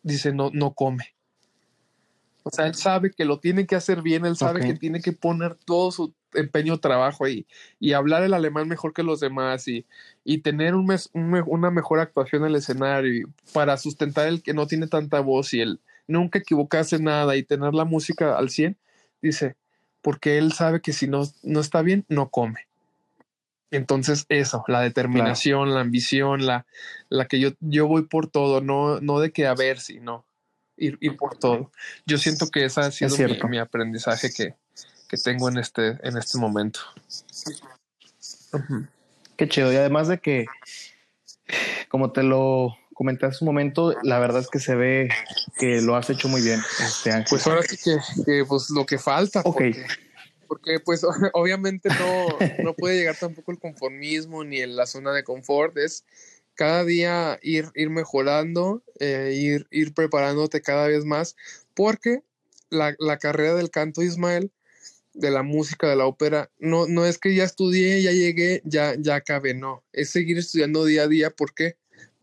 dice, 0.03 0.33
no, 0.33 0.49
no 0.51 0.71
come. 0.71 1.14
O 2.47 2.51
sea, 2.51 2.67
él 2.67 2.75
sabe 2.75 3.09
que 3.09 3.25
lo 3.25 3.39
tiene 3.39 3.65
que 3.65 3.75
hacer 3.75 4.03
bien, 4.03 4.23
él 4.23 4.37
sabe 4.37 4.59
okay. 4.59 4.73
que 4.73 4.79
tiene 4.79 5.01
que 5.01 5.13
poner 5.13 5.55
todo 5.55 5.91
su 5.91 6.13
empeño, 6.35 6.77
trabajo 6.77 7.25
ahí 7.25 7.47
y 7.79 7.93
hablar 7.93 8.21
el 8.21 8.35
alemán 8.35 8.67
mejor 8.67 8.93
que 8.93 9.01
los 9.01 9.19
demás 9.19 9.67
y, 9.67 9.87
y 10.23 10.39
tener 10.39 10.75
un 10.75 10.85
mes, 10.85 11.09
un, 11.13 11.43
una 11.47 11.71
mejor 11.71 11.99
actuación 11.99 12.43
en 12.43 12.49
el 12.49 12.57
escenario 12.57 13.29
para 13.51 13.77
sustentar 13.77 14.27
el 14.27 14.43
que 14.43 14.53
no 14.53 14.67
tiene 14.67 14.85
tanta 14.85 15.21
voz 15.21 15.55
y 15.55 15.61
el 15.61 15.79
nunca 16.07 16.37
equivocarse 16.37 16.99
nada 16.99 17.35
y 17.35 17.41
tener 17.41 17.73
la 17.73 17.83
música 17.83 18.37
al 18.37 18.51
100, 18.51 18.77
dice, 19.23 19.55
porque 20.03 20.37
él 20.37 20.53
sabe 20.53 20.81
que 20.81 20.93
si 20.93 21.07
no, 21.07 21.23
no 21.41 21.59
está 21.61 21.81
bien, 21.81 22.05
no 22.09 22.29
come. 22.29 22.67
Entonces 23.71 24.27
eso, 24.29 24.63
la 24.67 24.81
determinación, 24.81 25.63
claro. 25.63 25.75
la 25.75 25.81
ambición, 25.81 26.45
la, 26.45 26.67
la 27.09 27.25
que 27.25 27.39
yo, 27.39 27.53
yo 27.59 27.87
voy 27.87 28.03
por 28.03 28.27
todo, 28.27 28.61
no, 28.61 29.01
no 29.01 29.19
de 29.19 29.31
que 29.31 29.47
a 29.47 29.55
ver 29.55 29.79
si, 29.79 29.99
no, 29.99 30.25
ir, 30.77 30.97
ir 31.01 31.17
por 31.17 31.37
todo. 31.37 31.71
Yo 32.05 32.17
siento 32.17 32.47
que 32.49 32.65
ese 32.65 32.81
ha 32.81 32.91
sido 32.91 33.15
mi, 33.17 33.49
mi, 33.49 33.59
aprendizaje 33.59 34.31
que, 34.31 34.55
que 35.07 35.17
tengo 35.17 35.49
en 35.49 35.57
este, 35.57 35.97
en 36.03 36.17
este 36.17 36.37
momento. 36.37 36.79
Uh 38.53 38.57
-huh. 38.57 38.87
Qué 39.37 39.49
chido. 39.49 39.71
Y 39.71 39.75
además 39.75 40.07
de 40.07 40.19
que, 40.19 40.45
como 41.89 42.11
te 42.11 42.23
lo 42.23 42.75
comenté 42.93 43.25
hace 43.25 43.43
un 43.43 43.47
momento, 43.47 43.93
la 44.03 44.19
verdad 44.19 44.41
es 44.41 44.49
que 44.49 44.59
se 44.59 44.75
ve 44.75 45.09
que 45.57 45.81
lo 45.81 45.95
has 45.95 46.09
hecho 46.09 46.27
muy 46.27 46.41
bien. 46.41 46.61
Este 46.79 47.11
Pues 47.29 47.45
ahora 47.45 47.61
sí 47.63 47.77
que, 47.77 47.97
que 48.25 48.45
pues 48.45 48.69
lo 48.69 48.85
que 48.85 48.97
falta. 48.97 49.41
Ok. 49.43 49.61
porque 50.47 50.79
pues 50.79 51.01
obviamente 51.33 51.89
no, 51.89 52.63
no 52.63 52.73
puede 52.73 52.97
llegar 52.97 53.17
tampoco 53.17 53.51
el 53.51 53.59
conformismo 53.59 54.43
ni 54.43 54.61
en 54.61 54.75
la 54.75 54.85
zona 54.85 55.11
de 55.11 55.23
confort, 55.23 55.77
es 55.77 56.05
cada 56.55 56.83
día 56.83 57.39
ir, 57.41 57.69
ir 57.75 57.89
mejorando, 57.89 58.83
eh, 58.99 59.33
ir, 59.35 59.67
ir 59.71 59.93
preparándote 59.93 60.61
cada 60.61 60.87
vez 60.87 61.05
más, 61.05 61.35
porque 61.73 62.23
la, 62.69 62.95
la, 62.99 63.17
carrera 63.17 63.55
del 63.55 63.69
canto 63.69 64.01
Ismael, 64.01 64.51
de 65.13 65.31
la 65.31 65.43
música, 65.43 65.87
de 65.87 65.95
la 65.95 66.05
ópera, 66.05 66.49
no, 66.57 66.87
no 66.87 67.05
es 67.05 67.17
que 67.17 67.35
ya 67.35 67.43
estudié, 67.43 68.01
ya 68.01 68.11
llegué, 68.11 68.61
ya, 68.65 68.95
ya 68.97 69.15
acabé, 69.15 69.53
no, 69.53 69.83
es 69.93 70.09
seguir 70.09 70.37
estudiando 70.37 70.85
día 70.85 71.03
a 71.03 71.07
día, 71.07 71.29
porque 71.29 71.77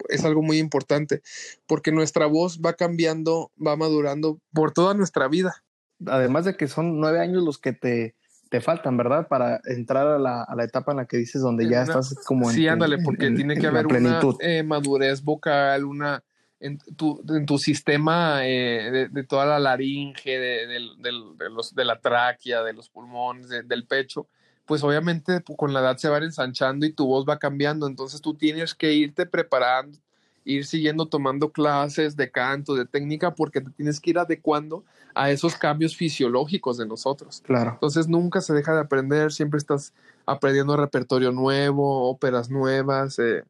es 0.08 0.24
algo 0.24 0.42
muy 0.42 0.58
importante, 0.58 1.22
porque 1.66 1.92
nuestra 1.92 2.26
voz 2.26 2.60
va 2.60 2.74
cambiando, 2.74 3.52
va 3.64 3.76
madurando 3.76 4.40
por 4.52 4.72
toda 4.72 4.94
nuestra 4.94 5.28
vida. 5.28 5.64
Además 6.06 6.44
de 6.44 6.56
que 6.56 6.68
son 6.68 6.98
nueve 6.98 7.20
años 7.20 7.44
los 7.44 7.58
que 7.58 7.72
te, 7.72 8.16
te 8.52 8.60
faltan, 8.60 8.98
¿verdad? 8.98 9.28
Para 9.28 9.62
entrar 9.64 10.06
a 10.06 10.18
la, 10.18 10.42
a 10.42 10.54
la, 10.54 10.64
etapa 10.64 10.92
en 10.92 10.98
la 10.98 11.06
que 11.06 11.16
dices 11.16 11.40
donde 11.40 11.66
ya 11.66 11.84
estás 11.84 12.14
como 12.26 12.50
en. 12.50 12.54
Sí, 12.54 12.68
ándale, 12.68 12.98
porque 12.98 13.30
tiene 13.30 13.56
que 13.56 13.66
haber 13.66 13.86
una 13.86 14.20
eh, 14.40 14.62
madurez 14.62 15.24
vocal, 15.24 15.86
una. 15.86 16.22
En 16.60 16.76
tu, 16.78 17.24
en 17.28 17.46
tu 17.46 17.56
sistema 17.56 18.46
eh, 18.46 19.08
de, 19.10 19.24
toda 19.24 19.46
la 19.46 19.58
laringe, 19.58 20.38
de, 20.38 20.66
de, 20.66 21.48
los, 21.48 21.74
de 21.74 21.84
la 21.86 21.98
tráquea, 21.98 22.62
de 22.62 22.74
los 22.74 22.90
pulmones, 22.90 23.48
del 23.48 23.86
pecho, 23.86 24.28
pues 24.66 24.84
obviamente 24.84 25.42
con 25.56 25.72
la 25.72 25.80
edad 25.80 25.96
se 25.96 26.10
van 26.10 26.22
ensanchando 26.22 26.84
y 26.84 26.92
tu 26.92 27.06
voz 27.06 27.24
va 27.26 27.38
cambiando. 27.38 27.86
Entonces 27.86 28.20
tú 28.20 28.34
tienes 28.34 28.74
que 28.74 28.92
irte 28.92 29.24
preparando, 29.24 29.96
ir 30.44 30.66
siguiendo 30.66 31.06
tomando 31.06 31.50
clases 31.50 32.16
de 32.16 32.30
canto, 32.30 32.74
de 32.74 32.86
técnica, 32.86 33.34
porque 33.34 33.60
te 33.60 33.70
tienes 33.70 34.00
que 34.00 34.10
ir 34.10 34.18
adecuando 34.18 34.84
a 35.14 35.30
esos 35.30 35.56
cambios 35.56 35.96
fisiológicos 35.96 36.78
de 36.78 36.86
nosotros. 36.86 37.42
Claro. 37.44 37.72
Entonces 37.74 38.08
nunca 38.08 38.40
se 38.40 38.54
deja 38.54 38.74
de 38.74 38.80
aprender, 38.80 39.32
siempre 39.32 39.58
estás 39.58 39.92
aprendiendo 40.26 40.76
repertorio 40.76 41.32
nuevo, 41.32 42.08
óperas 42.08 42.50
nuevas. 42.50 43.18
Eh. 43.18 43.44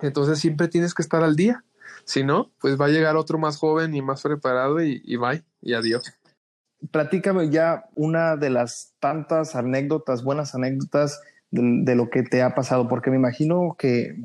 entonces 0.00 0.38
siempre 0.38 0.68
tienes 0.68 0.94
que 0.94 1.02
estar 1.02 1.22
al 1.22 1.36
día. 1.36 1.64
Si 2.04 2.24
no, 2.24 2.50
pues 2.60 2.80
va 2.80 2.86
a 2.86 2.90
llegar 2.90 3.16
otro 3.16 3.38
más 3.38 3.56
joven 3.56 3.94
y 3.94 4.02
más 4.02 4.22
preparado 4.22 4.82
y, 4.82 5.02
y 5.04 5.16
bye 5.16 5.44
y 5.60 5.74
adiós. 5.74 6.12
Platícame 6.90 7.50
ya 7.50 7.84
una 7.94 8.36
de 8.36 8.50
las 8.50 8.94
tantas 9.00 9.54
anécdotas, 9.54 10.24
buenas 10.24 10.54
anécdotas 10.54 11.20
de, 11.50 11.94
lo 11.94 12.10
que 12.10 12.22
te 12.22 12.42
ha 12.42 12.54
pasado, 12.54 12.88
porque 12.88 13.10
me 13.10 13.16
imagino 13.16 13.76
que 13.78 14.16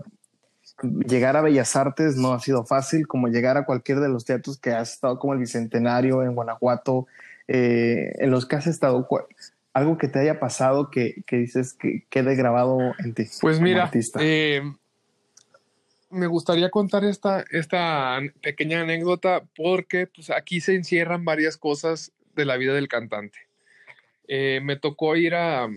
llegar 0.82 1.38
a 1.38 1.42
Bellas 1.42 1.76
Artes 1.76 2.18
no 2.18 2.34
ha 2.34 2.40
sido 2.40 2.66
fácil, 2.66 3.08
como 3.08 3.28
llegar 3.28 3.58
a 3.58 3.66
cualquier 3.66 4.00
de 4.00 4.10
los 4.10 4.26
teatros 4.26 4.58
que 4.58 4.72
has 4.72 4.94
estado, 4.94 5.20
como 5.20 5.34
el 5.34 5.40
Bicentenario 5.40 6.24
en 6.24 6.36
Guanajuato, 6.36 7.08
eh, 7.48 8.14
en 8.18 8.32
los 8.32 8.46
que 8.46 8.56
has 8.56 8.68
estado, 8.68 9.08
algo 9.74 9.98
que 9.98 10.08
te 10.08 10.20
haya 10.20 10.40
pasado 10.40 10.90
que, 10.90 11.24
dices 11.30 11.74
que 11.74 12.06
quede 12.10 12.36
grabado 12.36 12.80
en 13.00 13.14
ti. 13.14 13.26
Pues 13.42 13.60
mira, 13.60 13.92
eh, 14.20 14.62
me 16.10 16.28
gustaría 16.28 16.70
contar 16.70 17.04
esta, 17.04 17.46
esta 17.52 18.20
pequeña 18.42 18.82
anécdota 18.82 19.44
porque 19.56 20.08
pues, 20.08 20.30
aquí 20.30 20.62
se 20.62 20.76
encierran 20.76 21.26
varias 21.26 21.58
cosas 21.58 22.12
de 22.36 22.46
la 22.46 22.58
vida 22.58 22.74
del 22.74 22.88
cantante. 22.88 23.38
Eh, 24.28 24.60
me 24.64 24.76
tocó 24.76 25.16
ir 25.16 25.36
a, 25.36 25.68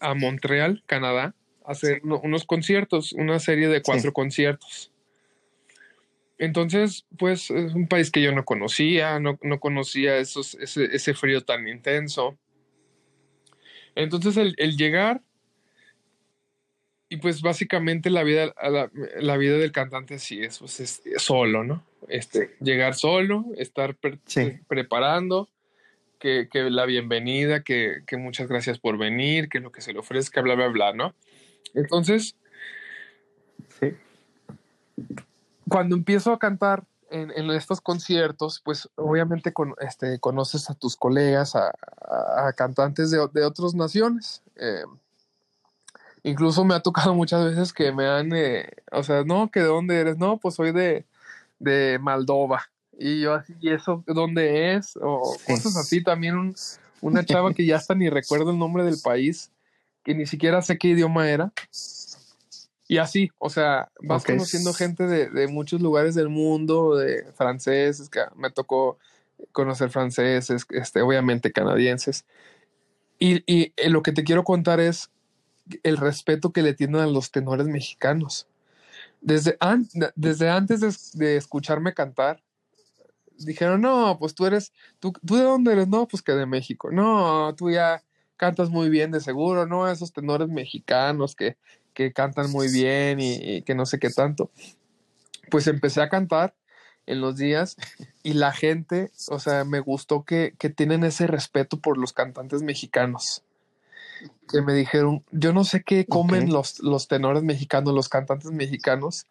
a 0.00 0.14
Montreal, 0.14 0.82
Canadá, 0.86 1.34
hacer 1.66 2.00
unos 2.04 2.44
conciertos, 2.44 3.12
una 3.12 3.38
serie 3.38 3.68
de 3.68 3.82
cuatro 3.82 4.12
conciertos. 4.12 4.90
Entonces, 6.38 7.06
pues 7.16 7.50
es 7.50 7.74
un 7.74 7.88
país 7.88 8.10
que 8.10 8.20
yo 8.20 8.32
no 8.32 8.44
conocía, 8.44 9.18
no, 9.18 9.38
no 9.42 9.58
conocía 9.58 10.18
esos, 10.18 10.54
ese, 10.54 11.14
frío 11.14 11.42
tan 11.42 11.66
intenso. 11.66 12.36
Entonces, 13.94 14.36
el, 14.36 14.76
llegar 14.76 15.22
y 17.08 17.18
pues 17.18 17.40
básicamente 17.40 18.10
la 18.10 18.22
vida, 18.22 18.54
la, 19.18 19.36
vida 19.36 19.56
del 19.56 19.72
cantante 19.72 20.18
sí 20.18 20.42
es, 20.42 20.58
pues, 20.58 20.80
es, 20.80 21.02
solo, 21.16 21.64
¿no? 21.64 21.86
Este, 22.08 22.50
llegar 22.60 22.94
solo, 22.94 23.46
estar 23.56 23.96
preparando, 24.68 25.48
que, 26.18 26.48
que, 26.50 26.68
la 26.70 26.84
bienvenida, 26.84 27.62
que, 27.62 28.02
que, 28.06 28.16
muchas 28.18 28.48
gracias 28.48 28.78
por 28.78 28.98
venir, 28.98 29.48
que 29.48 29.60
lo 29.60 29.72
que 29.72 29.80
se 29.80 29.92
le 29.92 30.00
ofrezca, 30.00 30.42
bla, 30.42 30.54
bla, 30.54 30.68
bla, 30.68 30.92
¿no? 30.92 31.14
Entonces, 31.74 32.36
cuando 35.68 35.96
empiezo 35.96 36.32
a 36.32 36.38
cantar 36.38 36.84
en, 37.10 37.50
estos 37.50 37.80
conciertos, 37.80 38.60
pues 38.64 38.88
obviamente 38.96 39.52
con, 39.52 39.74
este, 39.80 40.18
conoces 40.18 40.70
a 40.70 40.74
tus 40.74 40.96
colegas, 40.96 41.54
a, 41.56 41.72
cantantes 42.56 43.10
de, 43.10 43.18
otras 43.18 43.74
naciones. 43.74 44.42
Eh, 44.56 44.84
incluso 46.22 46.64
me 46.64 46.74
ha 46.74 46.80
tocado 46.80 47.14
muchas 47.14 47.44
veces 47.44 47.72
que 47.72 47.92
me 47.92 48.06
han, 48.06 48.32
eh, 48.34 48.68
o 48.92 49.02
sea, 49.02 49.24
no, 49.24 49.50
que 49.50 49.60
de 49.60 49.66
dónde 49.66 49.98
eres, 49.98 50.18
no, 50.18 50.38
pues 50.38 50.54
soy 50.54 50.72
de, 50.72 51.06
de 51.58 51.98
Moldova. 52.00 52.62
Y 52.98 53.20
yo 53.20 53.34
así, 53.34 53.54
¿y 53.60 53.70
eso 53.70 54.02
dónde 54.06 54.74
es? 54.74 54.96
O 54.96 55.36
cosas 55.46 55.76
así. 55.76 56.02
También 56.02 56.54
una 57.00 57.24
chava 57.26 57.52
que 57.52 57.66
ya 57.66 57.76
hasta 57.76 57.94
ni 57.94 58.08
recuerdo 58.08 58.50
el 58.50 58.58
nombre 58.58 58.84
del 58.84 58.98
país 59.02 59.50
que 60.06 60.14
ni 60.14 60.24
siquiera 60.24 60.62
sé 60.62 60.78
qué 60.78 60.86
idioma 60.86 61.28
era. 61.28 61.52
Y 62.86 62.98
así, 62.98 63.32
o 63.38 63.50
sea, 63.50 63.90
vas 64.00 64.24
conociendo 64.24 64.72
gente 64.72 65.04
de, 65.04 65.48
muchos 65.48 65.80
lugares 65.80 66.14
del 66.14 66.28
mundo, 66.28 66.94
de 66.94 67.24
franceses, 67.32 68.08
que 68.08 68.20
me 68.36 68.52
tocó 68.52 68.98
conocer 69.50 69.90
franceses, 69.90 70.64
este, 70.70 71.02
obviamente 71.02 71.50
canadienses. 71.50 72.24
Y, 73.18 73.42
y 73.52 73.72
eh, 73.76 73.90
lo 73.90 74.04
que 74.04 74.12
te 74.12 74.22
quiero 74.22 74.44
contar 74.44 74.78
es 74.78 75.10
el 75.82 75.96
respeto 75.96 76.52
que 76.52 76.62
le 76.62 76.72
tienen 76.72 77.00
a 77.00 77.06
los 77.08 77.32
tenores 77.32 77.66
mexicanos. 77.66 78.46
Desde, 79.20 79.58
desde 80.14 80.50
antes 80.50 81.14
de, 81.14 81.36
escucharme 81.36 81.94
cantar, 81.94 82.44
dijeron, 83.38 83.80
no, 83.80 84.18
pues 84.20 84.36
tú 84.36 84.46
eres, 84.46 84.72
¿tú, 85.00 85.12
¿tú 85.26 85.34
de 85.34 85.42
dónde 85.42 85.72
eres? 85.72 85.88
No, 85.88 86.06
pues 86.06 86.22
que 86.22 86.30
de 86.30 86.46
México. 86.46 86.92
No, 86.92 87.52
tú 87.56 87.72
ya 87.72 88.04
cantas 88.36 88.70
muy 88.70 88.88
bien 88.88 89.10
de 89.10 89.20
seguro, 89.20 89.66
¿no? 89.66 89.88
Esos 89.88 90.12
tenores 90.12 90.48
mexicanos 90.48 91.34
que, 91.34 91.56
que 91.94 92.12
cantan 92.12 92.50
muy 92.50 92.70
bien 92.70 93.18
y, 93.20 93.62
que 93.62 93.74
no 93.74 93.86
sé 93.86 93.98
qué 93.98 94.10
tanto. 94.10 94.50
Pues 95.50 95.66
empecé 95.66 96.02
a 96.02 96.08
cantar 96.08 96.54
en 97.06 97.20
los 97.20 97.36
días 97.36 97.76
y 98.22 98.34
la 98.34 98.52
gente, 98.52 99.10
o 99.28 99.38
sea, 99.38 99.64
me 99.64 99.80
gustó 99.80 100.24
que, 100.24 100.54
que 100.58 100.70
tienen 100.70 101.04
ese 101.04 101.26
respeto 101.26 101.80
por 101.80 101.98
los 101.98 102.12
cantantes 102.12 102.62
mexicanos. 102.62 103.42
Que 104.48 104.62
me 104.62 104.74
dijeron, 104.74 105.24
yo 105.30 105.52
no 105.52 105.64
sé 105.64 105.82
qué 105.82 106.06
comen 106.06 106.50
los, 106.52 106.80
los 106.80 107.08
tenores 107.08 107.42
mexicanos, 107.42 107.92
los 107.94 108.08
cantantes 108.08 108.50
mexicanos, 108.50 109.26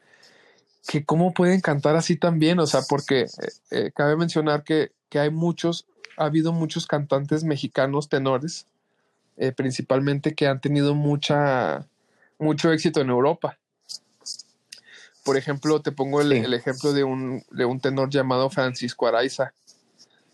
que 0.88 1.06
cómo 1.06 1.34
pueden 1.34 1.62
cantar 1.62 1.96
así 1.96 2.16
también, 2.18 2.60
o 2.60 2.68
sea, 2.68 2.82
porque 2.88 3.22
eh, 3.22 3.28
eh, 3.72 3.92
cabe 3.96 4.16
mencionar 4.16 4.64
que, 4.64 4.92
que 5.10 5.20
hay 5.20 5.32
muchos, 5.32 5.88
ha 6.18 6.26
habido 6.26 6.52
muchos 6.52 6.86
cantantes 6.86 7.44
mexicanos 7.44 8.10
tenores 8.10 8.68
eh, 9.38 9.52
principalmente 9.52 10.34
que 10.34 10.48
han 10.48 10.62
tenido 10.62 10.96
mucha, 10.96 11.86
mucho 12.40 12.72
éxito 12.72 13.02
en 13.02 13.10
Europa. 13.10 13.58
Por 15.26 15.38
ejemplo, 15.38 15.82
te 15.82 15.92
pongo 15.92 16.22
el, 16.22 16.32
ejemplo 16.54 16.94
de 16.94 17.04
un, 17.04 17.44
de 17.52 17.66
un, 17.66 17.80
tenor 17.80 18.10
llamado 18.10 18.50
Francisco 18.50 19.08
Araiza, 19.08 19.54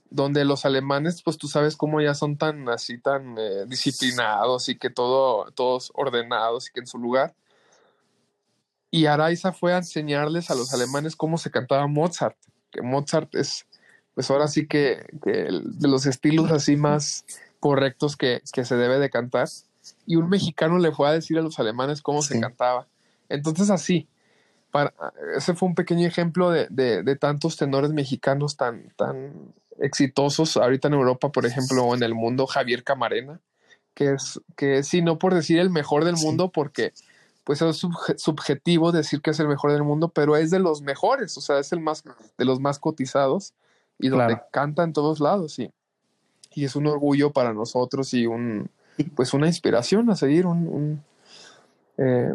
donde 0.10 0.46
los 0.46 0.66
alemanes, 0.66 1.24
pues 1.24 1.38
tú 1.38 1.48
sabes 1.48 1.78
cómo 1.78 2.02
ya 2.02 2.14
son 2.14 2.38
tan 2.38 2.68
así, 2.70 2.98
tan 2.98 3.38
eh, 3.40 3.66
disciplinados 3.68 4.70
y 4.70 4.78
que 4.78 4.90
todo, 4.90 5.50
todos 5.52 5.92
ordenados 5.96 6.68
y 6.68 6.74
que 6.74 6.82
en 6.82 6.88
su 6.88 7.00
lugar. 7.00 7.34
Y 8.92 9.06
Araiza 9.06 9.54
fue 9.54 9.74
a 9.74 9.78
enseñarles 9.78 10.52
a 10.52 10.56
los 10.56 10.74
alemanes 10.74 11.16
cómo 11.16 11.38
se 11.38 11.50
cantaba 11.50 11.88
Mozart, 11.88 12.38
que 12.70 12.82
Mozart 12.82 13.34
es, 13.36 13.66
pues 14.14 14.30
ahora 14.30 14.50
sí 14.50 14.68
que, 14.68 15.06
que 15.24 15.48
de 15.50 15.88
los 15.88 16.06
estilos 16.06 16.52
así 16.52 16.76
más 16.76 17.26
correctos 17.62 18.18
que, 18.18 18.42
se 18.44 18.76
debe 18.76 19.00
de 19.00 19.10
cantar. 19.10 19.48
Y 20.06 20.18
un 20.18 20.28
mexicano 20.28 20.80
le 20.80 20.92
fue 20.92 21.08
a 21.08 21.14
decir 21.14 21.38
a 21.38 21.42
los 21.42 21.60
alemanes 21.60 22.02
cómo 22.02 22.22
se 22.22 22.42
cantaba. 22.42 22.88
Entonces 23.30 23.70
así, 23.70 24.10
para, 24.72 24.94
ese 25.38 25.54
fue 25.54 25.70
un 25.70 25.76
pequeño 25.76 26.06
ejemplo 26.06 26.52
de, 26.52 27.18
tantos 27.22 27.56
tenores 27.56 27.94
mexicanos 27.94 28.58
tan, 28.58 28.90
tan 28.98 29.54
exitosos 29.80 30.58
ahorita 30.58 30.90
en 30.90 30.96
Europa, 30.96 31.32
por 31.32 31.46
ejemplo, 31.46 31.86
o 31.86 31.96
en 31.96 32.04
el 32.04 32.14
mundo, 32.14 32.48
Javier 32.48 32.84
Camarena, 32.84 33.40
que 33.94 34.14
es, 34.14 34.42
que 34.58 34.84
sí, 34.84 35.02
no 35.02 35.18
por 35.18 35.34
decir 35.34 35.60
el 35.60 35.70
mejor 35.70 36.04
del 36.04 36.16
mundo, 36.16 36.52
porque 36.52 36.94
pues 37.44 37.62
es 37.62 37.82
subjetivo 38.18 38.92
decir 38.92 39.22
que 39.22 39.32
es 39.32 39.40
el 39.40 39.48
mejor 39.48 39.72
del 39.72 39.84
mundo, 39.84 40.10
pero 40.10 40.36
es 40.36 40.52
de 40.52 40.60
los 40.60 40.82
mejores, 40.82 41.38
o 41.38 41.42
sea, 41.42 41.60
es 41.60 41.72
el 41.72 41.80
más, 41.80 42.04
de 42.38 42.46
los 42.46 42.60
más 42.60 42.80
cotizados 42.80 43.54
y 44.00 44.10
donde 44.10 44.40
canta 44.52 44.84
en 44.84 44.94
todos 44.94 45.20
lados, 45.20 45.54
sí 45.54 45.72
y 46.54 46.66
es 46.66 46.76
un 46.76 46.88
orgullo 46.88 47.32
para 47.32 47.54
nosotros 47.54 48.14
y 48.14 48.26
un 48.26 48.70
pues 49.16 49.34
una 49.34 49.48
inspiración 49.48 50.10
a 50.10 50.16
seguir 50.16 50.46
un, 50.46 51.04
eh, 51.98 52.34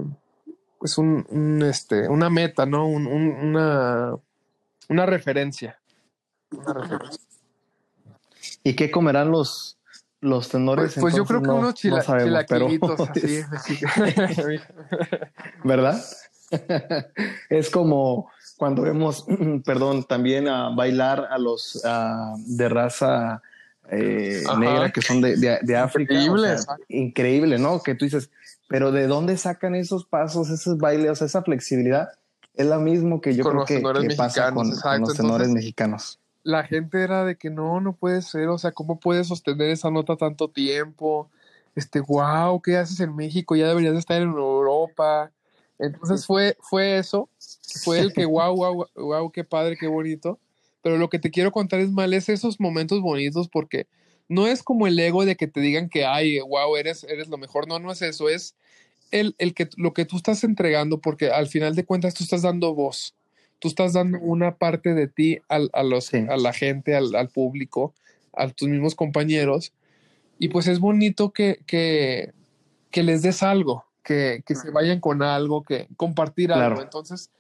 pues 0.79 0.99
un, 0.99 1.63
este 1.63 2.09
una 2.09 2.31
meta 2.31 2.67
no 2.67 2.87
una 2.87 4.15
una 4.89 5.07
referencia 5.07 5.79
y 8.63 8.75
qué 8.75 8.91
comerán 8.91 9.31
los 9.31 9.77
los 10.21 10.49
tenores. 10.49 10.95
Pues, 10.95 11.03
pues 11.03 11.15
yo 11.15 11.25
creo 11.25 11.43
que 11.43 11.51
unos 11.51 11.75
chila, 11.75 12.03
chilaquilitos 12.03 13.01
así. 13.11 13.45
¿Verdad? 15.65 16.03
es 17.51 17.71
como 17.71 18.31
cuando 18.57 18.83
vemos, 18.83 19.27
perdón, 19.65 20.05
también 20.05 20.49
a 20.49 20.71
bailar 20.71 21.29
a 21.31 21.39
los 21.39 21.83
de 22.39 22.69
raza 22.69 23.43
eh, 23.91 24.43
negra 24.59 24.91
que 24.91 25.03
son 25.03 25.21
de, 25.21 25.37
de, 25.37 25.77
África. 25.77 26.15
Increíble. 26.15 26.57
increíble, 26.89 27.59
¿no? 27.59 27.83
Que 27.83 27.95
tú 27.95 28.05
dices, 28.05 28.31
pero 28.69 28.93
¿de 28.93 29.07
dónde 29.07 29.37
sacan 29.37 29.75
esos 29.75 30.05
pasos, 30.05 30.51
esos 30.51 30.79
bailes, 30.79 31.23
esa 31.23 31.43
flexibilidad? 31.43 32.09
Es 32.55 32.67
lo 32.67 32.81
mismo 32.81 33.21
que 33.21 33.35
yo 33.35 33.45
creo 33.45 33.65
que, 33.65 33.81
pasa 34.17 34.51
con, 34.53 34.71
los 34.71 35.15
tenores 35.15 35.49
mexicanos. 35.49 36.19
La 36.43 36.65
gente 36.65 37.03
era 37.03 37.25
de 37.25 37.37
que 37.37 37.51
no, 37.51 37.81
no 37.81 37.93
puede 37.93 38.23
ser, 38.23 38.49
o 38.49 38.59
sea, 38.59 38.73
¿cómo 38.73 38.99
puedes 38.99 39.29
sostener 39.29 39.71
esa 39.71 39.91
nota 39.91 40.17
tanto 40.17 40.49
tiempo? 40.49 41.29
Este, 41.75 42.01
wow, 42.01 42.61
¿qué 42.63 42.79
haces 42.79 43.01
en 43.01 43.15
México? 43.15 43.57
Ya 43.57 43.69
deberías 43.69 43.97
estar 43.97 44.23
en 44.23 44.31
Europa. 44.31 45.31
Entonces 45.79 46.25
fue, 46.25 46.57
fue 46.61 46.99
eso, 46.99 47.29
fue 47.85 47.99
el 47.99 48.13
que 48.15 48.25
wow, 48.25 48.57
wow, 48.57 48.87
wow, 48.95 49.31
qué 49.31 49.45
padre, 49.45 49.77
qué 49.79 49.87
bonito. 49.87 50.39
Pero 50.87 50.99
lo 50.99 51.09
que 51.09 51.19
te 51.19 51.33
quiero 51.33 51.51
contar 51.51 51.81
es 51.81 51.91
mal, 51.91 52.15
es 52.15 52.29
esos 52.29 52.61
momentos 52.61 53.01
bonitos 53.01 53.49
porque 53.49 53.89
no 54.29 54.47
es 54.47 54.63
como 54.63 54.87
el 54.87 54.97
ego 54.97 55.25
de 55.25 55.35
que 55.35 55.49
te 55.49 55.59
digan 55.59 55.89
que, 55.89 56.05
ay, 56.05 56.39
wow, 56.39 56.77
eres, 56.77 57.03
eres 57.03 57.27
lo 57.27 57.39
mejor. 57.39 57.67
No, 57.67 57.81
no 57.81 57.91
es 57.91 58.03
eso, 58.03 58.29
es 58.29 58.55
el, 59.11 59.35
el 59.39 59.53
que, 59.53 59.69
lo 59.77 59.93
que 59.93 60.05
tú 60.05 60.17
estás 60.17 60.45
entregando 60.45 61.01
porque 61.01 61.31
al 61.31 61.49
final 61.49 61.75
de 61.75 61.85
cuentas 61.85 62.15
tú 62.15 62.23
estás 62.23 62.43
dando 62.43 62.73
voz. 62.73 63.17
Tú 63.59 63.67
estás 63.67 63.95
dando 63.95 64.21
una 64.21 64.59
parte 64.59 64.95
de 64.95 65.09
ti 65.09 65.41
al, 65.49 65.71
a, 65.73 65.83
los, 65.83 66.15
a 66.15 66.37
la 66.37 66.53
gente, 66.53 66.95
al, 66.95 67.17
al, 67.17 67.31
público, 67.31 67.93
a 68.33 68.47
tus 68.47 68.69
mismos 68.69 68.95
compañeros. 68.95 69.73
Y 70.39 70.51
pues 70.51 70.69
es 70.69 70.79
bonito 70.79 71.33
que, 71.33 71.59
que, 71.67 72.31
que 72.93 73.03
les 73.03 73.23
des 73.23 73.43
algo 73.43 73.87
que, 74.05 74.45
se 74.47 74.71
vayan 74.71 75.01
con 75.01 75.21
algo, 75.21 75.65
que 75.65 75.89
compartir 75.97 76.53
algo. 76.53 76.81
Entonces, 76.81 77.31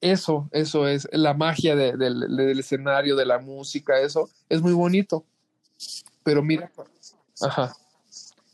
eso, 0.00 0.48
eso 0.52 0.86
es 0.86 1.08
la 1.12 1.34
magia 1.34 1.74
del 1.74 2.58
escenario, 2.58 3.16
de 3.16 3.26
la 3.26 3.38
música, 3.38 4.00
eso 4.00 4.30
es 4.48 4.62
muy 4.62 4.72
bonito. 4.72 5.24
Pero 6.22 6.42
mira, 6.42 6.70
ajá. 7.40 7.76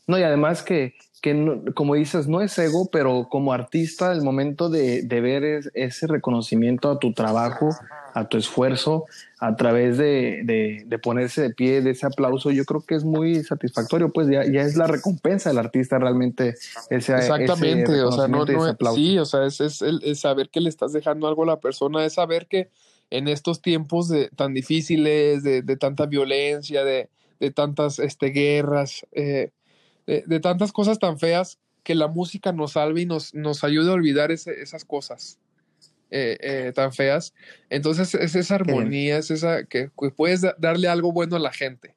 No, 0.07 0.17
y 0.17 0.23
además 0.23 0.63
que, 0.63 0.95
que 1.21 1.61
como 1.75 1.95
dices, 1.95 2.27
no 2.27 2.41
es 2.41 2.57
ego, 2.57 2.89
pero 2.91 3.27
como 3.29 3.53
artista, 3.53 4.11
el 4.11 4.23
momento 4.23 4.69
de, 4.69 5.03
de 5.03 5.21
ver 5.21 5.71
ese 5.75 6.07
reconocimiento 6.07 6.89
a 6.89 6.99
tu 6.99 7.13
trabajo, 7.13 7.69
a 8.13 8.27
tu 8.27 8.37
esfuerzo, 8.37 9.05
a 9.39 9.55
través 9.55 9.97
de, 9.97 10.83
de, 10.85 10.99
ponerse 10.99 11.41
de 11.41 11.49
pie, 11.51 11.81
de 11.81 11.91
ese 11.91 12.05
aplauso, 12.05 12.51
yo 12.51 12.65
creo 12.65 12.81
que 12.81 12.95
es 12.95 13.03
muy 13.03 13.43
satisfactorio, 13.43 14.09
pues 14.09 14.27
ya, 14.27 14.45
ya 14.45 14.61
es 14.61 14.75
la 14.75 14.87
recompensa 14.87 15.49
del 15.49 15.59
artista 15.59 15.99
realmente 15.99 16.55
ese 16.89 17.15
Exactamente, 17.15 18.01
o 18.01 18.11
sea, 18.11 18.27
no, 18.27 18.45
no 18.45 18.93
sí, 18.93 19.17
o 19.17 19.25
sea, 19.25 19.45
es, 19.45 19.61
es, 19.61 19.81
es, 19.81 20.19
saber 20.19 20.49
que 20.49 20.59
le 20.59 20.69
estás 20.69 20.91
dejando 20.91 21.27
algo 21.27 21.43
a 21.43 21.47
la 21.47 21.59
persona, 21.59 22.03
es 22.05 22.13
saber 22.13 22.47
que 22.47 22.69
en 23.09 23.27
estos 23.27 23.61
tiempos 23.61 24.09
de, 24.09 24.29
tan 24.29 24.53
difíciles, 24.53 25.43
de, 25.43 25.61
de 25.61 25.77
tanta 25.77 26.05
violencia, 26.05 26.83
de, 26.83 27.09
de 27.39 27.51
tantas 27.51 27.99
este, 27.99 28.27
guerras, 28.27 29.05
eh, 29.11 29.51
de, 30.05 30.39
tantas 30.39 30.71
cosas 30.71 30.99
tan 30.99 31.19
feas, 31.19 31.59
que 31.83 31.95
la 31.95 32.07
música 32.07 32.51
nos 32.51 32.73
salve 32.73 33.01
y 33.01 33.05
nos, 33.05 33.33
nos 33.33 33.63
ayude 33.63 33.89
a 33.89 33.93
olvidar 33.93 34.31
esas 34.31 34.85
cosas. 34.85 35.39
Eh, 36.13 36.37
eh, 36.41 36.71
tan 36.75 36.91
feas. 36.91 37.33
Entonces 37.69 38.13
es 38.15 38.35
esa 38.35 38.55
armonía, 38.55 39.17
es 39.17 39.31
esa 39.31 39.63
que, 39.63 39.89
puedes 40.17 40.41
darle 40.57 40.89
algo 40.89 41.13
bueno 41.13 41.37
a 41.37 41.39
la 41.39 41.53
gente. 41.53 41.95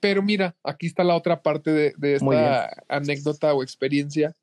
Pero 0.00 0.22
mira, 0.22 0.56
aquí 0.62 0.86
está 0.86 1.04
la 1.04 1.14
otra 1.14 1.42
parte 1.42 1.70
de, 1.70 2.14
esta 2.14 2.70
anécdota 2.88 3.52
o 3.52 3.62
experiencia. 3.62 4.34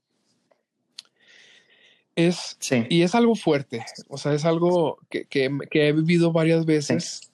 Es, 2.16 2.58
Y 2.90 3.02
es 3.02 3.16
algo 3.16 3.34
fuerte, 3.34 3.84
o 4.08 4.18
sea, 4.18 4.34
es 4.34 4.46
algo 4.46 5.00
que, 5.10 5.26
he 5.72 5.94
vivido 5.94 6.32
varias 6.32 6.66
veces, 6.66 7.32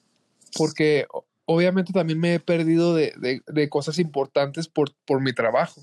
porque 0.56 1.06
obviamente 1.48 1.92
también 1.92 2.20
me 2.20 2.34
he 2.34 2.40
perdido 2.40 2.94
de, 2.94 3.42
de 3.44 3.68
cosas 3.68 3.98
importantes 3.98 4.68
por, 4.68 4.92
por 5.06 5.20
mi 5.20 5.32
trabajo 5.32 5.82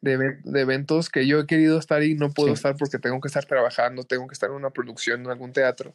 de, 0.00 0.38
eventos 0.54 1.08
que 1.08 1.26
yo 1.26 1.40
he 1.40 1.46
querido 1.46 1.78
estar 1.78 2.02
y 2.02 2.14
no 2.14 2.30
puedo 2.30 2.52
estar 2.52 2.76
porque 2.76 2.98
tengo 2.98 3.20
que 3.20 3.28
estar 3.28 3.44
trabajando, 3.44 4.04
tengo 4.04 4.26
que 4.26 4.32
estar 4.32 4.50
en 4.50 4.56
una 4.56 4.70
producción, 4.70 5.22
en 5.22 5.30
algún 5.30 5.52
teatro. 5.52 5.94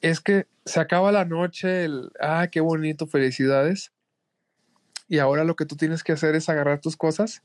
Es 0.00 0.20
que 0.20 0.46
se 0.64 0.80
acaba 0.80 1.12
la 1.12 1.24
noche, 1.24 1.84
el, 1.84 2.10
ah, 2.20 2.48
qué 2.50 2.60
bonito, 2.60 3.06
felicidades. 3.06 3.92
Y 5.08 5.18
ahora 5.18 5.44
lo 5.44 5.56
que 5.56 5.66
tú 5.66 5.76
tienes 5.76 6.02
que 6.02 6.12
hacer 6.12 6.34
es 6.34 6.48
agarrar 6.48 6.80
tus 6.80 6.96
cosas 6.96 7.42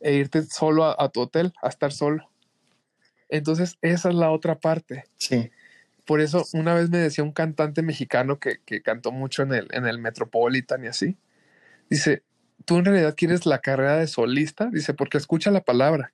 e 0.00 0.14
irte 0.14 0.42
solo 0.44 0.84
a, 0.98 1.08
tu 1.10 1.20
hotel, 1.20 1.52
a 1.62 1.68
estar 1.68 1.92
solo. 1.92 2.30
Entonces, 3.28 3.76
esa 3.82 4.08
es 4.08 4.14
la 4.14 4.30
otra 4.30 4.58
parte. 4.58 5.04
Sí. 5.18 5.50
Por 6.10 6.20
eso, 6.20 6.44
una 6.54 6.74
vez 6.74 6.90
me 6.90 6.98
decía 6.98 7.22
un 7.22 7.30
cantante 7.30 7.82
mexicano 7.82 8.40
que, 8.40 8.58
que 8.66 8.82
cantó 8.82 9.12
mucho 9.12 9.44
en 9.44 9.54
el, 9.54 9.68
en 9.70 9.86
el 9.86 10.00
Metropolitan 10.00 10.82
y 10.82 10.88
así. 10.88 11.16
Dice, 11.88 12.24
tú 12.64 12.78
en 12.78 12.86
realidad 12.86 13.14
quieres 13.16 13.46
la 13.46 13.60
carrera 13.60 13.98
de 13.98 14.08
solista, 14.08 14.70
dice, 14.72 14.92
porque 14.92 15.18
escucha 15.18 15.52
la 15.52 15.60
palabra, 15.60 16.12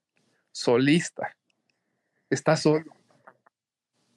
solista. 0.53 1.35
Estás 2.29 2.61
solo. 2.61 2.85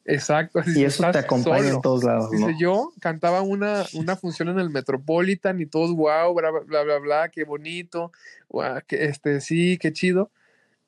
Exacto. 0.03 0.59
y 0.65 0.83
eso 0.83 1.09
te 1.11 1.19
acompaña 1.19 1.69
en 1.69 1.79
todos 1.79 2.03
lados. 2.03 2.29
Dice, 2.29 2.55
yo 2.59 2.91
cantaba 2.99 3.41
una, 3.41 3.85
una 3.93 4.15
función 4.17 4.49
en 4.49 4.59
el 4.59 4.69
Metropolitan 4.69 5.61
y 5.61 5.65
todos, 5.65 5.95
wow, 5.95 6.33
bla, 6.33 6.51
bla, 6.51 6.83
bla, 6.83 6.97
bla, 6.97 7.29
qué 7.29 7.45
bonito, 7.45 8.11
que, 8.85 9.05
este, 9.05 9.39
sí, 9.39 9.77
qué 9.77 9.93
chido. 9.93 10.29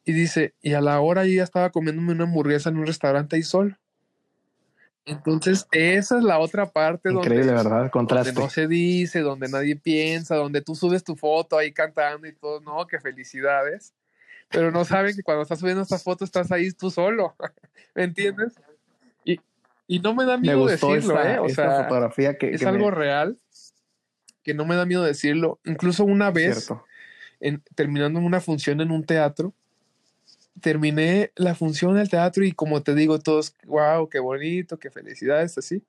Y 0.04 0.12
dice, 0.12 0.54
y 0.62 0.74
a 0.74 0.82
la 0.82 1.00
hora 1.00 1.26
yo 1.26 1.32
ya 1.32 1.44
estaba 1.44 1.70
comiéndome 1.70 2.12
una 2.12 2.26
hamburguesa 2.26 2.68
en 2.68 2.76
un 2.76 2.88
restaurante 2.88 3.38
ahí 3.38 3.44
solo. 3.44 3.78
Entonces, 5.06 5.68
esa 5.72 6.18
es 6.18 6.24
la 6.24 6.38
otra 6.40 6.68
parte 6.68 7.12
Increíble, 7.12 7.48
donde, 7.48 7.64
¿verdad? 7.64 7.92
donde 7.92 8.34
no 8.34 8.50
se 8.50 8.68
dice, 8.68 9.22
donde 9.22 9.50
nadie 9.50 9.76
piensa, 9.76 10.36
donde 10.36 10.62
tú 10.62 10.76
subes 10.76 11.04
tu 11.04 11.16
foto 11.16 11.58
ahí 11.58 11.72
cantando 11.72 12.28
y 12.28 12.34
todo, 12.34 12.62
no, 12.62 12.86
qué 12.86 13.00
felicidades. 13.00 13.94
Pero 14.50 14.72
no 14.72 14.86
saben 14.86 15.16
que 15.16 15.24
cuando 15.24 15.44
estás 15.44 15.60
subiendo 15.60 15.82
esta 15.82 15.98
foto 15.98 16.24
estás 16.24 16.52
ahí 16.52 16.72
tú 16.72 16.92
solo, 16.92 17.36
¿me 17.96 18.04
entiendes? 18.04 18.54
Y, 19.26 19.40
y 19.88 20.00
no 20.00 20.14
me 20.14 20.26
da 20.26 20.38
miedo 20.38 20.68
decirlo, 20.68 21.22
¿eh? 21.24 21.40
O 21.40 21.50
sea, 21.50 21.84
fotografía 21.84 22.38
que, 22.38 22.52
es 22.52 22.66
algo 22.66 22.92
real 22.92 23.38
que 24.44 24.54
no 24.54 24.66
me 24.66 24.76
da 24.76 24.86
miedo 24.86 25.04
decirlo. 25.04 25.60
Incluso 25.66 26.04
una 26.04 26.32
vez, 26.32 26.70
en, 27.40 27.64
terminando 27.76 28.20
una 28.20 28.42
función 28.42 28.82
en 28.82 28.92
un 28.92 29.06
teatro, 29.06 29.54
terminé 30.60 31.32
la 31.36 31.56
función 31.56 31.96
del 31.96 32.10
teatro 32.10 32.44
y 32.44 32.52
como 32.52 32.84
te 32.84 32.94
digo, 32.96 33.20
todos, 33.20 33.56
wow, 33.66 34.10
qué 34.10 34.20
bonito, 34.20 34.78
qué 34.78 34.90
felicidades, 34.90 35.58
así. 35.58 35.84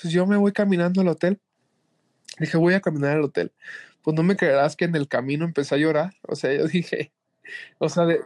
Pues 0.00 0.12
yo 0.12 0.26
me 0.26 0.36
voy 0.36 0.52
caminando 0.52 1.00
al 1.00 1.08
hotel. 1.08 1.40
Dije, 2.38 2.56
voy 2.56 2.74
a 2.74 2.80
caminar 2.80 3.16
al 3.16 3.24
hotel. 3.24 3.52
Pues 4.02 4.14
no 4.14 4.22
me 4.22 4.36
creerás 4.36 4.76
que 4.76 4.84
en 4.84 4.94
el 4.94 5.08
camino 5.08 5.44
empecé 5.44 5.74
a 5.74 5.78
llorar. 5.78 6.14
O 6.22 6.36
sea, 6.36 6.52
yo 6.52 6.64
dije, 6.68 7.12
o 7.78 7.88
sea, 7.88 8.04
de, 8.04 8.20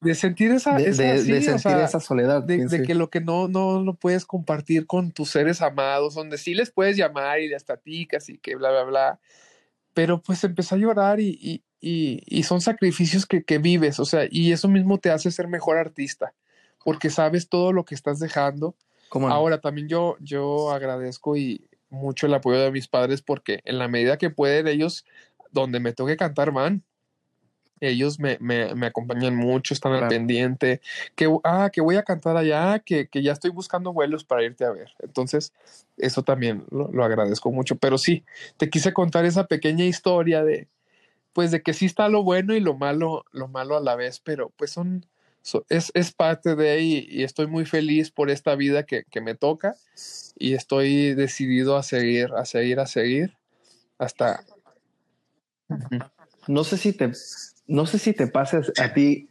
de 0.00 0.14
sentir 0.14 0.50
esa, 0.52 0.76
de, 0.76 0.92
sentir 0.92 1.76
esa 1.78 2.00
soledad. 2.00 2.42
De, 2.42 2.82
que 2.86 2.94
lo 2.94 3.10
que 3.10 3.20
no, 3.20 3.48
no 3.48 3.82
lo 3.82 3.94
puedes 3.94 4.24
compartir 4.24 4.86
con 4.86 5.10
tus 5.10 5.30
seres 5.30 5.60
amados, 5.60 6.14
donde 6.14 6.38
sí 6.38 6.54
les 6.54 6.70
puedes 6.70 6.96
llamar 6.96 7.40
y 7.40 7.48
les 7.48 7.64
platicas 7.64 8.28
y 8.28 8.38
que 8.38 8.56
bla, 8.56 8.70
bla, 8.70 8.84
bla. 8.84 9.20
Pero 9.94 10.22
pues 10.22 10.44
empecé 10.44 10.76
a 10.76 10.78
llorar 10.78 11.18
y, 11.18 11.38
y, 11.40 11.64
son 12.42 12.60
sacrificios 12.60 13.26
que, 13.26 13.42
que, 13.42 13.58
vives, 13.58 14.00
o 14.00 14.04
sea, 14.04 14.26
y 14.30 14.52
eso 14.52 14.68
mismo 14.68 14.98
te 14.98 15.10
hace 15.10 15.30
ser 15.30 15.48
mejor 15.48 15.76
artista, 15.76 16.34
porque 16.84 17.10
sabes 17.10 17.48
todo 17.48 17.72
lo 17.72 17.84
que 17.84 17.94
estás 17.94 18.18
dejando. 18.18 18.74
Ahora 19.10 19.60
también 19.60 19.88
yo, 19.88 20.16
yo 20.20 20.70
agradezco 20.70 21.36
y 21.36 21.64
mucho 21.88 22.26
el 22.26 22.34
apoyo 22.34 22.60
de 22.60 22.70
mis 22.70 22.88
padres 22.88 23.22
porque 23.22 23.60
en 23.64 23.78
la 23.78 23.88
medida 23.88 24.18
que 24.18 24.28
pueden 24.28 24.68
ellos, 24.68 25.06
donde 25.50 25.80
me 25.80 25.92
toque 25.92 26.16
cantar 26.16 26.52
van, 26.52 26.82
ellos 27.80 28.18
me, 28.18 28.36
me, 28.40 28.74
me 28.74 28.86
acompañan 28.86 29.36
mucho, 29.36 29.72
están 29.72 29.92
al 29.92 30.08
pendiente, 30.08 30.80
que, 31.14 31.32
ah, 31.44 31.70
que 31.72 31.80
voy 31.80 31.96
a 31.96 32.02
cantar 32.02 32.36
allá, 32.36 32.80
que, 32.80 33.08
que, 33.08 33.22
ya 33.22 33.32
estoy 33.32 33.50
buscando 33.50 33.92
vuelos 33.92 34.24
para 34.24 34.42
irte 34.42 34.64
a 34.64 34.70
ver. 34.70 34.90
Entonces, 34.98 35.52
eso 35.96 36.22
también 36.22 36.64
lo, 36.70 36.90
lo 36.92 37.04
agradezco 37.04 37.52
mucho, 37.52 37.76
pero 37.76 37.96
sí, 37.96 38.24
te 38.56 38.68
quise 38.68 38.92
contar 38.92 39.24
esa 39.24 39.46
pequeña 39.46 39.84
historia 39.84 40.42
de, 40.42 40.66
pues 41.38 41.52
de 41.52 41.62
que 41.62 41.72
sí 41.72 41.86
está 41.86 42.08
lo 42.08 42.24
bueno 42.24 42.52
y 42.56 42.58
lo 42.58 42.76
malo, 42.76 43.24
lo 43.30 43.46
malo 43.46 43.76
a 43.76 43.80
la 43.80 43.94
vez, 43.94 44.18
pero 44.18 44.52
pues 44.56 44.72
son, 44.72 45.06
es, 45.68 45.92
es, 45.94 46.10
parte 46.10 46.56
de 46.56 46.70
ahí 46.70 47.06
y 47.08 47.22
estoy 47.22 47.46
muy 47.46 47.64
feliz 47.64 48.10
por 48.10 48.28
esta 48.28 48.56
vida 48.56 48.82
que, 48.82 49.04
que, 49.08 49.20
me 49.20 49.36
toca 49.36 49.76
y 50.36 50.54
estoy 50.54 51.14
decidido 51.14 51.76
a 51.76 51.84
seguir, 51.84 52.32
a 52.36 52.44
seguir, 52.44 52.80
a 52.80 52.86
seguir 52.88 53.36
hasta... 53.98 54.42
No 56.48 56.64
sé 56.64 56.76
si 56.76 56.92
te, 56.92 57.12
no 57.68 57.86
sé 57.86 58.00
si 58.00 58.14
te 58.14 58.26
pases 58.26 58.72
a 58.80 58.92
ti, 58.92 59.28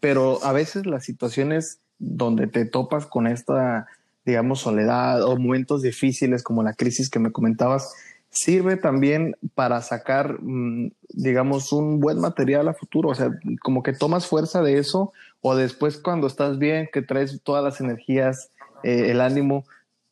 pero 0.00 0.42
a 0.42 0.54
veces 0.54 0.86
las 0.86 1.04
situaciones 1.04 1.80
donde 1.98 2.46
te 2.46 2.64
topas 2.64 3.04
con 3.04 3.26
esta, 3.26 3.86
digamos, 4.24 4.60
soledad 4.60 5.22
o 5.24 5.36
momentos 5.36 5.82
difíciles 5.82 6.42
como 6.42 6.62
la 6.62 6.72
crisis 6.72 7.10
que 7.10 7.18
me 7.18 7.32
comentabas, 7.32 7.92
sirve 8.30 8.76
también 8.76 9.36
para 9.54 9.82
sacar, 9.82 10.40
mm, 10.40 10.92
digamos, 11.08 11.72
un 11.72 12.00
buen 12.00 12.20
material 12.20 12.68
a 12.68 12.74
futuro. 12.74 13.10
O 13.10 13.14
sea, 13.14 13.30
como 13.62 13.82
que 13.82 13.92
tomas 13.92 14.26
fuerza 14.26 14.62
de 14.62 14.78
eso 14.78 15.12
o 15.40 15.56
después 15.56 15.98
cuando 15.98 16.26
estás 16.26 16.58
bien, 16.58 16.88
que 16.92 17.02
traes 17.02 17.40
todas 17.42 17.64
las 17.64 17.80
energías, 17.80 18.50
eh, 18.82 19.10
el 19.10 19.20
ánimo, 19.20 19.64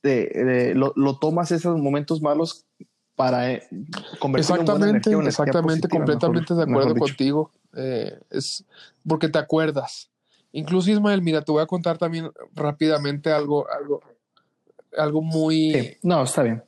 lo, 0.02 0.92
lo, 0.96 1.18
tomas 1.18 1.52
esos 1.52 1.78
momentos 1.78 2.22
malos 2.22 2.64
para 3.18 3.52
eh, 3.52 3.68
exactamente, 4.36 5.10
en 5.10 5.26
exactamente, 5.26 5.88
completamente 5.88 6.54
de 6.54 6.62
acuerdo 6.62 6.94
contigo. 6.94 7.50
Eh, 7.74 8.16
es 8.30 8.64
porque 9.06 9.28
te 9.28 9.40
acuerdas. 9.40 10.08
Incluso 10.52 10.88
Ismael, 10.90 11.20
mira, 11.20 11.42
te 11.42 11.50
voy 11.50 11.60
a 11.60 11.66
contar 11.66 11.98
también 11.98 12.30
rápidamente 12.54 13.32
algo, 13.32 13.66
algo, 13.70 14.00
algo 14.96 15.20
muy. 15.20 15.98
No, 16.02 16.22
está 16.22 16.44
bien. 16.44 16.62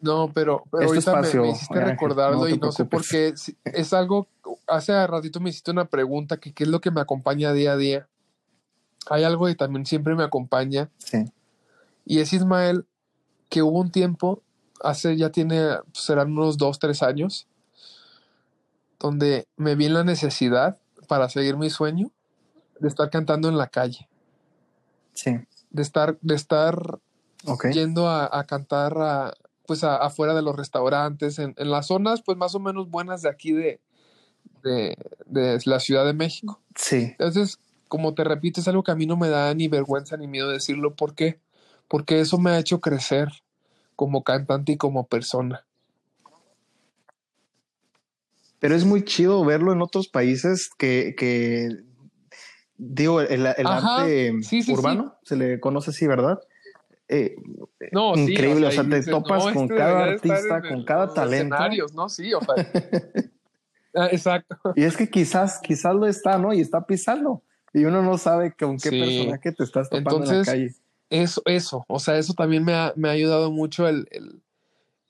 No, 0.00 0.30
pero, 0.32 0.64
pero 0.70 0.92
este 0.92 1.10
ahorita 1.10 1.38
me, 1.40 1.50
hiciste 1.50 1.80
recordarlo 1.80 2.48
y 2.48 2.58
no 2.58 2.72
sé 2.72 2.84
por 2.84 3.06
qué. 3.06 3.34
Es 3.64 3.92
algo. 3.92 4.28
Hace 4.66 5.06
ratito 5.06 5.40
me 5.40 5.50
hiciste 5.50 5.70
una 5.70 5.86
pregunta 5.86 6.38
que 6.38 6.52
qué 6.52 6.64
es 6.64 6.70
lo 6.70 6.80
que 6.80 6.90
me 6.90 7.00
acompaña 7.00 7.52
día 7.52 7.72
a 7.72 7.76
día. 7.76 8.08
Hay 9.08 9.24
algo 9.24 9.46
que 9.46 9.54
también 9.54 9.86
siempre 9.86 10.14
me 10.14 10.24
acompaña. 10.24 10.90
Sí. 10.98 11.24
Y 12.04 12.20
es 12.20 12.32
Ismael, 12.32 12.86
que 13.48 13.62
hubo 13.62 13.80
un 13.80 13.90
tiempo, 13.90 14.42
hace 14.82 15.16
ya 15.16 15.30
tiene, 15.30 15.78
serán 15.92 16.32
unos 16.32 16.58
dos, 16.58 16.78
tres 16.78 17.02
años, 17.02 17.46
donde 18.98 19.46
me 19.56 19.74
vi 19.74 19.86
en 19.86 19.94
la 19.94 20.04
necesidad 20.04 20.78
para 21.08 21.28
seguir 21.28 21.56
mi 21.56 21.70
sueño 21.70 22.10
de 22.80 22.88
estar 22.88 23.10
cantando 23.10 23.48
en 23.48 23.58
la 23.58 23.68
calle. 23.68 24.08
Sí. 25.14 25.38
De 25.70 25.82
estar, 25.82 26.18
de 26.20 26.34
estar 26.34 27.00
yendo 27.72 28.08
a, 28.08 28.44
cantar 28.44 28.96
a, 28.98 29.34
pues 29.66 29.84
afuera 29.84 30.34
de 30.34 30.42
los 30.42 30.56
restaurantes, 30.56 31.38
en, 31.38 31.54
las 31.58 31.86
zonas 31.86 32.22
pues 32.22 32.38
más 32.38 32.54
o 32.54 32.60
menos 32.60 32.90
buenas 32.90 33.22
de 33.22 33.28
aquí 33.28 33.52
de, 33.52 33.80
de, 34.62 34.96
de, 35.26 35.60
la 35.64 35.80
Ciudad 35.80 36.04
de 36.04 36.12
México. 36.12 36.60
Sí. 36.74 37.14
Entonces, 37.18 37.58
como 37.88 38.14
te 38.14 38.24
repito, 38.24 38.60
es 38.60 38.68
algo 38.68 38.82
que 38.82 38.92
a 38.92 38.96
mí 38.96 39.06
no 39.06 39.16
me 39.16 39.28
da 39.28 39.52
ni 39.54 39.68
vergüenza 39.68 40.16
ni 40.16 40.26
miedo 40.26 40.48
decirlo. 40.48 40.94
¿Por 40.94 41.14
qué? 41.14 41.40
porque 41.88 42.20
eso 42.20 42.38
me 42.38 42.50
ha 42.50 42.58
hecho 42.58 42.80
crecer 42.80 43.28
como 43.94 44.24
cantante 44.24 44.72
y 44.72 44.76
como 44.76 45.06
persona. 45.06 45.64
Pero 48.58 48.74
es 48.74 48.84
muy 48.84 49.04
chido 49.04 49.44
verlo 49.44 49.72
en 49.72 49.82
otros 49.82 50.08
países 50.08 50.70
que, 50.76 51.14
que 51.16 51.68
digo, 52.76 53.20
el, 53.20 53.46
arte 53.46 54.34
urbano 54.68 55.14
se 55.22 55.36
le 55.36 55.60
conoce 55.60 55.90
así, 55.90 56.06
¿verdad? 56.06 56.40
Eh, 57.08 57.36
no, 57.92 58.16
increíble, 58.16 58.66
o 58.66 58.70
sea, 58.70 58.84
te 58.88 59.02
topas 59.02 59.44
con 59.52 59.64
este 59.64 59.76
cada 59.76 60.04
artista, 60.04 60.62
con 60.62 60.84
cada 60.84 61.14
talento. 61.14 61.54
Escenarios, 61.54 61.94
¿no? 61.94 62.08
Sí, 62.08 62.32
o 62.34 62.40
sea. 62.40 62.54
Ah, 63.98 64.10
exacto. 64.12 64.58
Y 64.74 64.82
es 64.82 64.94
que 64.94 65.08
quizás, 65.08 65.58
quizás 65.58 65.94
lo 65.94 66.06
está, 66.06 66.36
¿no? 66.36 66.52
Y 66.52 66.60
está 66.60 66.84
pisando. 66.84 67.42
Y 67.72 67.86
uno 67.86 68.02
no 68.02 68.18
sabe 68.18 68.52
con 68.52 68.76
qué 68.76 68.90
personaje 68.90 69.52
te 69.52 69.64
estás 69.64 69.88
topando 69.88 70.22
en 70.30 70.38
la 70.40 70.44
calle 70.44 70.74
eso, 71.10 71.42
eso, 71.44 71.84
o 71.88 71.98
sea, 71.98 72.18
eso 72.18 72.34
también 72.34 72.64
me 72.64 72.74
ha, 72.74 72.92
me 72.96 73.08
ha 73.08 73.12
ayudado 73.12 73.50
mucho 73.50 73.86
el, 73.86 74.08
el, 74.10 74.42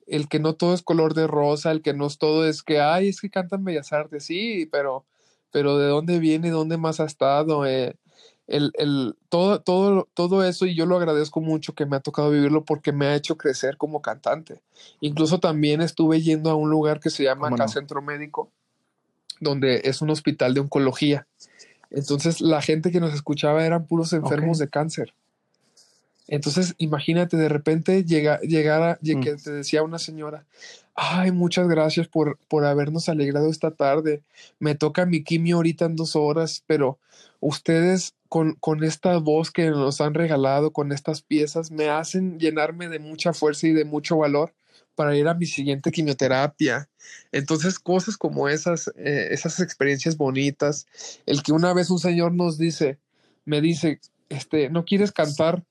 el, 0.05 0.27
que 0.27 0.39
no 0.39 0.53
todo 0.53 0.73
es 0.73 0.81
color 0.81 1.13
de 1.13 1.27
rosa, 1.27 1.71
el 1.71 1.81
que 1.81 1.93
no 1.93 2.05
es 2.05 2.17
todo 2.17 2.47
es 2.47 2.61
que, 2.61 2.79
ay, 2.79 3.09
es 3.09 3.21
que 3.21 3.29
cantan 3.29 3.63
Bellas 3.63 3.93
Artes, 3.93 4.25
sí, 4.25 4.67
pero, 4.71 5.05
pero 5.51 5.77
de 5.77 5.87
dónde 5.87 6.19
viene, 6.19 6.51
dónde 6.51 6.77
más 6.77 6.99
ha 6.99 7.05
estado, 7.05 7.65
eh, 7.65 7.95
el, 8.47 8.71
el, 8.75 9.15
todo, 9.29 9.61
todo, 9.61 10.07
todo 10.13 10.43
eso, 10.43 10.65
y 10.65 10.73
yo 10.73 10.85
lo 10.85 10.95
agradezco 10.95 11.41
mucho 11.41 11.75
que 11.75 11.85
me 11.85 11.97
ha 11.97 11.99
tocado 11.99 12.31
vivirlo 12.31 12.63
porque 12.63 12.91
me 12.93 13.07
ha 13.07 13.15
hecho 13.15 13.37
crecer 13.37 13.77
como 13.77 14.01
cantante. 14.01 14.61
Incluso 15.01 15.39
también 15.39 15.81
estuve 15.81 16.21
yendo 16.21 16.49
a 16.49 16.55
un 16.55 16.69
lugar 16.69 16.99
que 16.99 17.09
se 17.09 17.23
llama 17.23 17.49
acá 17.49 17.67
Centro 17.67 18.01
Médico, 18.01 18.49
donde 19.41 19.81
es 19.83 20.01
un 20.01 20.09
hospital 20.09 20.53
de 20.53 20.61
oncología. 20.61 21.27
Entonces 21.91 22.41
la 22.41 22.61
gente 22.61 22.91
que 22.91 22.99
nos 22.99 23.13
escuchaba 23.13 23.65
eran 23.65 23.85
puros 23.85 24.13
enfermos 24.13 24.57
de 24.57 24.69
cáncer. 24.69 25.13
Entonces, 26.27 26.75
imagínate, 26.77 27.37
de 27.37 27.49
repente 27.49 28.03
llega, 28.03 28.39
llegara, 28.41 28.99
mm. 29.01 29.21
que 29.21 29.35
te 29.35 29.51
decía 29.51 29.83
una 29.83 29.99
señora, 29.99 30.45
ay, 30.95 31.31
muchas 31.31 31.67
gracias 31.67 32.07
por, 32.07 32.37
por 32.47 32.65
habernos 32.65 33.07
alegrado 33.07 33.49
esta 33.49 33.71
tarde. 33.71 34.23
Me 34.59 34.75
toca 34.75 35.05
mi 35.05 35.23
quimio 35.23 35.57
ahorita 35.57 35.85
en 35.85 35.95
dos 35.95 36.15
horas, 36.15 36.63
pero 36.67 36.99
ustedes 37.39 38.13
con, 38.29 38.55
con 38.55 38.83
esta 38.83 39.17
voz 39.17 39.51
que 39.51 39.69
nos 39.69 40.01
han 40.01 40.13
regalado, 40.13 40.71
con 40.71 40.91
estas 40.91 41.21
piezas, 41.21 41.71
me 41.71 41.89
hacen 41.89 42.39
llenarme 42.39 42.89
de 42.89 42.99
mucha 42.99 43.33
fuerza 43.33 43.67
y 43.67 43.71
de 43.71 43.85
mucho 43.85 44.17
valor 44.17 44.53
para 44.95 45.15
ir 45.15 45.27
a 45.27 45.35
mi 45.35 45.45
siguiente 45.45 45.91
quimioterapia. 45.91 46.89
Entonces, 47.31 47.77
cosas 47.77 48.17
como 48.17 48.49
esas, 48.49 48.91
eh, 48.97 49.27
esas 49.29 49.59
experiencias 49.59 50.17
bonitas, 50.17 50.87
el 51.25 51.43
que 51.43 51.51
una 51.51 51.71
vez 51.73 51.91
un 51.91 51.99
señor 51.99 52.33
nos 52.33 52.57
dice, 52.57 52.97
me 53.45 53.61
dice, 53.61 54.01
este, 54.29 54.69
¿no 54.69 54.85
quieres 54.85 55.11
cantar? 55.11 55.63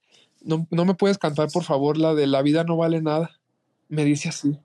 No, 0.47 0.67
no 0.71 0.85
me 0.85 0.95
puedes 0.95 1.19
cantar, 1.19 1.49
por 1.53 1.65
favor, 1.65 1.99
la 1.99 2.15
de 2.15 2.27
la 2.27 2.41
vida 2.43 2.65
no 2.65 2.77
vale 2.77 3.03
nada. 3.03 3.33
Me 3.89 4.05
dice 4.05 4.29
así. 4.29 4.59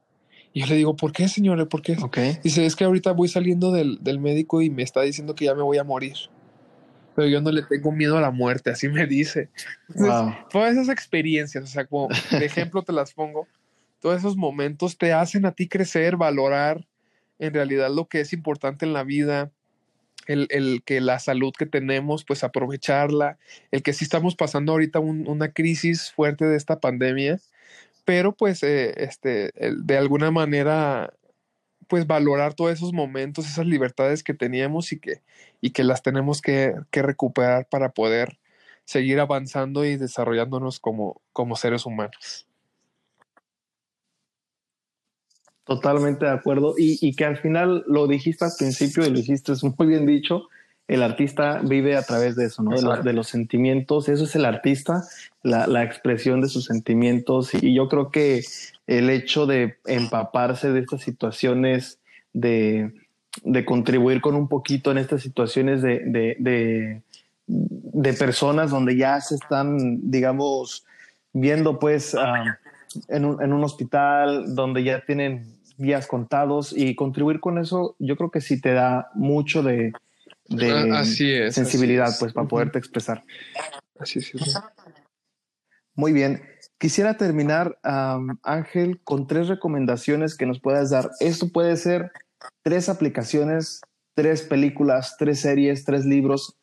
Y 0.54 0.62
yo 0.62 0.68
le 0.68 0.76
digo, 0.76 0.96
¿por 0.96 1.12
qué, 1.12 1.28
señores? 1.28 1.68
¿Por 1.68 1.82
qué? 1.82 1.98
Dice, 2.44 2.66
es 2.66 2.76
que 2.76 2.84
ahorita 2.84 3.12
voy 3.12 3.28
saliendo 3.28 3.72
del, 3.72 4.00
del, 4.02 4.20
médico 4.20 4.62
y 4.62 4.70
me 4.70 4.84
está 4.84 5.02
diciendo 5.02 5.34
que 5.34 5.46
ya 5.46 5.56
me 5.56 5.64
voy 5.64 5.78
a 5.78 5.84
morir. 5.84 6.16
Pero 7.16 7.28
yo 7.28 7.42
no 7.42 7.52
le 7.52 7.64
tengo 7.64 7.92
miedo 7.92 8.18
a 8.18 8.22
la 8.22 8.32
muerte, 8.32 8.70
así 8.70 8.88
me 8.88 9.06
dice. 9.08 9.50
todas 10.50 10.74
esas 10.74 10.90
experiencias, 10.90 11.64
o 11.64 11.68
sea, 11.68 11.86
como 11.86 12.10
de 12.32 12.46
ejemplo 12.46 12.84
te 12.84 12.94
las 12.94 13.14
pongo, 13.14 13.48
todos 14.00 14.18
esos 14.18 14.36
momentos 14.36 14.98
te 14.98 15.14
hacen 15.14 15.46
a 15.46 15.52
ti 15.52 15.68
crecer, 15.68 16.18
valorar 16.18 16.86
en 17.40 17.54
realidad 17.54 17.90
lo 17.90 18.08
que 18.08 18.22
es 18.22 18.34
importante 18.34 18.86
en 18.86 18.94
la 18.94 19.04
vida, 19.04 19.52
el, 20.28 20.84
que 20.86 21.02
la 21.02 21.20
salud 21.20 21.54
que 21.58 21.66
tenemos, 21.66 22.24
pues 22.26 22.44
aprovecharla, 22.44 23.38
el 23.72 23.84
que 23.84 23.94
sí 23.94 24.04
estamos 24.04 24.36
pasando 24.36 24.72
ahorita 24.72 25.00
una 25.00 25.52
crisis 25.52 26.12
fuerte 26.12 26.46
de 26.46 26.58
esta 26.58 26.80
pandemia, 26.80 27.40
pero 28.06 28.34
pues 28.34 28.64
eh, 28.64 28.94
este, 28.98 29.52
de 29.56 29.98
alguna 29.98 30.32
manera, 30.32 31.14
pues 31.88 32.08
valorar 32.08 32.54
todos 32.54 32.72
esos 32.72 32.94
momentos, 32.94 33.48
esas 33.48 33.66
libertades 33.66 34.24
que 34.24 34.34
teníamos 34.34 34.92
y 34.92 35.00
que, 35.00 35.22
y 35.62 35.72
que 35.72 35.84
las 35.84 36.02
tenemos 36.02 36.42
que, 36.42 36.74
que 36.92 37.02
recuperar 37.02 37.68
para 37.70 37.90
poder 37.90 38.40
seguir 38.86 39.20
avanzando 39.20 39.86
y 39.86 39.98
desarrollándonos 39.98 40.80
como, 40.80 41.22
como 41.34 41.56
seres 41.56 41.86
humanos. 41.86 42.48
Totalmente 45.66 46.26
de 46.26 46.32
acuerdo. 46.32 46.74
Y, 46.78 47.16
que 47.16 47.26
al 47.26 47.38
final 47.38 47.84
lo 47.88 48.08
dijiste 48.08 48.46
al 48.46 48.52
principio 48.58 49.06
y 49.06 49.10
lo 49.10 49.18
dijiste 49.18 49.52
es 49.52 49.64
muy 49.64 49.88
bien 49.88 50.06
dicho. 50.06 50.48
El 50.88 51.04
artista 51.04 51.62
vive 51.64 51.96
a 51.96 52.04
través 52.04 52.36
de 52.36 52.46
eso, 52.46 52.64
¿no? 52.64 52.72
De, 53.02 53.14
los 53.14 53.28
sentimientos. 53.28 54.10
Eso 54.10 54.26
es 54.26 54.36
el 54.36 54.46
artista, 54.46 55.04
la, 55.44 55.84
expresión 55.84 56.42
de 56.42 56.50
sus 56.50 56.66
sentimientos. 56.66 57.54
Y, 57.54 57.74
yo 57.74 57.88
creo 57.88 58.10
que 58.10 58.44
el 58.88 59.10
hecho 59.10 59.46
de 59.46 59.78
empaparse 59.86 60.72
de 60.72 60.82
estas 60.82 61.02
situaciones, 61.02 62.00
de, 62.34 62.92
contribuir 63.66 64.20
con 64.20 64.36
un 64.36 64.48
poquito 64.48 64.92
en 64.92 64.98
estas 64.98 65.22
situaciones 65.22 65.82
de, 65.82 66.36
de, 67.48 68.14
personas 68.14 68.72
donde 68.72 68.98
ya 68.98 69.22
se 69.22 69.36
están, 69.36 70.12
digamos, 70.12 70.86
viendo 71.34 71.80
pues 71.80 72.14
ah, 72.16 72.60
en, 73.08 73.26
un, 73.26 73.42
en 73.42 73.54
un 73.54 73.64
hospital, 73.64 74.56
donde 74.56 74.84
ya 74.84 75.04
tienen 75.06 75.62
días 75.78 76.08
contados 76.08 76.74
y 76.76 76.96
contribuir 76.96 77.40
con 77.40 77.58
eso, 77.58 77.96
yo 78.00 78.16
creo 78.16 78.32
que 78.32 78.42
sí 78.42 78.62
te 78.62 78.74
da 78.74 79.10
mucho 79.16 79.64
de, 79.64 79.92
ah, 80.94 81.04
sensibilidad, 81.04 82.14
pues, 82.20 82.34
para 82.34 82.48
poderte 82.48 82.78
expresar. 82.78 83.24
Así 84.00 84.20
es. 84.20 84.32
Muy 85.96 86.14
bien. 86.14 86.42
Quisiera 86.78 87.18
terminar, 87.18 87.78
Ángel, 88.44 89.02
con 89.04 89.28
tres 89.28 89.48
recomendaciones 89.48 90.36
que 90.36 90.46
nos 90.46 90.60
puedas 90.60 90.90
dar. 90.90 91.12
Esto 91.20 91.50
puede 91.50 91.78
ser 91.78 92.12
tres 92.64 92.90
aplicaciones, 92.90 93.82
tres 94.16 94.42
películas, 94.42 95.16
tres 95.18 95.40
series, 95.42 95.86
tres 95.86 96.06
libros. 96.06 96.58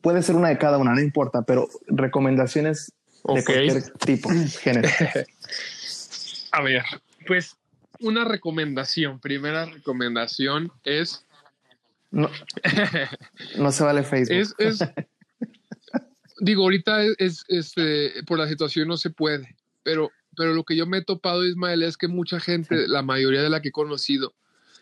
Puede 0.00 0.22
ser 0.22 0.34
una 0.36 0.48
de 0.48 0.58
cada 0.58 0.78
una, 0.78 0.94
no 0.94 1.00
importa, 1.00 1.42
pero 1.42 1.68
recomendaciones 1.86 2.92
de 3.24 3.44
cualquier 3.44 3.82
tipo, 3.98 4.30
género. 4.60 4.88
A 6.52 6.62
ver, 6.62 6.84
pues 7.26 7.56
una 8.00 8.24
recomendación. 8.24 9.20
Primera 9.20 9.64
recomendación 9.64 10.72
es. 10.84 11.24
No, 12.10 12.30
no 13.56 13.72
se 13.72 13.84
vale 13.84 14.02
Facebook. 14.02 14.54
Es, 14.58 14.78
digo, 16.40 16.64
ahorita 16.64 17.04
es, 17.18 17.44
este, 17.48 18.22
por 18.26 18.38
la 18.38 18.48
situación 18.48 18.88
no 18.88 18.98
se 18.98 19.08
puede, 19.08 19.56
pero, 19.82 20.10
pero 20.36 20.52
lo 20.52 20.64
que 20.64 20.76
yo 20.76 20.86
me 20.86 20.98
he 20.98 21.04
topado, 21.04 21.46
Ismael, 21.46 21.82
es 21.82 21.96
que 21.96 22.08
mucha 22.08 22.38
gente, 22.38 22.86
la 22.86 23.02
mayoría 23.02 23.42
de 23.42 23.48
la 23.48 23.62
que 23.62 23.68
he 23.68 23.72
conocido, 23.72 24.34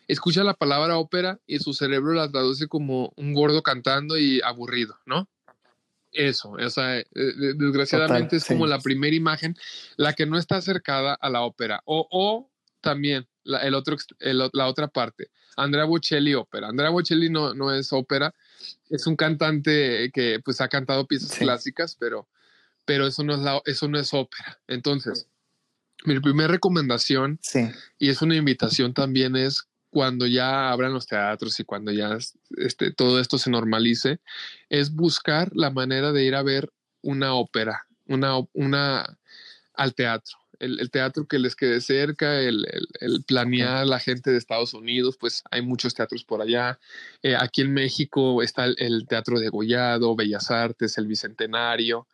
escucha 0.08 0.42
la 0.42 0.54
palabra 0.54 0.98
ópera 0.98 1.38
y 1.46 1.60
su 1.60 1.72
cerebro 1.72 2.14
la 2.14 2.30
traduce 2.30 2.66
como 2.66 3.12
un 3.14 3.32
gordo 3.32 3.62
cantando 3.62 4.18
y 4.18 4.40
aburrido, 4.42 4.98
¿no? 5.06 5.28
Eso, 6.12 6.50
o 6.50 6.70
sea, 6.70 6.98
eh, 6.98 7.06
desgraciadamente 7.14 8.36
es 8.36 8.44
como 8.44 8.66
la 8.66 8.80
primera 8.80 9.14
imagen, 9.14 9.54
la 9.96 10.12
que 10.12 10.26
no 10.26 10.38
está 10.38 10.56
acercada 10.56 11.14
a 11.14 11.30
la 11.30 11.42
ópera. 11.42 11.82
O, 11.84 12.06
o 12.10 12.50
también 12.80 13.28
la, 13.44 13.58
el 13.60 13.74
otro, 13.74 13.96
la 14.18 14.66
otra 14.66 14.88
parte, 14.88 15.30
Andrea 15.56 15.84
Bocelli 15.84 16.34
ópera. 16.34 16.68
Andrea 16.68 16.90
Bocelli 16.90 17.30
no, 17.30 17.54
no 17.54 17.72
es 17.72 17.92
ópera, 17.92 18.34
es 18.88 19.06
un 19.06 19.16
cantante 19.16 20.10
que 20.12 20.40
pues 20.44 20.60
ha 20.60 20.68
cantado 20.68 21.06
piezas 21.06 21.38
clásicas, 21.38 21.96
pero, 21.98 22.28
pero 22.84 23.06
eso, 23.06 23.22
no 23.22 23.34
es 23.34 23.62
eso 23.66 23.88
no 23.88 23.98
es 23.98 24.12
ópera. 24.12 24.60
Entonces, 24.66 25.28
mi 26.04 26.18
primera 26.20 26.48
recomendación, 26.48 27.38
y 27.98 28.08
es 28.08 28.22
una 28.22 28.36
invitación 28.36 28.94
también, 28.94 29.36
es 29.36 29.68
cuando 29.90 30.26
ya 30.26 30.70
abran 30.70 30.92
los 30.92 31.06
teatros 31.06 31.58
y 31.60 31.64
cuando 31.64 31.90
ya 31.92 32.16
este, 32.56 32.92
todo 32.92 33.20
esto 33.20 33.38
se 33.38 33.50
normalice, 33.50 34.20
es 34.68 34.94
buscar 34.94 35.50
la 35.54 35.70
manera 35.70 36.12
de 36.12 36.24
ir 36.24 36.34
a 36.34 36.42
ver 36.42 36.72
una 37.02 37.34
ópera, 37.34 37.86
una, 38.06 38.34
una 38.52 39.18
al 39.74 39.94
teatro. 39.94 40.36
El, 40.58 40.90
teatro 40.90 41.26
que 41.26 41.38
les 41.38 41.56
quede 41.56 41.80
cerca, 41.80 42.38
el, 42.38 42.66
planear 43.26 43.86
la 43.86 43.98
gente 43.98 44.30
de 44.30 44.36
Estados 44.36 44.74
Unidos, 44.74 45.16
pues 45.18 45.42
hay 45.50 45.62
muchos 45.62 45.94
teatros 45.94 46.22
por 46.22 46.42
allá. 46.42 46.78
Eh, 47.22 47.34
aquí 47.34 47.62
en 47.62 47.72
México 47.72 48.42
está 48.42 48.66
el, 48.66 49.06
Teatro 49.08 49.40
de 49.40 49.48
Gollado, 49.48 50.14
Bellas 50.14 50.50
Artes, 50.50 50.98
el 50.98 51.06
Bicentenario. 51.06 52.06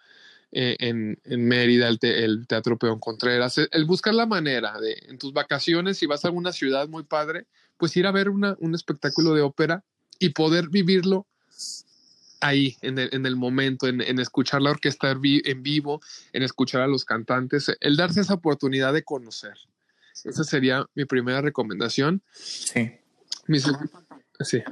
Eh, 0.53 0.77
en, 0.79 1.19
Mérida, 1.25 1.89
el, 1.89 2.47
Teatro 2.47 2.79
Peón 2.79 3.01
Contreras, 3.01 3.59
el, 3.59 3.85
buscar 3.85 4.15
la 4.15 4.27
manera 4.27 4.81
de 4.81 4.97
en 5.09 5.19
tus 5.19 5.33
vacaciones, 5.33 5.99
si 5.99 6.07
vas 6.07 6.25
a 6.25 6.29
alguna 6.29 6.53
ciudad 6.53 6.89
muy 6.89 7.03
padre, 7.03 7.47
pues 7.77 7.97
ir 7.97 8.07
a 8.07 8.13
ver 8.13 8.29
un 8.31 8.75
espectáculo 8.75 9.35
de 9.35 9.43
ópera 9.43 9.85
y 10.19 10.31
poder 10.31 10.69
vivirlo 10.69 11.27
ahí, 12.41 12.77
en 12.83 12.99
el, 12.99 13.37
momento, 13.37 13.87
en, 13.87 14.01
escuchar 14.19 14.63
la 14.63 14.71
orquesta 14.71 15.11
en 15.11 15.63
vivo, 15.63 16.01
en 16.33 16.43
escuchar 16.43 16.83
a 16.83 16.87
los 16.87 17.05
cantantes, 17.05 17.73
el 17.81 17.97
darse 17.97 18.21
esa 18.21 18.35
oportunidad 18.35 18.93
de 18.93 19.03
conocer. 19.03 19.55
Esa 20.25 20.45
sería 20.45 20.87
mi 20.95 21.05
primera 21.05 21.41
recomendación. 21.41 22.23
Sí. 22.33 22.93
sí. 24.41 24.63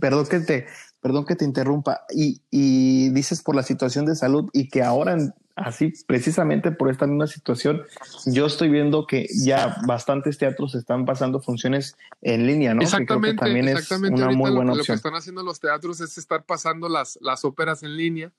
Perdón 0.00 0.26
que 0.26 0.40
te, 0.40 0.66
perdón 1.06 1.24
que 1.24 1.36
te 1.36 1.44
interrumpa. 1.44 2.00
Y, 2.12 2.40
y 2.50 3.10
dices 3.10 3.40
por 3.40 3.54
la 3.54 3.62
situación 3.62 4.06
de 4.06 4.16
salud 4.16 4.50
y 4.52 4.68
que 4.68 4.82
ahora 4.82 5.16
así 5.54 5.92
precisamente 6.04 6.72
por 6.72 6.90
esta 6.90 7.06
misma 7.06 7.28
situación, 7.28 7.82
yo 8.26 8.46
estoy 8.46 8.70
viendo 8.70 9.06
que 9.06 9.28
ya 9.32 9.76
bastantes 9.86 10.36
teatros 10.36 10.74
están 10.74 11.04
pasando 11.04 11.40
funciones 11.40 11.96
en 12.22 12.44
línea, 12.44 12.74
¿no? 12.74 12.82
Exactamente, 12.82 13.38
también 13.38 13.68
exactamente. 13.68 14.20
Es 14.20 14.26
una 14.26 14.36
muy 14.36 14.50
buena 14.50 14.74
lo, 14.74 14.80
opción. 14.80 14.94
Lo 14.94 15.02
que 15.02 15.06
están 15.06 15.14
haciendo 15.14 15.44
los 15.44 15.60
teatros 15.60 16.00
es 16.00 16.18
estar 16.18 16.44
pasando 16.44 16.88
las, 16.88 17.20
las 17.22 17.44
óperas 17.44 17.84
en 17.84 17.96
línea. 17.96 18.32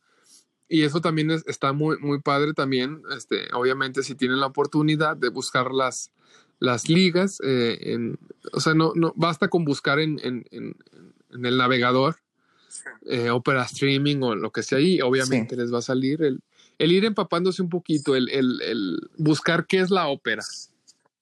Y 0.68 0.84
eso 0.84 1.00
también 1.00 1.32
está 1.32 1.72
muy, 1.72 1.98
muy 2.00 2.20
padre 2.20 2.54
también. 2.54 3.02
Este, 3.16 3.48
obviamente, 3.54 4.04
si 4.04 4.14
tienen 4.16 4.42
la 4.42 4.48
oportunidad 4.48 5.16
de 5.16 5.30
buscar 5.30 5.72
las, 5.72 6.12
las 6.60 6.90
ligas, 6.90 7.40
eh, 7.46 7.78
en, 7.94 8.20
o 8.52 8.60
sea, 8.60 8.74
no, 8.74 8.92
no 8.94 9.14
basta 9.16 9.48
con 9.48 9.64
buscar 9.64 10.00
en, 10.00 10.20
en, 10.22 10.46
en, 10.52 10.76
el 11.46 11.58
navegador 11.58 12.18
eh, 13.06 13.30
ópera 13.30 13.64
streaming 13.64 14.18
o 14.22 14.36
lo 14.36 14.52
que 14.52 14.64
sea 14.64 14.78
ahí, 14.78 15.02
obviamente 15.02 15.56
les 15.56 15.74
va 15.74 15.80
a 15.80 15.82
salir 15.82 16.22
el, 16.24 16.40
el 16.78 16.92
ir 16.92 17.06
empapándose 17.06 17.62
un 17.62 17.70
poquito, 17.70 18.16
el, 18.16 18.30
el, 18.30 19.10
buscar 19.18 19.66
qué 19.66 19.80
es 19.80 19.90
la 19.90 20.08
ópera, 20.08 20.44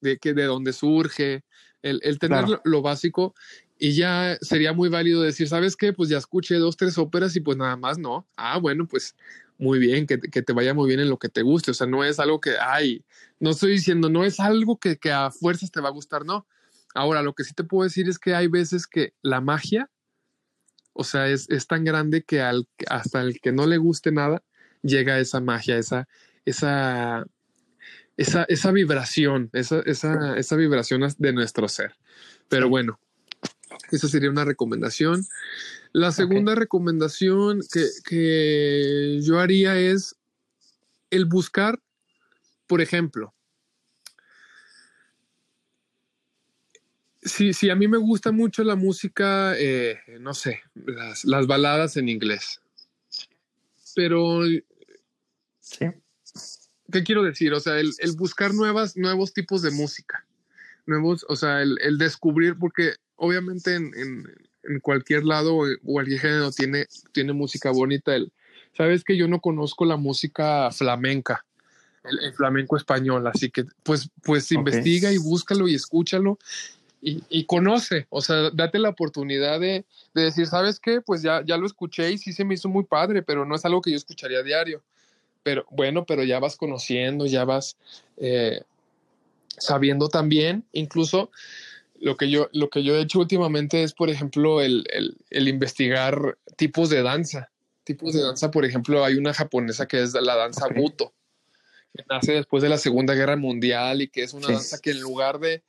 de, 0.01 0.18
que, 0.18 0.34
de 0.34 0.43
dónde 0.43 0.74
surge, 0.74 1.43
el, 1.82 2.18
tener 2.20 2.45
lo, 2.63 2.82
básico 2.82 3.36
y 3.78 3.93
ya 3.93 4.38
sería 4.41 4.74
muy 4.74 4.89
válido 4.89 5.22
decir, 5.22 5.47
¿sabes 5.47 5.76
qué? 5.76 5.93
Pues 5.93 6.09
ya 6.09 6.18
escuché 6.18 6.55
dos, 6.55 6.78
tres 6.78 6.97
óperas 6.97 7.36
y 7.36 7.41
pues 7.41 7.57
nada 7.57 7.76
más, 7.76 7.99
¿no? 7.99 8.26
Ah, 8.38 8.57
bueno, 8.57 8.88
pues 8.88 9.16
muy 9.59 9.78
bien, 9.78 10.07
que, 10.07 10.20
que 10.20 10.41
te 10.41 10.53
vaya 10.53 10.74
muy 10.74 10.88
bien 10.88 10.99
en 10.99 11.09
lo 11.09 11.18
que 11.18 11.30
te 11.30 11.43
guste, 11.43 11.72
o 11.72 11.74
sea, 11.74 11.86
no 11.86 12.03
es 12.03 12.20
algo 12.20 12.41
que, 12.41 12.55
ay, 12.59 13.03
no 13.39 13.51
estoy 13.51 13.74
diciendo, 13.74 14.09
no 14.09 14.26
es 14.26 14.39
algo 14.39 14.78
que, 14.80 14.97
que 14.97 15.11
a 15.11 15.30
fuerzas 15.32 15.72
te 15.72 15.80
va 15.80 15.89
a 15.89 15.91
gustar, 15.91 16.26
no. 16.26 16.47
Ahora, 16.93 17.22
lo 17.22 17.34
que 17.34 17.43
sí 17.43 17.53
te 17.53 17.63
puedo 17.63 17.84
decir 17.84 18.07
es 18.07 18.18
que 18.18 18.34
hay 18.34 18.47
veces 18.47 18.88
que 18.88 19.13
la 19.22 19.41
magia, 19.41 19.89
o 20.96 21.04
sea, 21.04 21.28
es, 21.28 21.50
es 21.50 21.68
tan 21.68 21.84
grande 21.84 22.24
que 22.24 22.41
al, 22.41 22.68
hasta 22.88 23.22
el 23.22 23.39
que 23.41 23.52
no 23.52 23.68
le 23.68 23.78
guste 23.78 24.12
nada, 24.14 24.41
llega 24.82 25.20
esa 25.20 25.41
magia, 25.41 25.78
esa, 25.78 26.08
esa, 26.46 27.26
esa, 28.16 28.46
esa 28.46 28.72
vibración, 28.72 29.50
esa, 29.52 29.82
esa, 29.82 30.38
esa 30.38 30.56
vibración 30.56 31.06
de 31.18 31.34
nuestro 31.34 31.68
ser. 31.68 31.98
Pero 32.48 32.70
bueno, 32.70 32.98
esa 33.91 34.08
sería 34.08 34.30
una 34.30 34.46
recomendación. 34.46 35.26
La 35.91 36.14
segunda 36.14 36.56
recomendación 36.56 37.60
que, 37.72 37.88
que, 38.06 39.20
yo 39.22 39.39
haría 39.39 39.78
es 39.78 40.16
el 41.10 41.26
buscar, 41.26 41.82
por 42.68 42.80
ejemplo, 42.80 43.35
si, 47.26 47.54
si 47.54 47.70
a 47.70 47.76
mí 47.76 47.88
me 47.88 47.98
gusta 47.98 48.32
mucho 48.32 48.64
la 48.64 48.76
música, 48.76 49.54
eh, 49.58 50.00
no 50.22 50.34
sé, 50.34 50.62
las, 50.76 51.26
las, 51.26 51.48
baladas 51.48 51.98
en 51.98 52.08
inglés, 52.08 52.62
pero 53.96 54.42
Sí. 55.66 55.88
¿Qué 56.92 57.04
quiero 57.04 57.24
decir? 57.24 57.52
O 57.54 57.60
sea, 57.60 57.80
el, 57.80 57.92
buscar 58.16 58.54
nuevas, 58.54 58.96
nuevos 58.96 59.34
tipos 59.34 59.64
de 59.64 59.72
música. 59.72 60.26
Nuevos, 60.86 61.26
o 61.28 61.36
sea, 61.36 61.64
el, 61.64 61.98
descubrir, 61.98 62.58
porque 62.60 62.94
obviamente 63.16 63.74
en, 63.74 63.92
cualquier 64.82 65.24
lado 65.24 65.56
o 65.56 65.66
cualquier 65.84 66.20
género 66.20 66.52
tiene, 66.52 66.86
tiene 67.12 67.34
música 67.34 67.72
bonita. 67.72 68.16
El, 68.16 68.32
Sabes 68.78 69.04
que 69.04 69.18
yo 69.18 69.28
no 69.28 69.40
conozco 69.40 69.86
la 69.86 69.98
música 69.98 70.70
flamenca, 70.72 71.46
el, 72.04 72.34
flamenco 72.34 72.78
español, 72.78 73.26
así 73.26 73.50
que 73.50 73.66
pues, 73.82 74.10
pues 74.22 74.52
investiga 74.52 75.12
y 75.12 75.18
búscalo 75.18 75.68
y 75.68 75.76
escúchalo 75.76 76.38
y, 77.08 77.45
conoce, 77.45 78.08
o 78.10 78.20
sea, 78.20 78.49
date 78.51 78.80
la 78.80 78.89
oportunidad 78.89 79.60
de, 79.60 79.86
de, 80.16 80.24
decir, 80.24 80.47
¿sabes 80.47 80.80
qué? 80.80 81.01
Pues 81.01 81.22
ya, 81.22 81.43
ya 81.45 81.56
lo 81.56 81.68
escuché 81.68 82.12
y 82.12 82.18
sí 82.18 82.34
se 82.34 82.43
me 82.43 82.56
hizo 82.56 82.68
muy 82.68 82.84
padre, 82.84 83.22
pero 83.22 83.45
no 83.45 83.56
es 83.56 83.64
algo 83.64 83.82
que 83.82 83.91
yo 83.91 83.97
escucharía 83.97 84.39
a 84.39 84.43
diario. 84.43 84.82
Pero 85.43 85.68
bueno, 85.70 86.06
pero 86.06 86.24
ya 86.24 86.39
vas 86.39 86.56
conociendo, 86.58 87.28
ya 87.28 87.45
vas 87.45 87.78
eh, 88.18 88.62
sabiendo 89.60 90.10
también, 90.10 90.66
incluso 90.72 91.30
lo 91.99 92.18
que 92.18 92.30
yo, 92.30 92.49
lo 92.53 92.70
que 92.70 92.84
yo 92.84 92.95
he 92.95 93.01
hecho 93.01 93.20
últimamente 93.20 93.84
es, 93.84 93.93
por 93.93 94.10
ejemplo, 94.10 94.62
el, 94.62 94.86
investigar 95.30 96.38
tipos 96.56 96.89
de 96.89 97.03
danza. 97.03 97.51
Tipos 97.84 98.14
de 98.14 98.22
danza, 98.22 98.49
por 98.49 98.66
ejemplo, 98.66 99.06
hay 99.06 99.16
una 99.16 99.34
japonesa 99.34 99.88
que 99.88 100.01
es 100.01 100.14
la 100.14 100.36
danza 100.36 100.68
buto, 100.76 101.14
que 101.96 102.04
nace 102.10 102.34
después 102.34 102.62
de 102.62 102.70
la 102.70 102.78
Segunda 102.78 103.14
Guerra 103.14 103.36
Mundial 103.36 104.02
y 104.02 104.08
que 104.08 104.24
es 104.24 104.34
una 104.34 104.48
danza 104.48 104.80
que 104.80 104.91
en 104.91 105.02
lugar 105.02 105.39
de, 105.39 105.64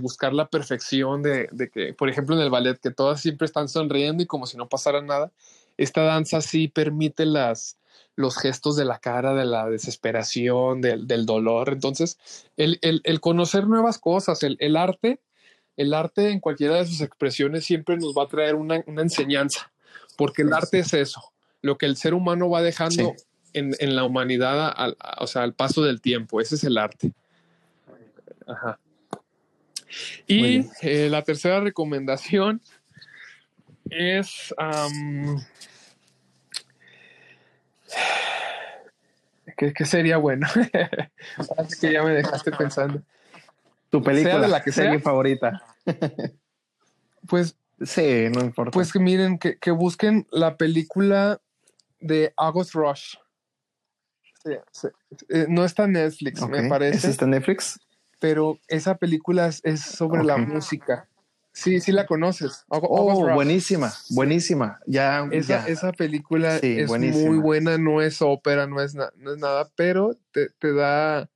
buscar 0.00 0.32
la 0.32 0.48
perfección, 0.48 1.22
de, 1.22 1.48
de, 1.52 1.70
que, 1.70 1.94
por 1.94 2.08
ejemplo, 2.08 2.34
en 2.34 2.42
el 2.42 2.50
ballet, 2.50 2.78
que 2.80 2.90
todas 2.90 3.20
siempre 3.20 3.46
están 3.46 3.68
sonriendo 3.68 4.22
y 4.22 4.26
como 4.26 4.46
si 4.46 4.56
no 4.56 4.68
pasara 4.68 5.02
nada, 5.02 5.32
esta 5.76 6.02
danza 6.02 6.40
sí 6.40 6.68
permite 6.68 7.26
las, 7.26 7.76
los 8.16 8.38
gestos 8.38 8.76
de 8.76 8.84
la 8.84 8.98
cara, 8.98 9.34
de 9.34 9.44
la 9.44 9.68
desesperación, 9.68 10.80
del, 10.80 11.26
dolor. 11.26 11.70
Entonces, 11.70 12.18
el, 12.56 13.20
conocer 13.20 13.66
nuevas 13.66 13.98
cosas, 13.98 14.42
el, 14.42 14.76
arte, 14.76 15.20
el 15.76 15.94
arte 15.94 16.30
en 16.30 16.40
cualquiera 16.40 16.76
de 16.76 16.86
sus 16.86 17.02
expresiones 17.02 17.64
siempre 17.64 17.96
nos 17.96 18.14
va 18.14 18.24
a 18.24 18.28
traer 18.28 18.54
una, 18.54 18.82
enseñanza, 18.86 19.70
porque 20.16 20.42
el 20.42 20.52
arte 20.52 20.78
es 20.78 20.94
eso, 20.94 21.32
lo 21.60 21.76
que 21.76 21.86
el 21.86 21.96
ser 21.96 22.14
humano 22.14 22.48
va 22.48 22.62
dejando 22.62 23.14
en, 23.56 23.96
la 23.96 24.04
humanidad, 24.04 24.72
al, 24.76 24.96
o 25.18 25.26
sea, 25.26 25.42
al 25.42 25.54
paso 25.54 25.82
del 25.82 26.00
tiempo, 26.00 26.40
ese 26.40 26.54
es 26.54 26.64
el 26.64 26.78
arte. 26.78 27.12
Ajá. 28.46 28.78
Y 30.26 30.66
eh, 30.82 31.08
la 31.10 31.22
tercera 31.22 31.60
recomendación 31.60 32.60
es 33.90 34.54
¿Qué, 39.56 39.86
sería 39.86 40.18
bueno? 40.18 40.46
Así 41.56 41.80
que 41.80 41.92
ya 41.92 42.02
me 42.02 42.10
dejaste 42.10 42.52
pensando. 42.52 43.02
Tu 43.88 44.02
película, 44.02 44.40
de 44.40 44.48
la 44.48 44.62
que 44.62 44.72
sea 44.72 44.98
favorita. 45.00 45.62
pues 47.26 47.56
sí, 47.80 48.28
no 48.34 48.42
importa. 48.42 48.72
Pues 48.72 48.92
que 48.92 48.98
miren, 48.98 49.38
que, 49.38 49.70
busquen 49.70 50.26
la 50.30 50.56
película 50.56 51.40
de 52.00 52.34
August 52.36 52.74
Rush. 52.74 53.14
Eh, 54.50 55.46
no 55.48 55.64
está 55.64 55.84
en 55.84 55.92
Netflix, 55.92 56.46
me 56.48 56.68
parece. 56.68 57.10
está 57.10 57.24
en 57.24 57.32
Netflix? 57.32 57.80
Pero 58.18 58.58
esa 58.68 58.96
película 58.96 59.48
es, 59.62 59.80
sobre 59.80 60.24
la 60.24 60.36
música. 60.36 61.08
Sí, 61.52 61.80
sí 61.80 61.90
la 61.90 62.06
conoces. 62.06 62.64
oh, 62.68 63.32
buenísima, 63.32 63.92
buenísima. 64.10 64.78
Ya, 64.86 65.26
esa, 65.32 65.66
esa 65.66 65.92
película 65.92 66.56
es 66.56 66.90
muy 66.90 67.38
buena, 67.38 67.78
no 67.78 68.02
es 68.02 68.20
ópera, 68.20 68.66
no 68.66 68.80
es, 68.82 68.94
no 68.94 69.32
es 69.32 69.38
nada, 69.38 69.70
pero 69.74 70.16
te, 70.32 70.72
da, 70.74 71.30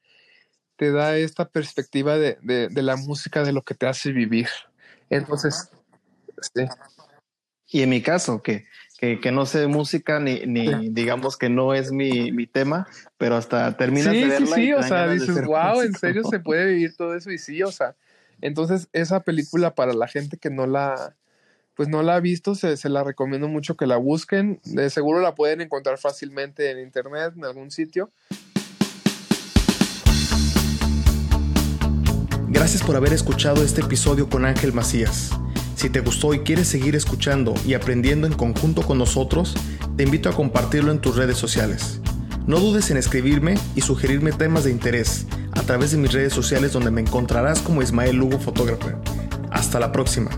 te 0.76 0.92
da 0.92 1.16
esta 1.16 1.48
perspectiva 1.48 2.18
de, 2.18 2.38
la 2.70 2.96
música, 2.96 3.44
de 3.44 3.52
lo 3.52 3.62
que 3.62 3.74
te 3.74 3.86
hace 3.86 4.12
vivir. 4.12 4.48
Entonces, 5.08 5.70
sí. 6.54 6.66
Y 7.68 7.82
en 7.82 7.88
mi 7.90 8.02
caso, 8.02 8.42
que, 8.42 8.66
que, 9.00 9.32
no 9.32 9.46
sé 9.46 9.60
de 9.60 9.66
música 9.66 10.20
ni, 10.20 10.40
ni 10.40 10.90
digamos 10.90 11.38
que 11.38 11.48
no 11.48 11.72
es 11.72 11.90
mi, 11.90 12.32
mi, 12.32 12.46
tema, 12.46 12.86
pero 13.16 13.36
hasta 13.36 13.74
terminas 13.78 14.12
de 14.12 14.26
verla. 14.26 14.54
Sí, 14.54 14.62
sí, 14.66 14.72
o 14.74 14.82
sea, 14.82 15.08
dices, 15.08 15.42
wow, 15.42 15.80
en 15.80 15.94
serio 15.94 16.22
se 16.24 16.38
puede 16.38 16.66
vivir 16.66 16.94
todo 16.94 17.14
eso 17.14 17.30
y 17.30 17.38
sí, 17.38 17.62
o 17.62 17.72
sea, 17.72 17.96
entonces 18.42 18.88
esa 18.92 19.20
película 19.20 19.74
para 19.74 19.94
la 19.94 20.06
gente 20.06 20.36
que 20.36 20.50
no 20.50 20.66
la, 20.66 21.16
pues 21.74 21.88
no 21.88 22.02
la 22.02 22.16
ha 22.16 22.20
visto, 22.20 22.54
se, 22.54 22.76
se 22.76 22.90
la 22.90 23.02
recomiendo 23.02 23.48
mucho 23.48 23.74
que 23.74 23.86
la 23.86 23.96
busquen, 23.96 24.60
de 24.64 24.90
seguro 24.90 25.20
la 25.20 25.34
pueden 25.34 25.62
encontrar 25.62 25.96
fácilmente 25.96 26.70
en 26.70 26.78
internet, 26.78 27.32
en 27.34 27.46
algún 27.46 27.70
sitio. 27.70 28.10
Gracias 32.48 32.82
por 32.82 32.96
haber 32.96 33.14
escuchado 33.14 33.64
este 33.64 33.80
episodio 33.80 34.28
con 34.28 34.44
Ángel 34.44 34.74
Macías. 34.74 35.30
Si 35.80 35.88
te 35.88 36.00
gustó 36.00 36.34
y 36.34 36.40
quieres 36.40 36.68
seguir 36.68 36.94
escuchando 36.94 37.54
y 37.66 37.72
aprendiendo 37.72 38.26
en 38.26 38.34
conjunto 38.34 38.82
con 38.82 38.98
nosotros, 38.98 39.54
te 39.96 40.02
invito 40.02 40.28
a 40.28 40.34
compartirlo 40.34 40.92
en 40.92 40.98
tus 40.98 41.16
redes 41.16 41.38
sociales. 41.38 42.02
No 42.46 42.60
dudes 42.60 42.90
en 42.90 42.98
escribirme 42.98 43.54
y 43.74 43.80
sugerirme 43.80 44.32
temas 44.32 44.64
de 44.64 44.72
interés 44.72 45.24
a 45.52 45.62
través 45.62 45.92
de 45.92 45.96
mis 45.96 46.12
redes 46.12 46.34
sociales 46.34 46.74
donde 46.74 46.90
me 46.90 47.00
encontrarás 47.00 47.62
como 47.62 47.80
Ismael 47.80 48.14
Lugo 48.14 48.38
Fotógrafo. 48.38 48.90
Hasta 49.50 49.80
la 49.80 49.90
próxima. 49.90 50.30